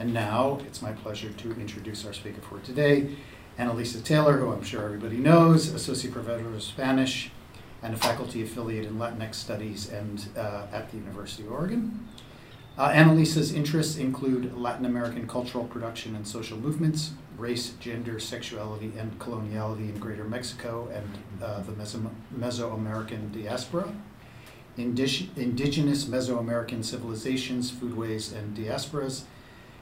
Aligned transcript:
And 0.00 0.14
now 0.14 0.58
it's 0.66 0.80
my 0.80 0.92
pleasure 0.92 1.30
to 1.30 1.52
introduce 1.60 2.06
our 2.06 2.14
speaker 2.14 2.40
for 2.40 2.58
today, 2.60 3.16
Analisa 3.58 4.02
Taylor, 4.02 4.38
who 4.38 4.50
I'm 4.50 4.62
sure 4.62 4.82
everybody 4.82 5.18
knows, 5.18 5.68
Associate 5.74 6.10
Professor 6.10 6.48
of 6.48 6.62
Spanish 6.62 7.30
and 7.82 7.92
a 7.92 7.98
faculty 7.98 8.42
affiliate 8.42 8.86
in 8.86 8.94
Latinx 8.94 9.34
Studies 9.34 9.90
and 9.90 10.26
uh, 10.38 10.66
at 10.72 10.90
the 10.90 10.96
University 10.96 11.42
of 11.42 11.52
Oregon. 11.52 12.08
Uh, 12.78 12.88
Analisa's 12.92 13.52
interests 13.52 13.98
include 13.98 14.56
Latin 14.56 14.86
American 14.86 15.28
cultural 15.28 15.64
production 15.64 16.16
and 16.16 16.26
social 16.26 16.56
movements, 16.56 17.10
race, 17.36 17.74
gender, 17.78 18.18
sexuality, 18.18 18.92
and 18.98 19.18
coloniality 19.18 19.90
in 19.90 19.98
Greater 19.98 20.24
Mexico 20.24 20.88
and 20.94 21.44
uh, 21.44 21.60
the 21.60 21.72
Meso- 21.72 22.10
Mesoamerican 22.38 23.32
diaspora, 23.32 23.92
indig- 24.78 25.28
indigenous 25.36 26.06
Mesoamerican 26.06 26.82
civilizations, 26.82 27.70
foodways, 27.70 28.34
and 28.34 28.56
diasporas, 28.56 29.24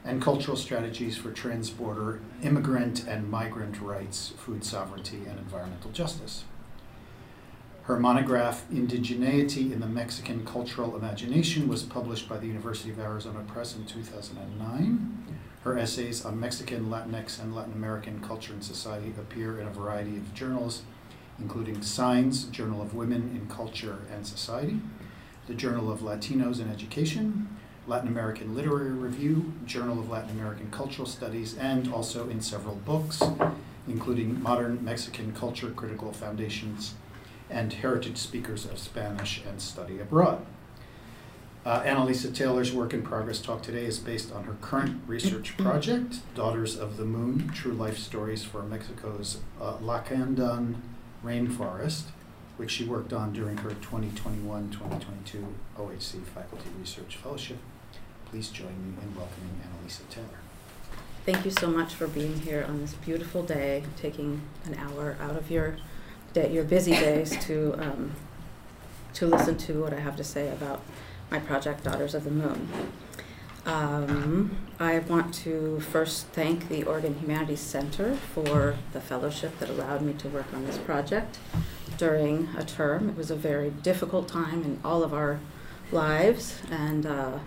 and 0.09 0.23
cultural 0.23 0.57
strategies 0.57 1.19
for 1.19 1.31
transborder 1.31 2.19
immigrant 2.43 3.07
and 3.07 3.31
migrant 3.31 3.79
rights, 3.79 4.33
food 4.39 4.65
sovereignty, 4.65 5.19
and 5.29 5.39
environmental 5.39 5.91
justice. 5.91 6.45
Her 7.83 8.01
monograph, 8.01 8.67
Indigeneity 8.71 9.71
in 9.71 9.81
the 9.81 9.87
Mexican 9.87 10.47
Cultural 10.47 10.97
Imagination, 10.97 11.69
was 11.69 11.83
published 11.83 12.27
by 12.27 12.39
the 12.39 12.47
University 12.47 12.89
of 12.91 12.99
Arizona 12.99 13.45
Press 13.47 13.77
in 13.77 13.85
2009. 13.85 15.41
Her 15.65 15.79
essays 15.79 16.25
on 16.25 16.41
Mexican, 16.41 16.87
Latinx, 16.87 17.39
and 17.39 17.55
Latin 17.55 17.75
American 17.75 18.23
culture 18.23 18.55
and 18.55 18.65
society 18.65 19.13
appear 19.19 19.61
in 19.61 19.67
a 19.67 19.71
variety 19.71 20.17
of 20.17 20.33
journals, 20.33 20.85
including 21.39 21.83
Signs, 21.83 22.45
Journal 22.45 22.81
of 22.81 22.95
Women 22.95 23.39
in 23.39 23.55
Culture 23.55 23.99
and 24.11 24.27
Society, 24.27 24.81
the 25.47 25.55
Journal 25.55 25.93
of 25.93 26.01
Latinos 26.01 26.61
in 26.61 26.71
Education, 26.71 27.59
Latin 27.89 28.09
American 28.09 28.55
Literary 28.55 28.91
Review, 28.91 29.55
Journal 29.65 29.99
of 29.99 30.11
Latin 30.11 30.31
American 30.31 30.71
Cultural 30.71 31.09
Studies, 31.09 31.57
and 31.57 31.91
also 31.91 32.29
in 32.29 32.43
several 32.43 32.75
books, 32.75 33.23
including 33.89 34.43
Modern 34.43 34.85
Mexican 34.85 35.33
Culture 35.33 35.71
Critical 35.71 36.13
Foundations 36.13 36.95
and 37.49 37.73
Heritage 37.73 38.19
Speakers 38.19 38.67
of 38.67 38.79
Spanish 38.79 39.43
and 39.49 39.63
Study 39.63 39.99
Abroad. 40.01 40.45
Uh, 41.65 41.83
Analisa 41.83 42.35
Taylor's 42.35 42.73
work 42.73 42.93
in 42.93 43.03
progress 43.03 43.41
talk 43.41 43.63
today 43.63 43.87
is 43.87 43.99
based 43.99 44.33
on 44.33 44.45
her 44.45 44.57
current 44.61 45.01
research 45.07 45.57
project, 45.57 46.17
Daughters 46.35 46.77
of 46.77 46.99
the 46.99 47.07
Moon 47.07 47.51
True 47.55 47.73
Life 47.73 47.99
Stories 47.99 48.45
for 48.45 48.63
Mexico's 48.63 49.39
uh, 49.61 49.79
Lacandon 49.79 50.77
Rainforest, 51.25 52.05
which 52.59 52.71
she 52.71 52.85
worked 52.85 53.15
on 53.15 53.33
during 53.33 53.57
her 53.59 53.71
2021 53.71 54.71
2022 54.71 55.47
OHC 55.79 56.25
Faculty 56.27 56.69
Research 56.79 57.17
Fellowship. 57.17 57.57
Please 58.31 58.49
join 58.51 58.69
me 58.69 58.95
in 59.03 59.17
welcoming 59.17 59.59
Analisa 59.63 60.07
Taylor. 60.11 60.27
Thank 61.25 61.47
you 61.47 61.51
so 61.51 61.69
much 61.69 61.95
for 61.95 62.07
being 62.07 62.41
here 62.41 62.65
on 62.69 62.81
this 62.81 62.93
beautiful 62.93 63.43
day, 63.43 63.85
taking 63.97 64.43
an 64.67 64.75
hour 64.75 65.17
out 65.19 65.37
of 65.37 65.51
your 65.51 65.77
day, 66.35 66.53
your 66.53 66.65
busy 66.65 66.93
days 66.93 67.37
to 67.47 67.75
um, 67.79 68.13
to 69.15 69.27
listen 69.27 69.57
to 69.57 69.83
what 69.83 69.95
I 69.95 70.01
have 70.01 70.17
to 70.17 70.25
say 70.25 70.51
about 70.51 70.83
my 71.31 71.39
project, 71.39 71.85
Daughters 71.85 72.15
of 72.15 72.25
the 72.25 72.31
Moon. 72.31 72.69
Um, 73.65 74.57
I 74.79 74.99
want 75.01 75.33
to 75.45 75.81
first 75.81 76.27
thank 76.29 76.69
the 76.69 76.85
Oregon 76.85 77.19
Humanities 77.21 77.61
Center 77.61 78.15
for 78.15 78.77
the 78.93 79.01
fellowship 79.01 79.59
that 79.59 79.71
allowed 79.71 80.03
me 80.03 80.13
to 80.15 80.29
work 80.29 80.53
on 80.55 80.67
this 80.67 80.79
project 80.79 81.39
during 81.97 82.49
a 82.57 82.65
term. 82.65 83.09
It 83.09 83.17
was 83.17 83.31
a 83.31 83.37
very 83.37 83.71
difficult 83.71 84.29
time 84.29 84.65
in 84.65 84.81
all 84.85 85.03
of 85.03 85.15
our 85.15 85.41
lives, 85.91 86.61
and 86.71 87.07
uh, 87.07 87.39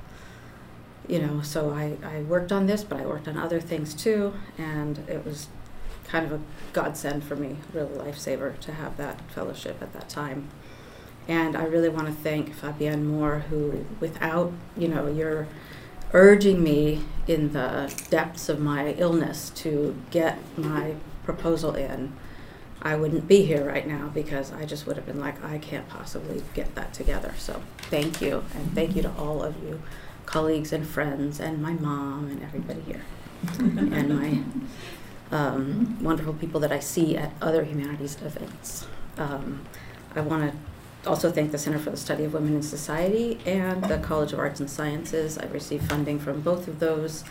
you 1.08 1.20
know, 1.20 1.42
so 1.42 1.72
I, 1.72 1.98
I 2.04 2.22
worked 2.22 2.52
on 2.52 2.68
this, 2.68 2.84
but 2.84 3.00
I 3.00 3.06
worked 3.06 3.28
on 3.28 3.38
other 3.38 3.60
things 3.60 3.94
too, 3.94 4.34
and 4.58 5.00
it 5.08 5.26
was 5.26 5.48
kind 6.06 6.26
of 6.26 6.34
a 6.34 6.42
godsend 6.74 7.24
for 7.24 7.36
me, 7.36 7.58
real 7.74 7.88
lifesaver 7.88 8.60
to 8.60 8.74
have 8.74 8.98
that 8.98 9.20
fellowship 9.32 9.82
at 9.82 9.94
that 9.94 10.10
time. 10.10 10.50
And 11.28 11.56
I 11.56 11.64
really 11.64 11.90
want 11.90 12.08
to 12.08 12.14
thank 12.14 12.56
Fabienne 12.56 13.06
Moore, 13.06 13.40
who, 13.50 13.86
without 14.00 14.52
you 14.76 14.88
know 14.88 15.08
your 15.08 15.48
urging 16.14 16.61
me 16.61 17.02
in 17.28 17.54
the 17.54 17.94
depths 18.10 18.50
of 18.50 18.60
my 18.60 18.94
illness 18.94 19.50
to 19.52 19.95
get 20.10 20.38
my 20.58 20.95
proposal 21.23 21.76
in, 21.76 22.14
I 22.82 22.95
wouldn't 22.95 23.28
be 23.28 23.45
here 23.45 23.64
right 23.64 23.88
now 23.88 24.10
because 24.14 24.52
I 24.52 24.66
just 24.66 24.88
would 24.88 24.95
have 24.98 25.06
been 25.06 25.20
like, 25.20 25.42
I 25.44 25.60
can't 25.60 25.88
possibly 25.88 26.42
get 26.54 26.73
that 26.76 26.94
together. 26.94 27.34
So 27.38 27.61
thank 27.84 28.22
you, 28.22 28.44
and 28.56 28.73
thank 28.73 28.95
you 28.95 29.04
to 29.04 29.11
all 29.17 29.44
of 29.44 29.56
you, 29.64 29.82
colleagues 30.31 30.71
and 30.71 30.87
friends, 30.87 31.39
and 31.42 31.61
my 31.61 31.73
mom 31.73 32.30
and 32.31 32.42
everybody 32.42 32.81
here, 32.81 33.02
and 33.59 34.09
my 34.09 35.37
um, 35.37 36.02
wonderful 36.02 36.33
people 36.33 36.59
that 36.61 36.71
I 36.71 36.80
see 36.80 37.17
at 37.17 37.33
other 37.42 37.65
humanities 37.65 38.15
events. 38.21 38.87
Um, 39.17 39.65
I 40.15 40.21
want 40.21 40.52
to 40.52 41.09
also 41.09 41.31
thank 41.31 41.52
the 41.52 41.58
Center 41.58 41.80
for 41.80 41.89
the 41.89 41.97
Study 41.97 42.23
of 42.23 42.33
Women 42.33 42.55
in 42.55 42.61
Society 42.61 43.39
and 43.45 43.83
the 43.83 43.97
College 43.97 44.31
of 44.31 44.39
Arts 44.39 44.61
and 44.61 44.69
Sciences. 44.69 45.37
I 45.37 45.45
received 45.47 45.89
funding 45.89 46.17
from 46.17 46.39
both 46.39 46.67
of 46.69 46.80
those 46.80 47.25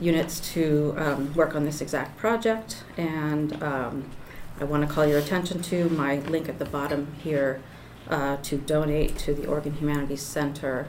units 0.00 0.40
to 0.54 0.94
um, 0.96 1.34
work 1.34 1.54
on 1.54 1.66
this 1.66 1.82
exact 1.82 2.16
project, 2.16 2.82
and 2.96 3.62
um, 3.62 4.10
I 4.58 4.64
want 4.64 4.88
to 4.88 4.92
call 4.92 5.06
your 5.06 5.18
attention 5.18 5.60
to 5.62 5.90
my 5.90 6.16
link 6.20 6.48
at 6.48 6.58
the 6.58 6.64
bottom 6.64 7.14
here 7.22 7.60
uh, 8.08 8.38
to 8.38 8.56
donate 8.56 9.18
to 9.18 9.34
the 9.34 9.46
Oregon 9.46 9.74
Humanities 9.74 10.22
Center. 10.22 10.88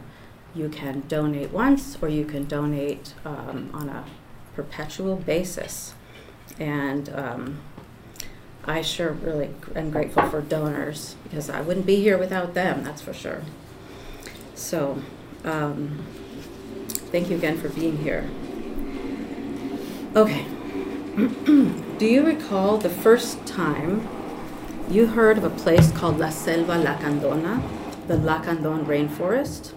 You 0.56 0.70
can 0.70 1.04
donate 1.08 1.52
once, 1.52 1.98
or 2.02 2.10
you 2.10 2.26
can 2.26 2.46
donate 2.46 3.14
um, 3.26 3.72
on 3.74 3.90
a 3.90 4.06
perpetual 4.56 5.16
basis. 5.16 5.96
And 6.60 7.10
um, 7.10 7.60
I 8.66 8.82
sure 8.82 9.12
really 9.12 9.50
am 9.76 9.90
grateful 9.90 10.30
for 10.30 10.42
donors 10.42 11.16
because 11.24 11.50
I 11.50 11.62
wouldn't 11.62 11.86
be 11.86 11.98
here 11.98 12.18
without 12.18 12.54
them, 12.54 12.84
that's 12.84 13.02
for 13.02 13.14
sure. 13.14 13.42
So, 14.56 15.02
um, 15.44 16.06
thank 17.12 17.30
you 17.30 17.36
again 17.36 17.58
for 17.58 17.70
being 17.70 17.98
here. 17.98 18.30
Okay. 20.16 20.46
Do 21.98 22.06
you 22.06 22.26
recall 22.26 22.78
the 22.78 22.90
first 22.90 23.46
time 23.46 24.08
you 24.90 25.08
heard 25.08 25.38
of 25.38 25.44
a 25.44 25.50
place 25.50 25.92
called 25.92 26.20
La 26.20 26.30
Selva 26.30 26.74
Lacandona, 26.74 27.62
the 28.08 28.16
Lacandon 28.16 28.86
Rainforest? 28.86 29.74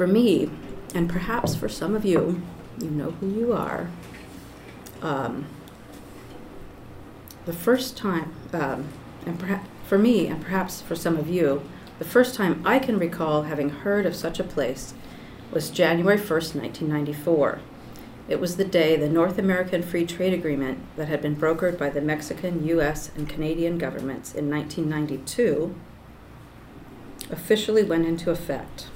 For 0.00 0.06
me, 0.06 0.48
and 0.94 1.10
perhaps 1.10 1.54
for 1.54 1.68
some 1.68 1.94
of 1.94 2.06
you, 2.06 2.40
you 2.80 2.88
know 2.88 3.10
who 3.10 3.28
you 3.28 3.52
are. 3.52 3.90
Um, 5.02 5.44
the 7.44 7.52
first 7.52 7.98
time, 7.98 8.32
um, 8.54 8.88
and 9.26 9.38
perhaps 9.38 9.68
for 9.86 9.98
me, 9.98 10.26
and 10.26 10.40
perhaps 10.42 10.80
for 10.80 10.96
some 10.96 11.18
of 11.18 11.28
you, 11.28 11.60
the 11.98 12.06
first 12.06 12.34
time 12.34 12.62
I 12.64 12.78
can 12.78 12.98
recall 12.98 13.42
having 13.42 13.68
heard 13.68 14.06
of 14.06 14.16
such 14.16 14.40
a 14.40 14.42
place 14.42 14.94
was 15.52 15.68
January 15.68 16.16
1st, 16.16 16.54
1994. 16.54 17.60
It 18.26 18.40
was 18.40 18.56
the 18.56 18.64
day 18.64 18.96
the 18.96 19.06
North 19.06 19.36
American 19.36 19.82
Free 19.82 20.06
Trade 20.06 20.32
Agreement 20.32 20.78
that 20.96 21.08
had 21.08 21.20
been 21.20 21.36
brokered 21.36 21.76
by 21.76 21.90
the 21.90 22.00
Mexican, 22.00 22.66
US, 22.68 23.10
and 23.14 23.28
Canadian 23.28 23.76
governments 23.76 24.34
in 24.34 24.48
1992 24.48 25.74
officially 27.30 27.84
went 27.84 28.06
into 28.06 28.30
effect. 28.30 28.86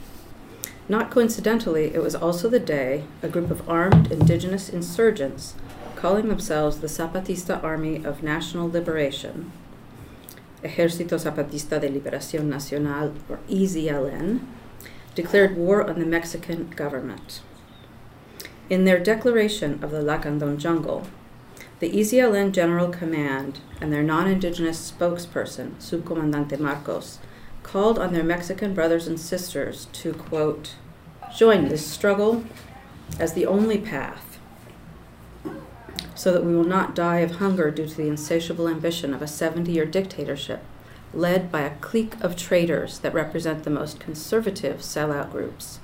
Not 0.88 1.10
coincidentally, 1.10 1.94
it 1.94 2.02
was 2.02 2.14
also 2.14 2.48
the 2.48 2.60
day 2.60 3.04
a 3.22 3.28
group 3.28 3.50
of 3.50 3.66
armed 3.68 4.12
indigenous 4.12 4.68
insurgents, 4.68 5.54
calling 5.96 6.28
themselves 6.28 6.80
the 6.80 6.88
Zapatista 6.88 7.62
Army 7.64 8.04
of 8.04 8.22
National 8.22 8.68
Liberation, 8.68 9.50
Ejército 10.62 11.18
Zapatista 11.18 11.80
de 11.80 11.88
Liberación 11.88 12.44
Nacional, 12.44 13.14
or 13.30 13.38
EZLN, 13.48 14.40
declared 15.14 15.56
war 15.56 15.88
on 15.88 15.98
the 15.98 16.04
Mexican 16.04 16.68
government. 16.70 17.40
In 18.68 18.84
their 18.84 18.98
declaration 18.98 19.82
of 19.82 19.90
the 19.90 20.02
Lacandon 20.02 20.58
jungle, 20.58 21.06
the 21.80 21.90
EZLN 21.90 22.52
General 22.52 22.90
Command 22.90 23.60
and 23.80 23.92
their 23.92 24.02
non 24.02 24.26
indigenous 24.26 24.92
spokesperson, 24.92 25.74
Subcomandante 25.76 26.58
Marcos, 26.58 27.18
called 27.62 27.98
on 27.98 28.12
their 28.12 28.22
Mexican 28.22 28.74
brothers 28.74 29.06
and 29.06 29.18
sisters 29.18 29.88
to, 29.92 30.12
quote, 30.12 30.74
join 31.34 31.68
this 31.68 31.86
struggle 31.86 32.44
as 33.18 33.34
the 33.34 33.46
only 33.46 33.78
path 33.78 34.38
so 36.14 36.32
that 36.32 36.44
we 36.44 36.54
will 36.54 36.64
not 36.64 36.94
die 36.94 37.18
of 37.18 37.32
hunger 37.32 37.70
due 37.70 37.86
to 37.86 37.96
the 37.96 38.08
insatiable 38.08 38.68
ambition 38.68 39.12
of 39.12 39.20
a 39.20 39.26
70 39.26 39.70
year 39.72 39.84
dictatorship 39.84 40.62
led 41.12 41.50
by 41.50 41.60
a 41.60 41.76
clique 41.76 42.14
of 42.20 42.36
traitors 42.36 42.98
that 43.00 43.14
represent 43.14 43.64
the 43.64 43.70
most 43.70 44.00
conservative 44.00 44.78
sellout 44.78 45.30
groups, 45.30 45.78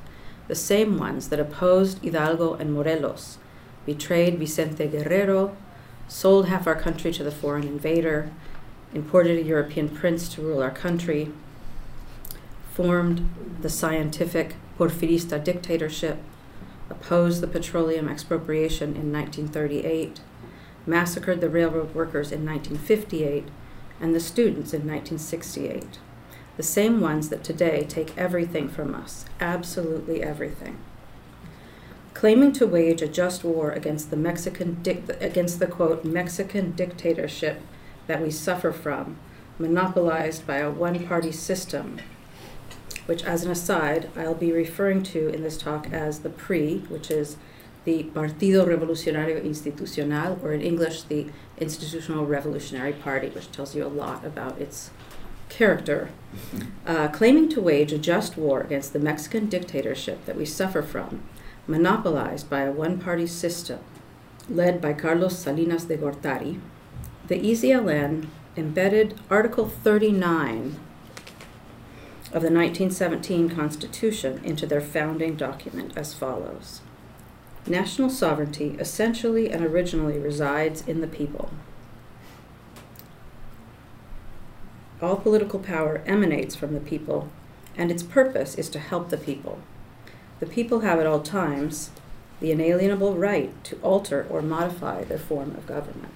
the 0.49 0.55
same 0.55 0.99
ones 0.99 1.29
that 1.29 1.39
opposed 1.39 2.03
Hidalgo 2.03 2.55
and 2.55 2.73
Morelos, 2.73 3.39
betrayed 3.87 4.39
Vicente 4.39 4.87
Guerrero, 4.89 5.57
sold 6.09 6.47
half 6.49 6.67
our 6.67 6.75
country 6.75 7.13
to 7.13 7.23
the 7.23 7.31
foreign 7.31 7.63
invader, 7.63 8.31
imported 8.93 9.39
a 9.39 9.49
European 9.49 9.89
prince 9.89 10.29
to 10.31 10.43
rule 10.43 10.61
our 10.61 10.73
country, 10.73 11.31
formed 12.73 13.31
the 13.61 13.71
scientific 13.71 14.57
Porfirista 14.81 15.39
dictatorship, 15.45 16.17
opposed 16.89 17.43
the 17.43 17.47
petroleum 17.47 18.09
expropriation 18.09 18.97
in 18.97 19.13
1938, 19.13 20.21
massacred 20.87 21.43
the 21.43 21.51
railroad 21.51 21.95
workers 21.95 22.33
in 22.33 22.47
1958, 22.47 23.45
and 24.01 24.15
the 24.15 24.21
students 24.21 24.73
in 24.73 24.81
1968. 24.81 25.99
The 26.57 26.63
same 26.63 26.99
ones 26.99 27.29
that 27.29 27.45
today 27.45 27.85
take 27.87 28.17
everything 28.17 28.71
from 28.71 28.95
us, 28.95 29.27
absolutely 29.39 30.23
everything. 30.23 30.79
Claiming 32.15 32.53
to 32.53 32.67
wage 32.67 33.03
a 33.03 33.07
just 33.07 33.45
war 33.45 33.73
against 33.73 34.09
the 34.09 34.17
Mexican 34.17 34.81
against 35.21 35.59
the 35.59 35.67
quote 35.67 36.07
Mexican 36.07 36.73
dictatorship 36.73 37.61
that 38.07 38.23
we 38.23 38.31
suffer 38.31 38.73
from, 38.73 39.19
monopolized 39.59 40.47
by 40.47 40.57
a 40.57 40.71
one-party 40.71 41.33
system 41.33 42.01
which, 43.07 43.25
as 43.25 43.45
an 43.45 43.51
aside, 43.51 44.11
I'll 44.17 44.35
be 44.35 44.53
referring 44.53 45.03
to 45.05 45.29
in 45.29 45.43
this 45.43 45.57
talk 45.57 45.93
as 45.93 46.21
the 46.21 46.31
PRI, 46.31 46.83
which 46.89 47.11
is 47.11 47.37
the 47.85 48.05
Partido 48.15 48.67
Revolucionario 48.67 49.43
Institucional, 49.45 50.43
or 50.43 50.53
in 50.53 50.61
English, 50.61 51.03
the 51.03 51.27
Institutional 51.59 52.27
Revolutionary 52.27 52.93
Party, 52.93 53.29
which 53.29 53.51
tells 53.53 53.75
you 53.75 53.85
a 53.85 53.89
lot 53.89 54.25
about 54.25 54.61
its 54.61 54.91
character, 55.49 56.11
uh, 56.87 57.09
claiming 57.09 57.49
to 57.49 57.61
wage 57.61 57.93
a 57.93 57.99
just 57.99 58.37
war 58.37 58.61
against 58.61 58.93
the 58.93 58.99
Mexican 58.99 59.49
dictatorship 59.49 60.25
that 60.27 60.37
we 60.37 60.45
suffer 60.45 60.83
from, 60.83 61.23
monopolized 61.67 62.49
by 62.49 62.61
a 62.61 62.73
one 62.73 62.99
party 62.99 63.27
system 63.27 63.81
led 64.49 64.81
by 64.81 64.93
Carlos 64.93 65.39
Salinas 65.39 65.85
de 65.85 65.97
Gortari, 65.97 66.61
the 67.29 67.39
EZLN 67.39 68.27
embedded 68.57 69.19
Article 69.31 69.69
39 69.69 70.79
of 72.33 72.43
the 72.43 72.51
1917 72.51 73.51
Constitution 73.51 74.41
into 74.45 74.67
their 74.67 74.81
founding 74.81 75.37
document 75.37 75.93
as 75.97 76.15
follows 76.15 76.81
National 77.67 78.09
sovereignty 78.09 78.77
essentially 78.79 79.51
and 79.51 79.65
originally 79.65 80.19
resides 80.19 80.87
in 80.87 81.01
the 81.01 81.07
people. 81.07 81.51
All 85.03 85.17
political 85.17 85.59
power 85.59 86.03
emanates 86.07 86.55
from 86.55 86.75
the 86.75 86.81
people, 86.81 87.29
and 87.77 87.91
its 87.91 88.03
purpose 88.03 88.55
is 88.55 88.69
to 88.71 88.79
help 88.79 89.09
the 89.09 89.17
people. 89.17 89.59
The 90.41 90.47
people 90.47 90.81
have 90.81 90.99
at 90.99 91.07
all 91.07 91.21
times 91.21 91.91
the 92.41 92.51
inalienable 92.51 93.17
right 93.17 93.53
to 93.65 93.79
alter 93.83 94.27
or 94.31 94.43
modify 94.43 95.05
their 95.05 95.19
form 95.19 95.55
of 95.57 95.67
government. 95.67 96.15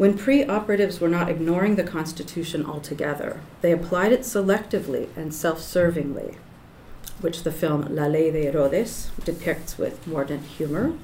When 0.00 0.16
PRI 0.16 0.46
operatives 0.48 0.98
were 0.98 1.10
not 1.10 1.28
ignoring 1.28 1.76
the 1.76 1.84
Constitution 1.84 2.64
altogether, 2.64 3.42
they 3.60 3.70
applied 3.70 4.12
it 4.12 4.22
selectively 4.22 5.14
and 5.14 5.34
self 5.34 5.58
servingly, 5.58 6.36
which 7.20 7.42
the 7.42 7.52
film 7.52 7.94
La 7.94 8.06
Ley 8.06 8.30
de 8.30 8.46
Herodes 8.46 9.10
depicts 9.26 9.76
with 9.76 10.06
mordant 10.06 10.46
humor. 10.46 10.94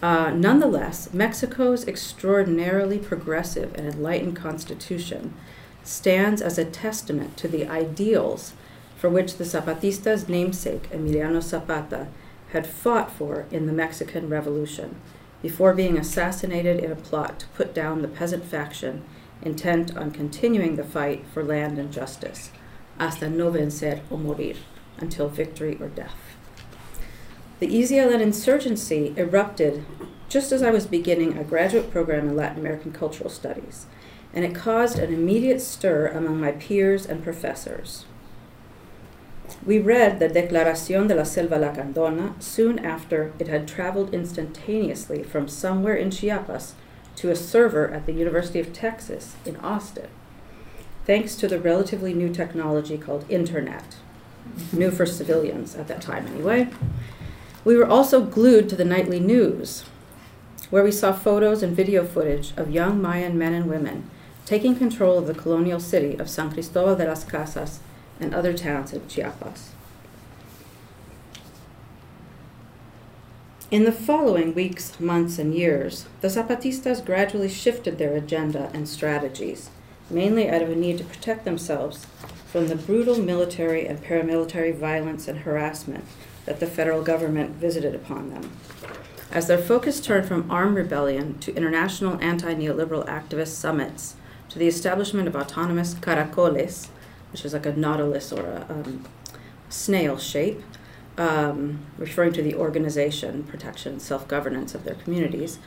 Uh, 0.00 0.30
nonetheless, 0.30 1.12
Mexico's 1.12 1.88
extraordinarily 1.88 3.00
progressive 3.00 3.74
and 3.74 3.88
enlightened 3.88 4.36
constitution 4.36 5.34
stands 5.82 6.40
as 6.40 6.56
a 6.56 6.64
testament 6.64 7.36
to 7.36 7.48
the 7.48 7.66
ideals 7.66 8.52
for 8.96 9.10
which 9.10 9.38
the 9.38 9.44
Zapatistas' 9.44 10.28
namesake, 10.28 10.88
Emiliano 10.90 11.42
Zapata, 11.42 12.06
had 12.52 12.68
fought 12.68 13.10
for 13.10 13.46
in 13.50 13.66
the 13.66 13.72
Mexican 13.72 14.28
Revolution 14.28 15.00
before 15.42 15.74
being 15.74 15.96
assassinated 15.96 16.80
in 16.80 16.92
a 16.92 16.96
plot 16.96 17.40
to 17.40 17.46
put 17.48 17.74
down 17.74 18.02
the 18.02 18.08
peasant 18.08 18.44
faction 18.44 19.02
intent 19.42 19.96
on 19.96 20.10
continuing 20.10 20.76
the 20.76 20.84
fight 20.84 21.24
for 21.32 21.42
land 21.42 21.78
and 21.78 21.92
justice, 21.92 22.50
hasta 22.98 23.28
no 23.28 23.50
vencer 23.50 24.00
o 24.10 24.16
morir, 24.16 24.56
until 24.98 25.28
victory 25.28 25.78
or 25.80 25.88
death. 25.88 26.36
The 27.58 27.68
EZLN 27.68 28.20
insurgency 28.20 29.14
erupted 29.16 29.84
just 30.28 30.52
as 30.52 30.62
I 30.62 30.70
was 30.70 30.86
beginning 30.86 31.36
a 31.36 31.44
graduate 31.44 31.90
program 31.90 32.28
in 32.28 32.36
Latin 32.36 32.60
American 32.60 32.92
cultural 32.92 33.30
studies, 33.30 33.86
and 34.32 34.44
it 34.44 34.54
caused 34.54 34.98
an 34.98 35.12
immediate 35.12 35.60
stir 35.60 36.06
among 36.06 36.40
my 36.40 36.52
peers 36.52 37.04
and 37.04 37.24
professors. 37.24 38.04
We 39.64 39.78
read 39.78 40.18
the 40.18 40.28
Declaración 40.28 41.08
de 41.08 41.14
la 41.14 41.24
Selva 41.24 41.56
Lacandona 41.56 42.40
soon 42.42 42.78
after 42.78 43.32
it 43.38 43.48
had 43.48 43.68
traveled 43.68 44.14
instantaneously 44.14 45.22
from 45.22 45.48
somewhere 45.48 45.94
in 45.94 46.10
Chiapas 46.10 46.74
to 47.16 47.30
a 47.30 47.36
server 47.36 47.90
at 47.90 48.06
the 48.06 48.12
University 48.12 48.60
of 48.60 48.72
Texas 48.72 49.36
in 49.44 49.56
Austin, 49.56 50.08
thanks 51.04 51.36
to 51.36 51.46
the 51.46 51.60
relatively 51.60 52.14
new 52.14 52.30
technology 52.30 52.96
called 52.96 53.26
Internet, 53.28 53.96
new 54.72 54.90
for 54.90 55.04
civilians 55.04 55.74
at 55.74 55.88
that 55.88 56.00
time 56.00 56.26
anyway. 56.28 56.68
We 57.64 57.76
were 57.76 57.86
also 57.86 58.24
glued 58.24 58.68
to 58.70 58.76
the 58.76 58.84
nightly 58.84 59.20
news, 59.20 59.84
where 60.70 60.84
we 60.84 60.92
saw 60.92 61.12
photos 61.12 61.62
and 61.62 61.76
video 61.76 62.06
footage 62.06 62.54
of 62.56 62.70
young 62.70 63.02
Mayan 63.02 63.36
men 63.36 63.52
and 63.52 63.68
women 63.68 64.08
taking 64.46 64.74
control 64.74 65.18
of 65.18 65.26
the 65.26 65.34
colonial 65.34 65.78
city 65.78 66.18
of 66.18 66.30
San 66.30 66.50
Cristobal 66.50 66.96
de 66.96 67.06
las 67.06 67.24
Casas 67.24 67.80
and 68.20 68.34
other 68.34 68.52
towns 68.52 68.92
of 68.92 69.08
Chiapas. 69.08 69.70
In 73.70 73.84
the 73.84 73.92
following 73.92 74.52
weeks, 74.52 74.98
months, 74.98 75.38
and 75.38 75.54
years, 75.54 76.06
the 76.20 76.28
Zapatistas 76.28 77.04
gradually 77.04 77.48
shifted 77.48 77.98
their 77.98 78.16
agenda 78.16 78.68
and 78.74 78.88
strategies, 78.88 79.70
mainly 80.10 80.48
out 80.48 80.60
of 80.60 80.70
a 80.70 80.74
need 80.74 80.98
to 80.98 81.04
protect 81.04 81.44
themselves 81.44 82.06
from 82.50 82.66
the 82.66 82.74
brutal 82.74 83.16
military 83.16 83.86
and 83.86 84.02
paramilitary 84.02 84.74
violence 84.74 85.28
and 85.28 85.38
harassment 85.40 86.04
that 86.46 86.58
the 86.58 86.66
federal 86.66 87.02
government 87.02 87.50
visited 87.52 87.94
upon 87.94 88.30
them. 88.30 88.50
As 89.30 89.46
their 89.46 89.56
focus 89.56 90.00
turned 90.00 90.26
from 90.26 90.50
armed 90.50 90.76
rebellion 90.76 91.38
to 91.38 91.54
international 91.54 92.20
anti 92.20 92.52
neoliberal 92.52 93.06
activist 93.06 93.54
summits 93.54 94.16
to 94.48 94.58
the 94.58 94.66
establishment 94.66 95.28
of 95.28 95.36
autonomous 95.36 95.94
caracoles, 95.94 96.88
which 97.32 97.44
is 97.44 97.52
like 97.52 97.66
a 97.66 97.76
nautilus 97.76 98.32
or 98.32 98.44
a 98.46 98.66
um, 98.68 99.04
snail 99.68 100.18
shape, 100.18 100.62
um, 101.16 101.80
referring 101.98 102.32
to 102.32 102.42
the 102.42 102.54
organization, 102.54 103.44
protection, 103.44 104.00
self 104.00 104.26
governance 104.28 104.74
of 104.74 104.84
their 104.84 104.94
communities. 104.94 105.58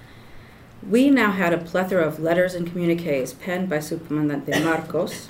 We 0.88 1.10
now 1.10 1.32
had 1.32 1.54
a 1.54 1.58
plethora 1.58 2.06
of 2.06 2.20
letters 2.20 2.56
and 2.56 2.68
communiques 2.68 3.34
penned 3.34 3.70
by 3.70 3.78
Subcomandante 3.78 4.64
Marcos 4.64 5.30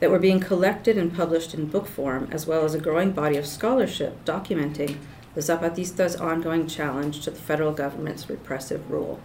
that 0.00 0.10
were 0.10 0.18
being 0.18 0.40
collected 0.40 0.96
and 0.96 1.14
published 1.14 1.54
in 1.54 1.66
book 1.66 1.86
form, 1.86 2.28
as 2.30 2.46
well 2.46 2.64
as 2.64 2.74
a 2.74 2.80
growing 2.80 3.12
body 3.12 3.36
of 3.36 3.46
scholarship 3.46 4.24
documenting 4.24 4.96
the 5.34 5.40
Zapatistas' 5.40 6.20
ongoing 6.20 6.66
challenge 6.66 7.20
to 7.22 7.30
the 7.30 7.38
federal 7.38 7.72
government's 7.72 8.30
repressive 8.30 8.90
rule. 8.90 9.20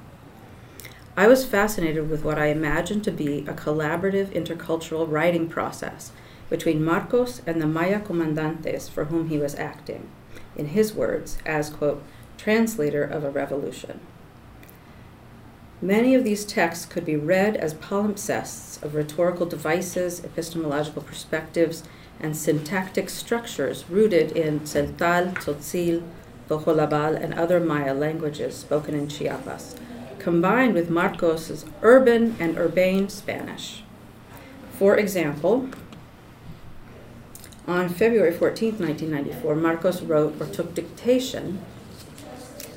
I 1.15 1.27
was 1.27 1.45
fascinated 1.45 2.09
with 2.09 2.23
what 2.23 2.39
I 2.39 2.47
imagined 2.47 3.03
to 3.03 3.12
be 3.12 3.39
a 3.39 3.53
collaborative 3.53 4.27
intercultural 4.33 5.09
writing 5.09 5.47
process 5.47 6.12
between 6.50 6.83
Marcos 6.83 7.41
and 7.45 7.62
the 7.62 7.67
Maya 7.67 8.00
comandantes 8.00 8.89
for 8.89 9.05
whom 9.05 9.29
he 9.29 9.38
was 9.38 9.55
acting, 9.55 10.09
in 10.55 10.67
his 10.67 10.93
words, 10.93 11.38
as, 11.45 11.69
quote, 11.69 12.03
translator 12.38 13.03
of 13.03 13.23
a 13.23 13.29
revolution. 13.29 14.00
Many 15.81 16.15
of 16.15 16.23
these 16.23 16.45
texts 16.45 16.85
could 16.85 17.05
be 17.05 17.17
read 17.17 17.57
as 17.57 17.73
palimpsests 17.73 18.81
of 18.81 18.95
rhetorical 18.95 19.45
devices, 19.45 20.23
epistemological 20.23 21.01
perspectives, 21.01 21.83
and 22.19 22.38
syntactic 22.38 23.09
structures 23.09 23.83
rooted 23.89 24.31
in 24.31 24.62
Tzeltal, 24.62 25.33
Tzotzil, 25.33 26.03
Tojolabal, 26.47 27.21
and 27.21 27.33
other 27.33 27.59
Maya 27.59 27.93
languages 27.93 28.55
spoken 28.55 28.93
in 28.93 29.09
Chiapas, 29.09 29.75
combined 30.19 30.73
with 30.73 30.89
Marcos's 30.89 31.65
urban 31.81 32.38
and 32.39 32.57
urbane 32.57 33.09
Spanish. 33.09 33.83
For 34.71 34.97
example, 34.97 35.69
on 37.67 37.88
February 37.88 38.34
14, 38.34 38.72
1994, 38.79 39.55
Marcos 39.55 40.01
wrote 40.01 40.39
or 40.39 40.46
took 40.48 40.75
dictation. 40.75 41.63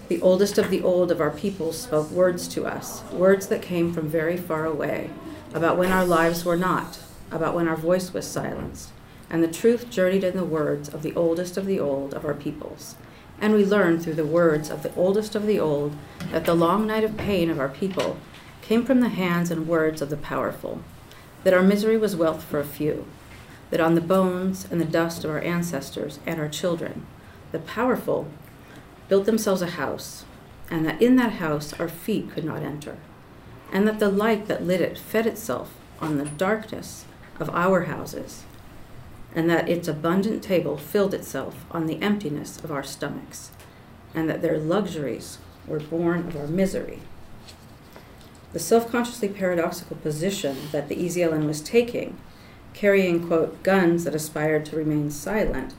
The 0.09 0.23
oldest 0.23 0.59
of 0.59 0.71
the 0.71 0.83
old 0.83 1.11
of 1.11 1.21
our 1.21 1.33
people 1.33 1.73
spoke 1.73 2.09
words 2.11 2.47
to 2.49 2.67
us, 2.67 3.03
words 3.11 3.49
that 3.49 3.63
came 3.63 3.93
from 3.93 4.09
very 4.09 4.37
far 4.37 4.65
away, 4.65 5.11
about 5.53 5.77
when 5.77 5.91
our 5.91 6.05
lives 6.05 6.45
were 6.45 6.57
not, 6.57 7.01
about 7.33 7.55
when 7.55 7.67
our 7.67 7.77
voice 7.77 8.13
was 8.13 8.27
silenced. 8.27 8.91
And 9.29 9.43
the 9.43 9.49
truth 9.49 9.91
journeyed 9.91 10.23
in 10.23 10.37
the 10.37 10.45
words 10.45 10.89
of 10.89 11.03
the 11.03 11.15
oldest 11.17 11.57
of 11.57 11.67
the 11.67 11.81
old 11.81 12.15
of 12.15 12.25
our 12.25 12.35
peoples. 12.35 12.95
And 13.41 13.55
we 13.55 13.65
learned 13.65 14.05
through 14.05 14.15
the 14.15 14.25
words 14.25 14.71
of 14.71 14.85
the 14.85 14.95
oldest 14.95 15.35
of 15.35 15.47
the 15.47 15.59
old 15.59 15.97
that 16.31 16.45
the 16.45 16.55
long 16.55 16.87
night 16.87 17.03
of 17.03 17.17
pain 17.17 17.51
of 17.51 17.59
our 17.59 17.69
people 17.69 18.19
came 18.63 18.85
from 18.85 19.01
the 19.01 19.09
hands 19.09 19.51
and 19.51 19.67
words 19.67 20.01
of 20.01 20.11
the 20.11 20.17
powerful, 20.17 20.81
that 21.43 21.53
our 21.53 21.63
misery 21.63 21.97
was 21.97 22.15
wealth 22.15 22.45
for 22.45 22.61
a 22.61 22.65
few, 22.65 23.05
that 23.71 23.81
on 23.81 23.95
the 23.95 24.01
bones 24.01 24.67
and 24.71 24.81
the 24.81 24.85
dust 24.85 25.25
of 25.25 25.31
our 25.31 25.41
ancestors 25.41 26.19
and 26.27 26.41
our 26.41 26.49
children, 26.49 27.07
the 27.53 27.59
powerful 27.59 28.29
built 29.09 29.27
themselves 29.27 29.63
a 29.63 29.71
house, 29.71 30.25
and 30.71 30.85
that 30.87 31.01
in 31.01 31.17
that 31.17 31.33
house 31.33 31.73
our 31.75 31.89
feet 31.89 32.31
could 32.31 32.45
not 32.45 32.63
enter, 32.63 32.97
and 33.73 33.87
that 33.87 33.99
the 33.99 34.09
light 34.09 34.47
that 34.47 34.65
lit 34.65 34.81
it 34.81 34.99
fed 34.99 35.27
itself 35.27 35.75
on 36.01 36.19
the 36.19 36.25
darkness 36.25 37.05
of 37.39 37.51
our 37.51 37.85
houses, 37.85 38.45
and 39.35 39.49
that 39.51 39.69
its 39.69 39.89
abundant 39.89 40.43
table 40.43 40.77
filled 40.77 41.15
itself 41.15 41.65
on 41.71 41.87
the 41.87 42.01
emptiness 42.03 42.59
of 42.65 42.71
our 42.71 42.83
stomachs, 42.83 43.51
and 44.15 44.29
that 44.29 44.43
their 44.43 44.59
luxuries 44.59 45.39
were 45.67 45.81
born 45.81 46.27
of 46.27 46.37
our 46.37 46.47
misery. 46.47 47.01
The 48.53 48.59
self 48.59 48.91
consciously 48.91 49.29
paradoxical 49.29 49.97
position 49.97 50.57
that 50.73 50.89
the 50.89 50.97
EZLN 50.97 51.47
was 51.47 51.61
taking, 51.61 52.17
carrying, 52.77 53.27
quote, 53.27 53.63
guns 53.63 54.05
that 54.05 54.15
aspired 54.15 54.67
to 54.67 54.77
remain 54.77 55.11
silent, 55.11 55.75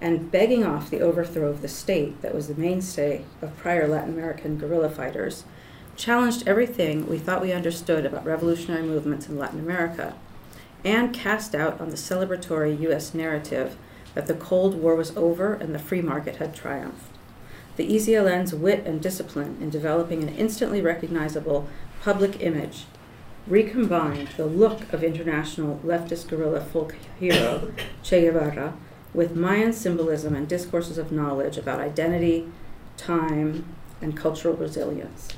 and 0.00 0.30
begging 0.30 0.64
off 0.64 0.90
the 0.90 1.00
overthrow 1.00 1.48
of 1.48 1.60
the 1.60 1.68
state 1.68 2.20
that 2.22 2.34
was 2.34 2.48
the 2.48 2.54
mainstay 2.54 3.22
of 3.42 3.56
prior 3.58 3.86
Latin 3.86 4.14
American 4.14 4.56
guerrilla 4.56 4.88
fighters, 4.88 5.44
challenged 5.94 6.48
everything 6.48 7.06
we 7.06 7.18
thought 7.18 7.42
we 7.42 7.52
understood 7.52 8.06
about 8.06 8.24
revolutionary 8.24 8.82
movements 8.82 9.28
in 9.28 9.36
Latin 9.36 9.60
America, 9.60 10.14
and 10.84 11.12
cast 11.12 11.52
doubt 11.52 11.78
on 11.80 11.90
the 11.90 11.96
celebratory 11.96 12.80
U.S. 12.80 13.12
narrative 13.12 13.76
that 14.14 14.26
the 14.26 14.34
Cold 14.34 14.74
War 14.74 14.94
was 14.94 15.14
over 15.16 15.52
and 15.54 15.74
the 15.74 15.78
free 15.78 16.00
market 16.00 16.36
had 16.36 16.54
triumphed. 16.54 17.18
The 17.76 17.94
EZLN's 17.94 18.54
wit 18.54 18.86
and 18.86 19.02
discipline 19.02 19.58
in 19.60 19.68
developing 19.68 20.22
an 20.22 20.30
instantly 20.30 20.80
recognizable 20.80 21.68
public 22.00 22.40
image 22.40 22.86
recombined 23.48 24.28
the 24.36 24.46
look 24.46 24.92
of 24.92 25.02
international 25.02 25.80
leftist 25.84 26.28
guerrilla 26.28 26.60
folk 26.60 26.96
hero 27.18 27.72
Che 28.02 28.20
Guevara 28.20 28.74
with 29.14 29.34
Mayan 29.34 29.72
symbolism 29.72 30.34
and 30.34 30.46
discourses 30.46 30.98
of 30.98 31.10
knowledge 31.10 31.56
about 31.56 31.80
identity, 31.80 32.46
time, 32.96 33.64
and 34.00 34.16
cultural 34.16 34.54
resilience. 34.54 35.28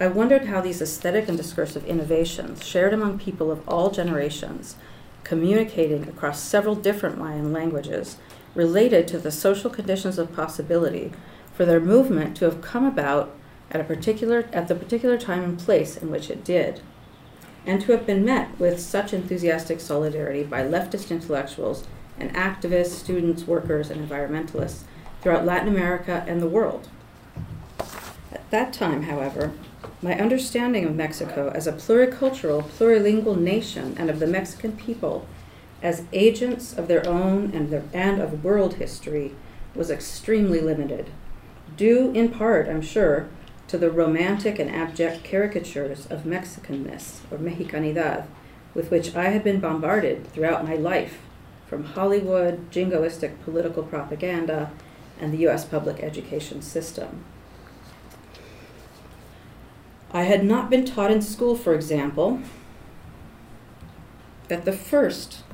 I 0.00 0.08
wondered 0.08 0.46
how 0.46 0.60
these 0.60 0.82
aesthetic 0.82 1.28
and 1.28 1.36
discursive 1.36 1.84
innovations, 1.84 2.66
shared 2.66 2.92
among 2.92 3.18
people 3.18 3.50
of 3.50 3.66
all 3.68 3.90
generations, 3.90 4.76
communicating 5.24 6.08
across 6.08 6.42
several 6.42 6.74
different 6.74 7.18
Mayan 7.18 7.52
languages, 7.52 8.16
related 8.54 9.06
to 9.08 9.18
the 9.18 9.30
social 9.30 9.70
conditions 9.70 10.18
of 10.18 10.32
possibility 10.32 11.12
for 11.54 11.64
their 11.64 11.80
movement 11.80 12.36
to 12.38 12.46
have 12.46 12.62
come 12.62 12.84
about 12.84 13.36
at 13.70 13.80
a 13.80 13.84
particular 13.84 14.48
at 14.52 14.66
the 14.66 14.74
particular 14.74 15.16
time 15.16 15.44
and 15.44 15.58
place 15.58 15.96
in 15.96 16.10
which 16.10 16.30
it 16.30 16.42
did, 16.42 16.80
and 17.70 17.80
to 17.80 17.92
have 17.92 18.04
been 18.04 18.24
met 18.24 18.58
with 18.58 18.80
such 18.80 19.14
enthusiastic 19.14 19.78
solidarity 19.78 20.42
by 20.42 20.60
leftist 20.60 21.08
intellectuals 21.08 21.86
and 22.18 22.34
activists, 22.34 22.88
students, 22.88 23.46
workers, 23.46 23.90
and 23.90 24.10
environmentalists 24.10 24.82
throughout 25.22 25.44
Latin 25.46 25.68
America 25.68 26.24
and 26.26 26.42
the 26.42 26.48
world. 26.48 26.88
At 28.32 28.50
that 28.50 28.72
time, 28.72 29.04
however, 29.04 29.52
my 30.02 30.18
understanding 30.18 30.84
of 30.84 30.96
Mexico 30.96 31.52
as 31.54 31.68
a 31.68 31.72
pluricultural, 31.72 32.64
plurilingual 32.64 33.38
nation 33.38 33.94
and 33.96 34.10
of 34.10 34.18
the 34.18 34.26
Mexican 34.26 34.72
people 34.72 35.28
as 35.80 36.02
agents 36.12 36.76
of 36.76 36.88
their 36.88 37.08
own 37.08 37.52
and, 37.54 37.70
their, 37.70 37.84
and 37.92 38.20
of 38.20 38.42
world 38.42 38.74
history 38.74 39.36
was 39.76 39.92
extremely 39.92 40.60
limited, 40.60 41.08
due 41.76 42.10
in 42.14 42.30
part, 42.30 42.68
I'm 42.68 42.82
sure, 42.82 43.28
to 43.70 43.78
the 43.78 43.88
romantic 43.88 44.58
and 44.58 44.68
abject 44.68 45.22
caricatures 45.22 46.04
of 46.06 46.24
Mexicanness 46.24 47.20
or 47.30 47.38
Mexicanidad 47.38 48.26
with 48.74 48.90
which 48.90 49.14
I 49.14 49.26
had 49.26 49.44
been 49.44 49.60
bombarded 49.60 50.26
throughout 50.32 50.66
my 50.66 50.74
life 50.74 51.20
from 51.68 51.84
Hollywood, 51.84 52.68
jingoistic 52.72 53.40
political 53.44 53.84
propaganda, 53.84 54.72
and 55.20 55.32
the 55.32 55.46
US 55.46 55.64
public 55.64 56.02
education 56.02 56.62
system. 56.62 57.24
I 60.10 60.24
had 60.24 60.44
not 60.44 60.68
been 60.68 60.84
taught 60.84 61.12
in 61.12 61.22
school, 61.22 61.54
for 61.54 61.72
example, 61.72 62.40
that 64.48 64.64
the 64.64 64.72
first 64.72 65.44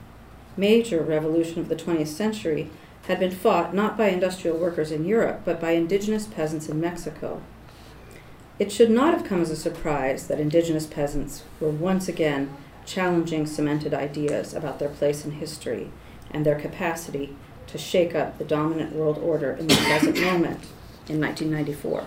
major 0.56 1.02
revolution 1.02 1.60
of 1.60 1.68
the 1.68 1.76
20th 1.76 2.06
century 2.06 2.70
had 3.08 3.20
been 3.20 3.30
fought 3.30 3.74
not 3.74 3.98
by 3.98 4.08
industrial 4.08 4.56
workers 4.56 4.90
in 4.90 5.04
Europe, 5.04 5.42
but 5.44 5.60
by 5.60 5.72
indigenous 5.72 6.26
peasants 6.26 6.70
in 6.70 6.80
Mexico. 6.80 7.42
It 8.58 8.72
should 8.72 8.90
not 8.90 9.12
have 9.12 9.26
come 9.26 9.42
as 9.42 9.50
a 9.50 9.56
surprise 9.56 10.28
that 10.28 10.40
indigenous 10.40 10.86
peasants 10.86 11.44
were 11.60 11.70
once 11.70 12.08
again 12.08 12.56
challenging 12.86 13.46
cemented 13.46 13.92
ideas 13.92 14.54
about 14.54 14.78
their 14.78 14.88
place 14.88 15.24
in 15.24 15.32
history 15.32 15.90
and 16.30 16.46
their 16.46 16.58
capacity 16.58 17.36
to 17.66 17.78
shake 17.78 18.14
up 18.14 18.38
the 18.38 18.44
dominant 18.44 18.94
world 18.94 19.18
order 19.18 19.52
in 19.52 19.66
the 19.66 19.74
present 19.74 20.18
moment 20.20 20.60
in 21.08 21.20
1994. 21.20 22.04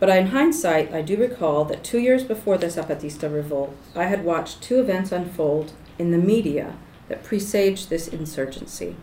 But 0.00 0.08
in 0.08 0.28
hindsight, 0.28 0.92
I 0.92 1.02
do 1.02 1.16
recall 1.16 1.64
that 1.66 1.84
two 1.84 2.00
years 2.00 2.24
before 2.24 2.58
the 2.58 2.66
Zapatista 2.66 3.32
revolt, 3.32 3.76
I 3.94 4.04
had 4.04 4.24
watched 4.24 4.60
two 4.60 4.80
events 4.80 5.12
unfold 5.12 5.72
in 5.96 6.10
the 6.10 6.18
media 6.18 6.74
that 7.08 7.22
presaged 7.22 7.88
this 7.88 8.08
insurgency. 8.08 8.96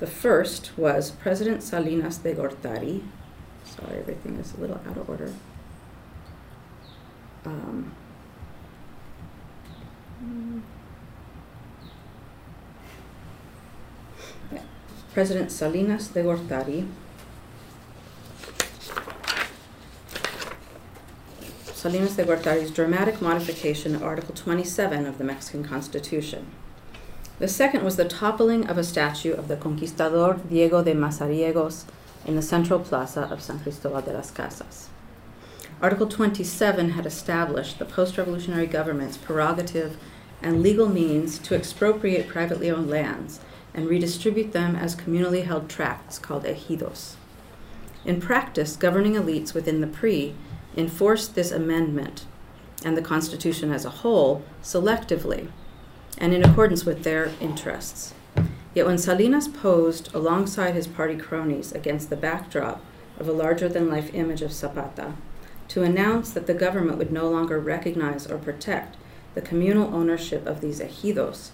The 0.00 0.06
first 0.06 0.76
was 0.76 1.12
President 1.12 1.62
Salinas 1.62 2.18
de 2.18 2.34
Gortari. 2.34 3.00
Sorry, 3.76 3.98
everything 3.98 4.36
is 4.36 4.54
a 4.54 4.60
little 4.60 4.80
out 4.88 4.96
of 4.96 5.08
order. 5.08 5.32
Um, 7.44 7.92
President 15.12 15.52
Salinas 15.52 16.08
de 16.08 16.22
Gortari 16.22 16.88
Salinas 21.72 22.16
de 22.16 22.24
Gortari's 22.24 22.70
dramatic 22.70 23.20
modification 23.20 23.94
of 23.94 24.02
Article 24.02 24.34
27 24.34 25.04
of 25.04 25.18
the 25.18 25.24
Mexican 25.24 25.62
Constitution. 25.62 26.46
The 27.38 27.48
second 27.48 27.84
was 27.84 27.96
the 27.96 28.06
toppling 28.06 28.66
of 28.68 28.78
a 28.78 28.84
statue 28.84 29.32
of 29.32 29.48
the 29.48 29.56
conquistador 29.56 30.40
Diego 30.48 30.82
de 30.82 30.94
Mazariegos 30.94 31.84
in 32.24 32.36
the 32.36 32.42
central 32.42 32.80
plaza 32.80 33.22
of 33.22 33.42
San 33.42 33.60
Cristobal 33.60 34.02
de 34.02 34.12
las 34.12 34.30
Casas. 34.30 34.88
Article 35.82 36.06
27 36.06 36.90
had 36.90 37.06
established 37.06 37.78
the 37.78 37.84
post 37.84 38.16
revolutionary 38.16 38.66
government's 38.66 39.16
prerogative 39.16 39.96
and 40.42 40.62
legal 40.62 40.88
means 40.88 41.38
to 41.38 41.54
expropriate 41.54 42.28
privately 42.28 42.70
owned 42.70 42.88
lands 42.88 43.40
and 43.74 43.88
redistribute 43.88 44.52
them 44.52 44.76
as 44.76 44.94
communally 44.94 45.44
held 45.44 45.68
tracts 45.68 46.18
called 46.18 46.44
ejidos. 46.44 47.16
In 48.04 48.20
practice, 48.20 48.76
governing 48.76 49.14
elites 49.14 49.54
within 49.54 49.80
the 49.80 49.86
PRI 49.86 50.34
enforced 50.76 51.34
this 51.34 51.50
amendment 51.50 52.26
and 52.84 52.96
the 52.96 53.02
Constitution 53.02 53.72
as 53.72 53.84
a 53.84 53.90
whole 53.90 54.44
selectively 54.62 55.48
and 56.18 56.32
in 56.32 56.44
accordance 56.44 56.84
with 56.84 57.02
their 57.02 57.32
interests. 57.40 58.14
Yet 58.74 58.86
when 58.86 58.98
Salinas 58.98 59.48
posed 59.48 60.12
alongside 60.14 60.74
his 60.74 60.86
party 60.86 61.16
cronies 61.16 61.72
against 61.72 62.10
the 62.10 62.16
backdrop 62.16 62.84
of 63.18 63.28
a 63.28 63.32
larger 63.32 63.68
than 63.68 63.88
life 63.88 64.12
image 64.12 64.42
of 64.42 64.52
Zapata 64.52 65.14
to 65.68 65.82
announce 65.82 66.30
that 66.30 66.46
the 66.46 66.54
government 66.54 66.98
would 66.98 67.12
no 67.12 67.30
longer 67.30 67.58
recognize 67.58 68.26
or 68.26 68.38
protect 68.38 68.96
the 69.34 69.40
communal 69.40 69.94
ownership 69.94 70.46
of 70.46 70.60
these 70.60 70.80
ejidos 70.80 71.50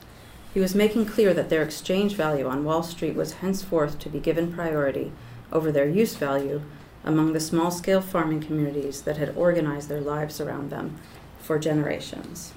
he 0.53 0.61
was 0.61 0.75
making 0.75 1.07
clear 1.07 1.33
that 1.33 1.49
their 1.49 1.62
exchange 1.62 2.15
value 2.15 2.47
on 2.47 2.65
Wall 2.65 2.83
Street 2.83 3.15
was 3.15 3.35
henceforth 3.35 3.99
to 4.00 4.09
be 4.09 4.19
given 4.19 4.53
priority 4.53 5.12
over 5.53 5.71
their 5.71 5.89
use 5.89 6.17
value 6.17 6.62
among 7.05 7.33
the 7.33 7.41
small 7.41 7.71
scale 7.71 8.00
farming 8.00 8.41
communities 8.41 9.03
that 9.03 9.17
had 9.17 9.37
organized 9.37 9.89
their 9.89 10.00
lives 10.00 10.41
around 10.41 10.71
them 10.71 10.97
for 11.39 11.59
generations. 11.59 12.53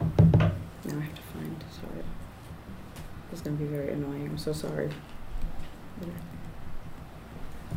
Now 0.00 0.52
I 0.86 1.00
have 1.00 1.14
to 1.14 1.22
find, 1.22 1.62
sorry. 1.70 2.04
This 3.30 3.35
is 3.35 3.35
going 3.46 3.58
to 3.58 3.64
be 3.64 3.70
very 3.70 3.92
annoying. 3.92 4.26
I'm 4.26 4.38
so 4.38 4.52
sorry. 4.52 4.90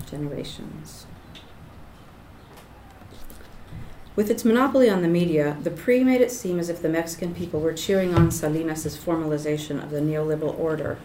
Generations. 0.09 1.05
With 4.15 4.31
its 4.31 4.43
monopoly 4.43 4.89
on 4.89 5.01
the 5.01 5.07
media, 5.07 5.57
the 5.61 5.69
PRI 5.69 6.03
made 6.03 6.21
it 6.21 6.31
seem 6.31 6.59
as 6.59 6.69
if 6.69 6.81
the 6.81 6.89
Mexican 6.89 7.35
people 7.35 7.59
were 7.59 7.73
cheering 7.73 8.15
on 8.15 8.31
Salinas' 8.31 8.97
formalization 8.97 9.81
of 9.81 9.91
the 9.91 10.01
neoliberal 10.01 10.57
order, 10.57 10.97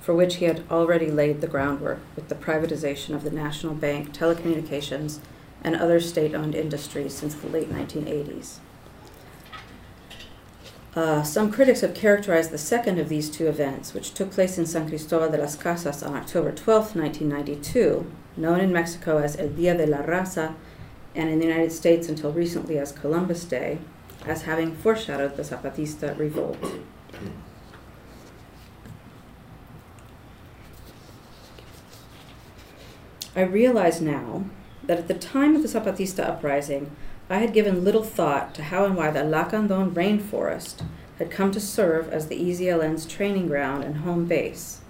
for 0.00 0.14
which 0.14 0.36
he 0.36 0.44
had 0.44 0.62
already 0.70 1.10
laid 1.10 1.40
the 1.40 1.46
groundwork 1.46 2.00
with 2.14 2.28
the 2.28 2.34
privatization 2.34 3.14
of 3.14 3.24
the 3.24 3.30
National 3.30 3.74
Bank, 3.74 4.12
telecommunications, 4.12 5.18
and 5.62 5.74
other 5.74 5.98
state 5.98 6.34
owned 6.34 6.54
industries 6.54 7.14
since 7.14 7.34
the 7.34 7.48
late 7.48 7.72
1980s. 7.72 8.58
Uh, 10.98 11.22
some 11.22 11.52
critics 11.52 11.82
have 11.82 11.94
characterized 11.94 12.50
the 12.50 12.58
second 12.58 12.98
of 12.98 13.08
these 13.08 13.30
two 13.30 13.46
events, 13.46 13.94
which 13.94 14.14
took 14.14 14.32
place 14.32 14.58
in 14.58 14.66
San 14.66 14.88
Cristobal 14.88 15.30
de 15.30 15.38
las 15.38 15.54
Casas 15.54 16.02
on 16.02 16.16
October 16.16 16.50
12, 16.50 16.96
1992, 16.96 18.10
known 18.36 18.58
in 18.58 18.72
Mexico 18.72 19.18
as 19.18 19.36
El 19.36 19.50
Día 19.50 19.76
de 19.76 19.86
la 19.86 19.98
Raza 19.98 20.56
and 21.14 21.30
in 21.30 21.38
the 21.38 21.46
United 21.46 21.70
States 21.70 22.08
until 22.08 22.32
recently 22.32 22.78
as 22.78 22.90
Columbus 22.90 23.44
Day, 23.44 23.78
as 24.26 24.42
having 24.42 24.74
foreshadowed 24.74 25.36
the 25.36 25.44
Zapatista 25.44 26.18
revolt. 26.18 26.58
I 33.36 33.42
realize 33.42 34.00
now 34.00 34.46
that 34.82 34.98
at 34.98 35.06
the 35.06 35.14
time 35.14 35.54
of 35.54 35.62
the 35.62 35.68
Zapatista 35.68 36.28
uprising, 36.28 36.90
I 37.30 37.38
had 37.38 37.52
given 37.52 37.84
little 37.84 38.02
thought 38.02 38.54
to 38.54 38.62
how 38.62 38.84
and 38.84 38.96
why 38.96 39.10
the 39.10 39.20
Lacandon 39.20 39.92
rainforest 39.92 40.82
had 41.18 41.30
come 41.30 41.50
to 41.52 41.60
serve 41.60 42.08
as 42.10 42.28
the 42.28 42.40
EZLN's 42.40 43.04
training 43.04 43.48
ground 43.48 43.84
and 43.84 43.98
home 43.98 44.24
base. 44.26 44.80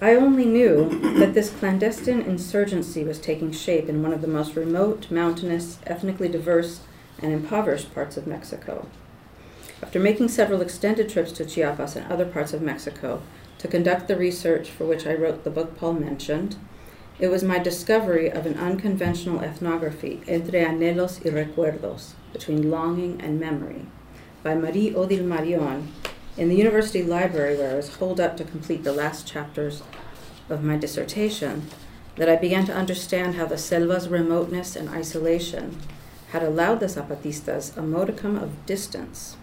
I 0.00 0.16
only 0.16 0.44
knew 0.44 0.88
that 1.20 1.32
this 1.32 1.50
clandestine 1.50 2.22
insurgency 2.22 3.04
was 3.04 3.20
taking 3.20 3.52
shape 3.52 3.88
in 3.88 4.02
one 4.02 4.12
of 4.12 4.20
the 4.20 4.26
most 4.26 4.56
remote, 4.56 5.08
mountainous, 5.12 5.78
ethnically 5.86 6.28
diverse, 6.28 6.80
and 7.20 7.32
impoverished 7.32 7.94
parts 7.94 8.16
of 8.16 8.26
Mexico. 8.26 8.88
After 9.80 10.00
making 10.00 10.28
several 10.28 10.60
extended 10.60 11.08
trips 11.08 11.30
to 11.32 11.44
Chiapas 11.44 11.94
and 11.94 12.10
other 12.10 12.24
parts 12.24 12.52
of 12.52 12.62
Mexico 12.62 13.22
to 13.58 13.68
conduct 13.68 14.08
the 14.08 14.16
research 14.16 14.70
for 14.70 14.86
which 14.86 15.06
I 15.06 15.14
wrote 15.14 15.44
the 15.44 15.50
book 15.50 15.76
Paul 15.76 15.92
mentioned, 15.92 16.56
it 17.22 17.30
was 17.30 17.44
my 17.44 17.56
discovery 17.56 18.28
of 18.28 18.46
an 18.46 18.58
unconventional 18.58 19.40
ethnography, 19.44 20.20
Entre 20.26 20.58
Anhelos 20.58 21.24
y 21.24 21.30
Recuerdos, 21.30 22.14
between 22.32 22.68
longing 22.68 23.20
and 23.20 23.38
memory, 23.38 23.86
by 24.42 24.56
Marie 24.56 24.92
Odile 24.92 25.22
Marion, 25.22 25.92
in 26.36 26.48
the 26.48 26.56
university 26.56 27.00
library 27.00 27.56
where 27.56 27.70
I 27.70 27.76
was 27.76 27.94
holed 27.94 28.18
up 28.18 28.36
to 28.38 28.44
complete 28.44 28.82
the 28.82 28.92
last 28.92 29.24
chapters 29.24 29.84
of 30.50 30.64
my 30.64 30.76
dissertation, 30.76 31.68
that 32.16 32.28
I 32.28 32.34
began 32.34 32.66
to 32.66 32.74
understand 32.74 33.36
how 33.36 33.46
the 33.46 33.56
selva's 33.56 34.08
remoteness 34.08 34.74
and 34.74 34.88
isolation 34.88 35.80
had 36.32 36.42
allowed 36.42 36.80
the 36.80 36.86
Zapatistas 36.86 37.76
a 37.76 37.82
modicum 37.82 38.36
of 38.36 38.66
distance. 38.66 39.36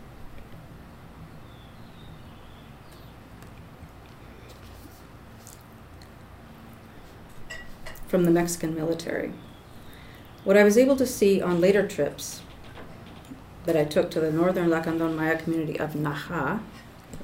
From 8.10 8.26
the 8.26 8.32
Mexican 8.32 8.76
military. 8.76 9.32
What 10.44 10.58
I 10.58 10.64
was 10.64 10.78
able 10.78 10.96
to 10.96 11.06
see 11.06 11.42
on 11.42 11.62
later 11.62 11.88
trips 11.88 12.42
that 13.66 13.78
I 13.78 13.86
took 13.86 14.10
to 14.12 14.20
the 14.20 14.32
northern 14.32 14.68
Lacandon 14.68 15.16
Maya 15.16 15.38
community 15.38 15.80
of 15.80 15.94
Naha, 15.94 16.60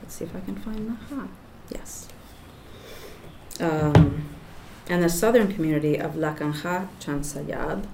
let's 0.01 0.13
see 0.13 0.25
if 0.25 0.35
I 0.35 0.41
can 0.41 0.55
find 0.55 0.97
Naha, 1.09 1.27
Yes. 1.73 2.07
Um, 3.59 4.25
and 4.87 5.01
the 5.01 5.09
southern 5.09 5.51
community 5.51 5.97
of 5.97 6.13
Lacanja 6.13 6.87
Chansayab. 6.99 7.87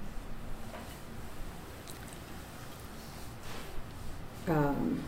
Um, 4.46 5.02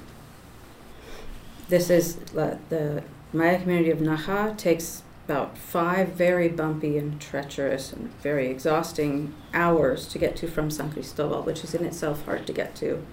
this 1.69 1.91
is 1.91 2.17
uh, 2.35 2.57
the 2.71 3.03
Maya 3.35 3.61
community 3.61 3.91
of 3.91 3.99
Naha 3.99 4.57
takes 4.57 5.03
about 5.25 5.57
five 5.57 6.09
very 6.09 6.49
bumpy 6.49 6.99
and 6.99 7.21
treacherous 7.21 7.93
and 7.93 8.13
very 8.21 8.49
exhausting 8.49 9.35
hours 9.55 10.07
to 10.09 10.19
get 10.19 10.37
to 10.37 10.47
from 10.47 10.71
San 10.71 10.93
Cristobal, 10.93 11.43
which 11.43 11.65
is 11.65 11.75
in 11.75 11.85
itself 11.85 12.25
hard 12.27 12.47
to 12.47 12.53
get 12.53 12.75
to. 12.77 13.05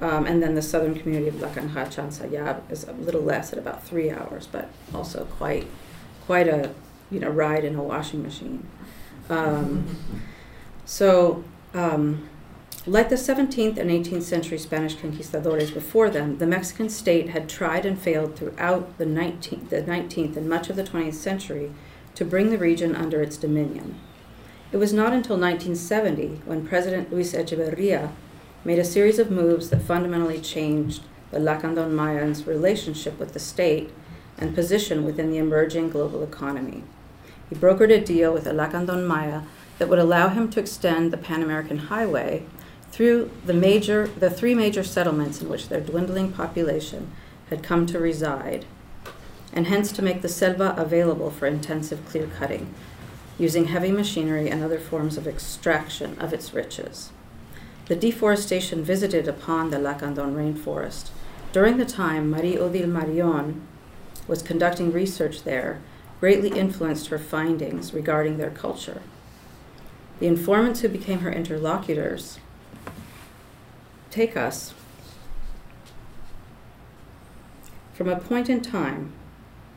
Um, 0.00 0.26
and 0.26 0.42
then 0.42 0.56
the 0.56 0.62
southern 0.62 0.94
community 0.98 1.28
of 1.28 1.36
Lacanja 1.36 1.86
Chansayab 1.86 2.70
is 2.70 2.84
a 2.84 2.92
little 2.92 3.22
less 3.22 3.52
at 3.52 3.58
about 3.58 3.84
three 3.84 4.10
hours, 4.10 4.48
but 4.50 4.68
also 4.92 5.24
quite 5.24 5.66
quite 6.26 6.48
a 6.48 6.74
you 7.10 7.20
know 7.20 7.28
ride 7.28 7.64
in 7.64 7.76
a 7.76 7.82
washing 7.82 8.22
machine. 8.22 8.66
Um, 9.30 9.96
so, 10.84 11.44
um, 11.72 12.28
like 12.86 13.08
the 13.08 13.16
17th 13.16 13.78
and 13.78 13.90
18th 13.90 14.22
century 14.22 14.58
Spanish 14.58 14.94
conquistadores 14.94 15.70
before 15.70 16.10
them, 16.10 16.36
the 16.36 16.46
Mexican 16.46 16.90
state 16.90 17.30
had 17.30 17.48
tried 17.48 17.86
and 17.86 17.98
failed 17.98 18.36
throughout 18.36 18.98
the 18.98 19.06
19th, 19.06 19.70
the 19.70 19.82
19th 19.82 20.36
and 20.36 20.48
much 20.48 20.68
of 20.68 20.76
the 20.76 20.84
20th 20.84 21.14
century 21.14 21.72
to 22.14 22.26
bring 22.26 22.50
the 22.50 22.58
region 22.58 22.94
under 22.94 23.22
its 23.22 23.38
dominion. 23.38 23.98
It 24.70 24.76
was 24.76 24.92
not 24.92 25.14
until 25.14 25.38
1970 25.38 26.42
when 26.44 26.66
President 26.66 27.10
Luis 27.10 27.32
Echeverria 27.32 28.10
made 28.64 28.78
a 28.78 28.84
series 28.84 29.18
of 29.18 29.30
moves 29.30 29.70
that 29.70 29.82
fundamentally 29.82 30.40
changed 30.40 31.04
the 31.30 31.38
Lacandon 31.38 31.92
Mayans' 31.92 32.46
relationship 32.46 33.18
with 33.18 33.32
the 33.32 33.40
state 33.40 33.92
and 34.36 34.54
position 34.54 35.04
within 35.04 35.30
the 35.30 35.38
emerging 35.38 35.90
global 35.90 36.22
economy. 36.22 36.82
He 37.48 37.56
brokered 37.56 37.92
a 37.92 38.04
deal 38.04 38.32
with 38.32 38.44
the 38.44 38.52
Lacandon 38.52 39.06
Maya 39.06 39.42
that 39.78 39.88
would 39.88 39.98
allow 39.98 40.28
him 40.28 40.50
to 40.50 40.60
extend 40.60 41.12
the 41.12 41.16
Pan 41.16 41.42
American 41.42 41.78
Highway 41.78 42.44
through 42.94 43.28
the, 43.44 43.52
major, 43.52 44.06
the 44.06 44.30
three 44.30 44.54
major 44.54 44.84
settlements 44.84 45.42
in 45.42 45.48
which 45.48 45.68
their 45.68 45.80
dwindling 45.80 46.30
population 46.30 47.10
had 47.50 47.60
come 47.60 47.86
to 47.86 47.98
reside, 47.98 48.64
and 49.52 49.66
hence 49.66 49.90
to 49.90 50.00
make 50.00 50.22
the 50.22 50.28
selva 50.28 50.76
available 50.78 51.28
for 51.28 51.46
intensive 51.46 52.06
clear 52.06 52.28
cutting, 52.38 52.72
using 53.36 53.64
heavy 53.64 53.90
machinery 53.90 54.48
and 54.48 54.62
other 54.62 54.78
forms 54.78 55.16
of 55.16 55.26
extraction 55.26 56.16
of 56.20 56.32
its 56.32 56.54
riches. 56.54 57.10
The 57.86 57.96
deforestation 57.96 58.84
visited 58.84 59.26
upon 59.26 59.70
the 59.70 59.78
Lacandon 59.78 60.36
rainforest 60.36 61.10
during 61.52 61.78
the 61.78 61.84
time 61.84 62.30
Marie 62.30 62.56
Odile 62.56 62.86
Marion 62.86 63.66
was 64.28 64.40
conducting 64.40 64.92
research 64.92 65.42
there 65.42 65.80
greatly 66.20 66.56
influenced 66.56 67.08
her 67.08 67.18
findings 67.18 67.92
regarding 67.92 68.38
their 68.38 68.50
culture. 68.50 69.02
The 70.20 70.28
informants 70.28 70.82
who 70.82 70.88
became 70.88 71.18
her 71.18 71.32
interlocutors 71.32 72.38
take 74.14 74.36
us 74.36 74.72
from 77.94 78.08
a 78.08 78.18
point 78.18 78.48
in 78.48 78.60
time, 78.60 79.12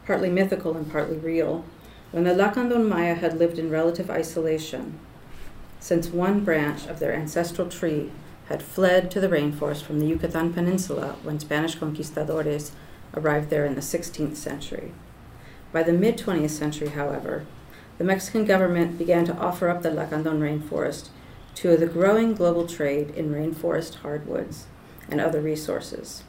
partly 0.06 0.30
mythical 0.30 0.78
and 0.78 0.92
partly 0.92 1.18
real, 1.18 1.66
when 2.12 2.24
the 2.24 2.36
Lacandon 2.36 2.88
Maya 2.88 3.16
had 3.16 3.40
lived 3.40 3.58
in 3.58 3.72
relative 3.72 4.12
isolation 4.12 5.00
since 5.80 6.10
one 6.10 6.44
branch 6.44 6.86
of 6.86 7.00
their 7.00 7.14
ancestral 7.14 7.68
tree 7.68 8.12
had 8.48 8.62
fled 8.62 9.10
to 9.10 9.20
the 9.20 9.28
rainforest 9.28 9.82
from 9.82 10.00
the 10.00 10.06
Yucatan 10.06 10.54
Peninsula 10.54 11.16
when 11.24 11.40
Spanish 11.40 11.76
conquistadores 11.76 12.72
arrived 13.16 13.50
there 13.50 13.66
in 13.66 13.76
the 13.76 13.82
16th 13.82 14.36
century. 14.36 14.92
By 15.72 15.84
the 15.84 15.94
mid 15.94 16.18
20th 16.18 16.52
century, 16.52 16.90
however, 16.90 17.46
the 17.98 18.04
Mexican 18.04 18.46
government 18.46 18.98
began 19.00 19.26
to 19.26 19.38
offer 19.38 19.68
up 19.68 19.82
the 19.82 19.90
Lacandon 19.90 20.40
rainforest 20.40 21.10
to 21.58 21.76
the 21.76 21.88
growing 21.88 22.36
global 22.36 22.68
trade 22.68 23.10
in 23.16 23.34
rainforest 23.34 23.96
hardwoods 23.96 24.68
and 25.10 25.20
other 25.20 25.42
resources. 25.42 26.22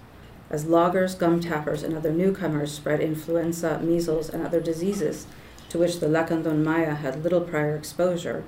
As 0.49 0.65
loggers, 0.65 1.15
gum 1.15 1.39
tappers, 1.41 1.83
and 1.83 1.95
other 1.95 2.13
newcomers 2.13 2.73
spread 2.73 3.01
influenza, 3.01 3.79
measles, 3.81 4.31
and 4.31 4.43
other 4.43 4.59
diseases 4.59 5.27
to 5.69 5.79
which 5.79 6.01
the 6.01 6.07
Lacandon 6.07 6.65
Maya 6.65 6.95
had 6.95 7.23
little 7.23 7.43
prior 7.43 7.77
exposure, 7.77 8.43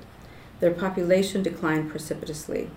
their 0.59 0.71
population 0.71 1.43
declined 1.43 1.91
precipitously. 1.91 2.71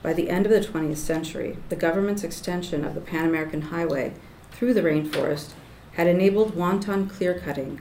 By 0.00 0.12
the 0.12 0.30
end 0.30 0.46
of 0.46 0.52
the 0.52 0.60
20th 0.60 0.98
century, 0.98 1.58
the 1.70 1.74
government's 1.74 2.22
extension 2.22 2.84
of 2.84 2.94
the 2.94 3.00
Pan 3.00 3.28
American 3.28 3.62
Highway 3.62 4.14
through 4.52 4.74
the 4.74 4.82
rainforest 4.82 5.54
had 5.94 6.06
enabled 6.06 6.54
wanton 6.54 7.08
clear 7.08 7.36
cutting, 7.36 7.80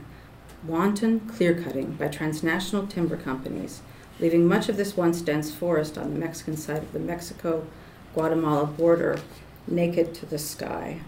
wanton 0.66 1.20
clear 1.20 1.54
cutting 1.54 1.92
by 1.92 2.08
transnational 2.08 2.88
timber 2.88 3.18
companies, 3.18 3.84
leaving 4.22 4.48
much 4.48 4.70
of 4.70 4.78
this 4.78 4.96
once 4.96 5.20
dense 5.22 5.54
forest 5.54 5.98
on 5.98 6.14
the 6.14 6.20
Mexican 6.20 6.56
side 6.56 6.84
of 6.84 6.94
the 6.94 7.00
Mexico 7.00 7.66
Guatemala 8.14 8.68
border 8.68 9.20
naked 9.68 10.14
to 10.14 10.26
the 10.26 10.38
sky. 10.38 11.02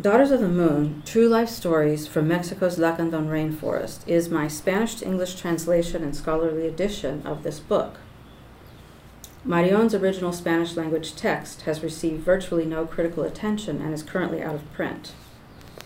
Daughters 0.00 0.30
of 0.30 0.40
the 0.40 0.48
Moon 0.48 1.02
True 1.04 1.28
Life 1.28 1.50
Stories 1.50 2.06
from 2.06 2.26
Mexico's 2.26 2.78
Lacandon 2.78 3.28
Rainforest 3.28 4.06
is 4.08 4.30
my 4.30 4.48
Spanish 4.48 4.94
to 4.96 5.06
English 5.06 5.34
translation 5.34 6.02
and 6.02 6.16
scholarly 6.16 6.66
edition 6.66 7.26
of 7.26 7.42
this 7.42 7.60
book. 7.60 7.96
Marion's 9.44 9.94
original 9.94 10.32
Spanish 10.32 10.74
language 10.74 11.14
text 11.16 11.62
has 11.62 11.82
received 11.82 12.22
virtually 12.22 12.64
no 12.64 12.86
critical 12.86 13.24
attention 13.24 13.82
and 13.82 13.92
is 13.92 14.02
currently 14.02 14.42
out 14.42 14.54
of 14.54 14.72
print. 14.72 15.12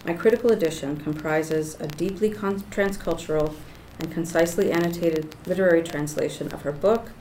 My 0.04 0.12
critical 0.12 0.52
edition 0.52 0.98
comprises 0.98 1.80
a 1.80 1.86
deeply 1.86 2.28
transcultural 2.28 3.54
and 3.98 4.12
concisely 4.12 4.70
annotated 4.70 5.34
literary 5.46 5.82
translation 5.82 6.52
of 6.52 6.60
her 6.62 6.72
book, 6.72 7.12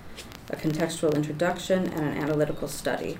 a 0.49 0.57
contextual 0.57 1.15
introduction, 1.15 1.87
and 1.87 2.01
an 2.01 2.17
analytical 2.17 2.67
study, 2.67 3.17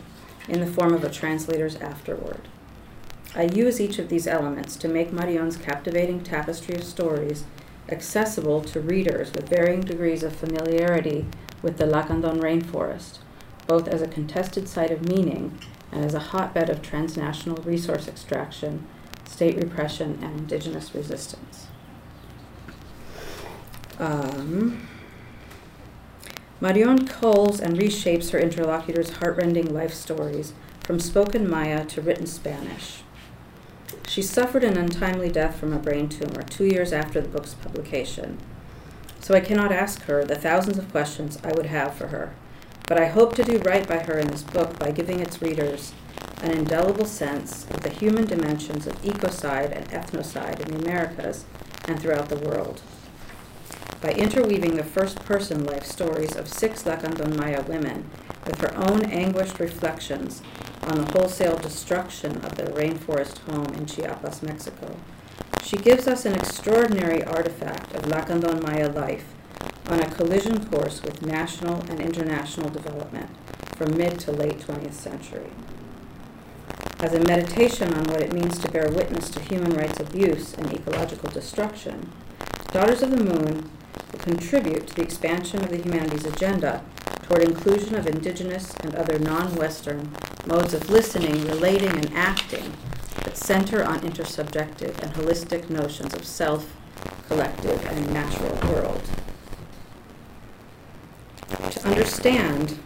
in 0.50 0.60
the 0.60 0.68
form 0.68 0.94
of 0.94 1.06
a 1.06 1.10
translator's 1.10 1.78
afterword. 1.78 2.50
I 3.34 3.44
use 3.44 3.80
each 3.80 4.00
of 4.00 4.10
these 4.10 4.28
elements 4.28 4.76
to 4.76 4.90
make 4.90 5.14
Marion's 5.14 5.56
captivating 5.56 6.24
tapestry 6.24 6.76
of 6.76 6.84
stories 6.84 7.46
accessible 7.88 8.62
to 8.64 8.82
readers 8.82 9.32
with 9.32 9.48
varying 9.48 9.82
degrees 9.82 10.24
of 10.24 10.36
familiarity 10.36 11.26
with 11.62 11.78
the 11.78 11.86
Lacandon 11.86 12.42
rainforest, 12.42 13.20
both 13.66 13.88
as 13.88 14.02
a 14.02 14.08
contested 14.08 14.68
site 14.68 14.92
of 14.92 15.08
meaning 15.08 15.58
and 15.90 16.04
as 16.04 16.14
a 16.14 16.20
hotbed 16.20 16.70
of 16.70 16.82
transnational 16.82 17.64
resource 17.64 18.10
extraction, 18.10 18.86
state 19.34 19.58
repression, 19.58 20.20
and 20.22 20.42
indigenous 20.42 20.94
resistance. 20.94 21.66
Um, 24.00 24.88
Marion 26.62 27.08
culls 27.08 27.60
and 27.60 27.76
reshapes 27.76 28.30
her 28.30 28.38
interlocutors' 28.38 29.18
heartrending 29.18 29.74
life 29.74 29.94
stories 29.94 30.54
from 30.82 31.00
spoken 31.00 31.50
Maya 31.50 31.84
to 31.86 32.02
written 32.02 32.28
Spanish. 32.28 33.02
She 34.08 34.22
suffered 34.22 34.64
an 34.64 34.78
untimely 34.78 35.30
death 35.30 35.56
from 35.56 35.74
a 35.74 35.80
brain 35.80 36.10
tumor 36.10 36.44
two 36.44 36.66
years 36.66 36.94
after 36.94 37.20
the 37.20 37.28
book's 37.28 37.56
publication. 37.56 38.38
So 39.20 39.34
I 39.34 39.40
cannot 39.40 39.72
ask 39.72 40.04
her 40.04 40.24
the 40.24 40.36
thousands 40.36 40.78
of 40.78 40.92
questions 40.92 41.40
I 41.44 41.54
would 41.54 41.66
have 41.66 41.96
for 41.96 42.08
her. 42.08 42.36
But 42.88 43.00
I 43.00 43.08
hope 43.08 43.36
to 43.36 43.44
do 43.44 43.58
right 43.60 43.88
by 43.88 44.00
her 44.04 44.20
in 44.20 44.28
this 44.28 44.44
book 44.44 44.78
by 44.78 44.92
giving 44.92 45.20
its 45.20 45.42
readers 45.42 45.94
an 46.42 46.52
indelible 46.52 47.06
sense 47.06 47.66
of 47.70 47.82
the 47.82 47.90
human 47.90 48.26
dimensions 48.26 48.88
of 48.88 49.02
ecocide 49.02 49.72
and 49.72 49.90
ethnocide 49.90 50.60
in 50.60 50.72
the 50.72 50.84
Americas 50.84 51.46
and 51.88 52.00
throughout 52.00 52.30
the 52.30 52.48
world. 52.48 52.82
By 54.02 54.12
interweaving 54.12 54.76
the 54.76 54.84
first 54.84 55.20
person 55.24 55.64
life 55.64 55.86
stories 55.86 56.36
of 56.36 56.48
six 56.48 56.84
Lacandon 56.84 57.38
Maya 57.38 57.62
women 57.62 58.10
with 58.46 58.60
her 58.60 58.76
own 58.76 59.06
anguished 59.06 59.60
reflections 59.60 60.42
on 60.82 60.98
the 60.98 61.12
wholesale 61.12 61.58
destruction 61.58 62.38
of 62.44 62.56
their 62.56 62.68
rainforest 62.68 63.38
home 63.50 63.74
in 63.74 63.86
Chiapas, 63.86 64.44
Mexico, 64.44 64.98
she 65.64 65.78
gives 65.78 66.08
us 66.08 66.26
an 66.26 66.36
extraordinary 66.36 67.24
artifact 67.24 67.96
of 67.96 68.04
Lacandon 68.04 68.62
Maya 68.62 68.90
life 68.90 69.26
on 69.88 70.02
a 70.02 70.12
collision 70.12 70.66
course 70.70 71.02
with 71.02 71.26
national 71.26 71.82
and 71.90 72.02
international 72.02 72.70
development 72.70 73.30
from 73.78 73.98
mid 73.98 74.20
to 74.20 74.32
late 74.32 74.60
20th 74.60 74.94
century. 74.94 75.52
As 77.04 77.14
a 77.14 77.20
meditation 77.20 77.94
on 77.94 78.06
what 78.06 78.22
it 78.22 78.32
means 78.32 78.58
to 78.60 78.72
bear 78.72 78.90
witness 78.90 79.30
to 79.32 79.42
human 79.42 79.74
rights 79.74 80.00
abuse 80.00 80.54
and 80.54 80.72
ecological 80.72 81.30
destruction, 81.30 82.10
Daughters 82.72 83.02
of 83.02 83.12
the 83.12 83.22
Moon 83.22 83.70
will 84.14 84.20
contribute 84.20 84.88
to 84.88 84.96
the 84.96 85.02
expansion 85.02 85.62
of 85.62 85.70
the 85.70 85.82
humanities 85.82 86.24
agenda 86.26 86.82
toward 87.24 87.44
inclusion 87.44 87.96
of 87.96 88.08
indigenous 88.08 88.74
and 88.80 88.96
other 88.96 89.20
non-Western 89.20 90.16
modes 90.46 90.74
of 90.74 90.90
listening, 90.90 91.46
relating, 91.46 91.92
and 91.92 92.14
acting 92.14 92.72
that 93.26 93.36
center 93.36 93.84
on 93.84 94.00
intersubjective 94.00 94.98
and 95.00 95.14
holistic 95.14 95.70
notions 95.70 96.14
of 96.14 96.24
self, 96.24 96.74
collective, 97.28 97.86
and 97.88 98.14
natural 98.14 98.56
world. 98.72 99.04
To 101.70 101.86
understand 101.86 102.80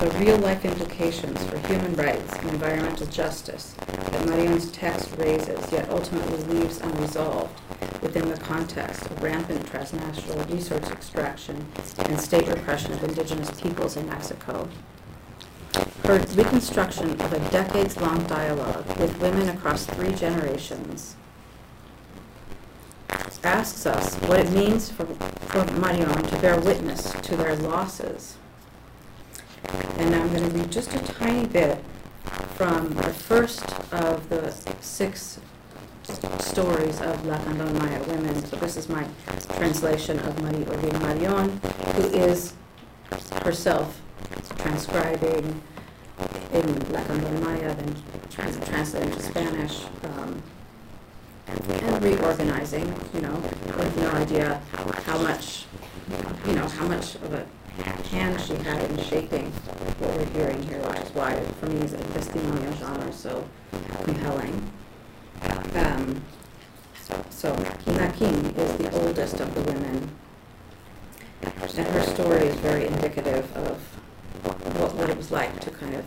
the 0.00 0.10
real-life 0.18 0.64
implications 0.64 1.42
for 1.44 1.58
human 1.66 1.94
rights 1.94 2.32
and 2.36 2.50
environmental 2.50 3.06
justice 3.06 3.74
that 3.86 4.26
Marion's 4.26 4.70
text 4.70 5.14
raises, 5.16 5.72
yet 5.72 5.88
ultimately 5.90 6.38
leaves 6.54 6.80
unresolved 6.80 7.60
within 8.02 8.28
the 8.28 8.36
context 8.36 9.02
of 9.06 9.22
rampant 9.22 9.66
transnational 9.66 10.44
resource 10.44 10.88
extraction 10.90 11.66
and 11.98 12.20
state 12.20 12.46
repression 12.46 12.92
of 12.92 13.02
indigenous 13.04 13.60
peoples 13.60 13.96
in 13.96 14.08
Mexico. 14.08 14.68
Her 16.04 16.18
reconstruction 16.34 17.20
of 17.20 17.32
a 17.32 17.50
decades-long 17.50 18.24
dialogue 18.24 18.86
with 18.98 19.18
women 19.20 19.48
across 19.48 19.84
three 19.84 20.12
generations 20.12 21.16
asks 23.44 23.86
us 23.86 24.14
what 24.22 24.40
it 24.40 24.50
means 24.50 24.90
for, 24.90 25.06
for 25.06 25.64
Marion 25.72 26.22
to 26.22 26.38
bear 26.40 26.60
witness 26.60 27.12
to 27.22 27.36
their 27.36 27.56
losses. 27.56 28.36
And 29.98 30.14
I'm 30.14 30.28
going 30.32 30.48
to 30.48 30.58
read 30.58 30.70
just 30.70 30.92
a 30.94 30.98
tiny 30.98 31.46
bit 31.46 31.82
from 32.54 32.94
the 32.94 33.12
first 33.12 33.64
of 33.92 34.28
the 34.28 34.50
six 34.80 35.40
stories 36.40 37.00
of 37.00 37.22
Lacandon 37.22 37.78
Maya 37.78 38.02
women. 38.04 38.44
So 38.46 38.56
this 38.56 38.76
is 38.76 38.88
my 38.88 39.06
translation 39.56 40.18
of 40.20 40.40
Marie 40.42 40.64
Odile 40.66 41.00
Marion, 41.00 41.60
who 41.94 42.02
is 42.08 42.54
herself 43.42 44.00
transcribing 44.58 45.62
in 46.52 46.64
Lacandon 46.92 47.42
Maya, 47.42 47.74
then 47.74 47.94
trans- 48.30 48.68
translating 48.68 49.10
to 49.12 49.22
Spanish, 49.22 49.84
um, 50.04 50.42
and 51.46 52.02
reorganizing, 52.02 52.94
you 53.14 53.20
know, 53.20 53.34
with 53.76 53.96
no 53.96 54.10
idea 54.10 54.60
how 55.06 55.18
much, 55.18 55.66
you 56.46 56.54
know, 56.54 56.66
how 56.68 56.86
much 56.86 57.14
of 57.16 57.32
a 57.32 57.46
hand 57.82 58.40
she 58.40 58.54
had 58.56 58.90
in 58.90 58.98
shaping 59.02 59.50
what 59.98 60.16
we're 60.16 60.24
hearing 60.26 60.62
here, 60.62 60.78
which 60.80 61.00
is 61.00 61.10
why, 61.14 61.40
for 61.60 61.66
me, 61.66 61.78
the 61.86 61.98
testimonial 62.14 62.72
genre 62.74 63.08
is 63.08 63.16
so 63.16 63.48
compelling. 64.04 64.70
Um, 65.74 66.22
so 67.30 67.54
Nakin 67.86 68.56
is 68.58 68.76
the 68.78 68.90
oldest 69.00 69.40
of 69.40 69.54
the 69.54 69.60
women, 69.62 70.10
and 71.42 71.86
her 71.86 72.02
story 72.02 72.46
is 72.48 72.56
very 72.56 72.86
indicative 72.86 73.56
of 73.56 73.78
what, 74.42 74.94
what 74.94 75.10
it 75.10 75.16
was 75.16 75.30
like 75.30 75.60
to 75.60 75.70
kind 75.70 75.94
of 75.94 76.04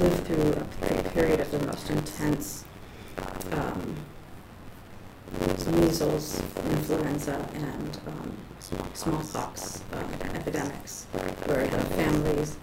live 0.00 0.26
through 0.26 0.98
a 0.98 1.02
period 1.10 1.40
of 1.40 1.50
the 1.50 1.66
most 1.66 1.88
intense 1.90 2.64
um, 3.52 3.96
measles, 5.72 6.40
influenza, 6.70 7.48
and 7.54 8.00
um, 8.06 8.36
smallpox 8.94 9.82
uh, 9.92 10.26
epidemics, 10.34 11.06
where 11.46 11.66
the 11.66 11.78
families, 11.78 12.56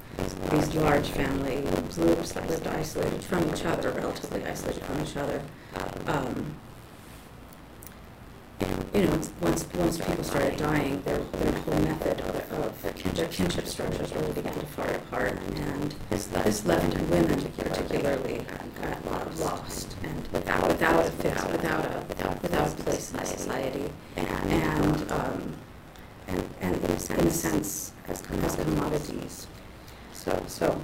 these 0.52 0.76
large 0.76 1.08
family 1.10 1.62
groups 1.96 2.32
that 2.34 2.48
lived 2.50 2.68
isolated 2.68 3.24
from 3.24 3.50
each 3.50 3.66
other, 3.66 3.92
relatively 3.92 4.46
isolated 4.46 4.84
from 4.84 5.02
each 5.02 5.18
other, 5.18 5.42
um, 6.08 6.56
you 8.94 9.04
know, 9.04 9.20
once 9.42 9.66
once 9.74 9.98
people 9.98 10.24
started 10.24 10.58
dying, 10.58 11.02
their 11.04 11.20
their 11.20 11.60
whole 11.62 11.80
method 11.82 12.22
of, 12.22 12.52
of 12.54 13.16
their 13.16 13.28
kinship 13.28 13.68
structures 13.68 14.14
really 14.14 14.34
began 14.34 14.54
to 14.54 14.66
fall 14.68 14.90
apart, 14.90 15.38
and 15.56 15.96
this 16.10 16.66
left 16.66 16.98
women 17.10 17.52
particularly 17.58 18.46
got 18.82 19.40
lost 19.40 19.96
and 20.04 20.28
without 20.32 20.68
without 20.68 21.06
a 21.06 21.12
fix, 21.12 21.46
without 21.46 21.86
a 21.86 22.06
without 22.08 22.42
without 22.42 22.68
a 22.68 22.84
place 22.84 23.14
in 23.14 23.26
society, 23.26 23.92
and 24.16 25.12
um, 25.12 25.56
and 26.28 26.44
and 26.62 26.76
in 26.84 26.92
a 26.92 27.00
sense, 27.00 27.20
in 27.20 27.28
a 27.28 27.32
sense 27.32 27.94
as, 28.08 28.22
as 28.22 28.56
commodities. 28.56 29.48
So 30.14 30.44
so 30.48 30.82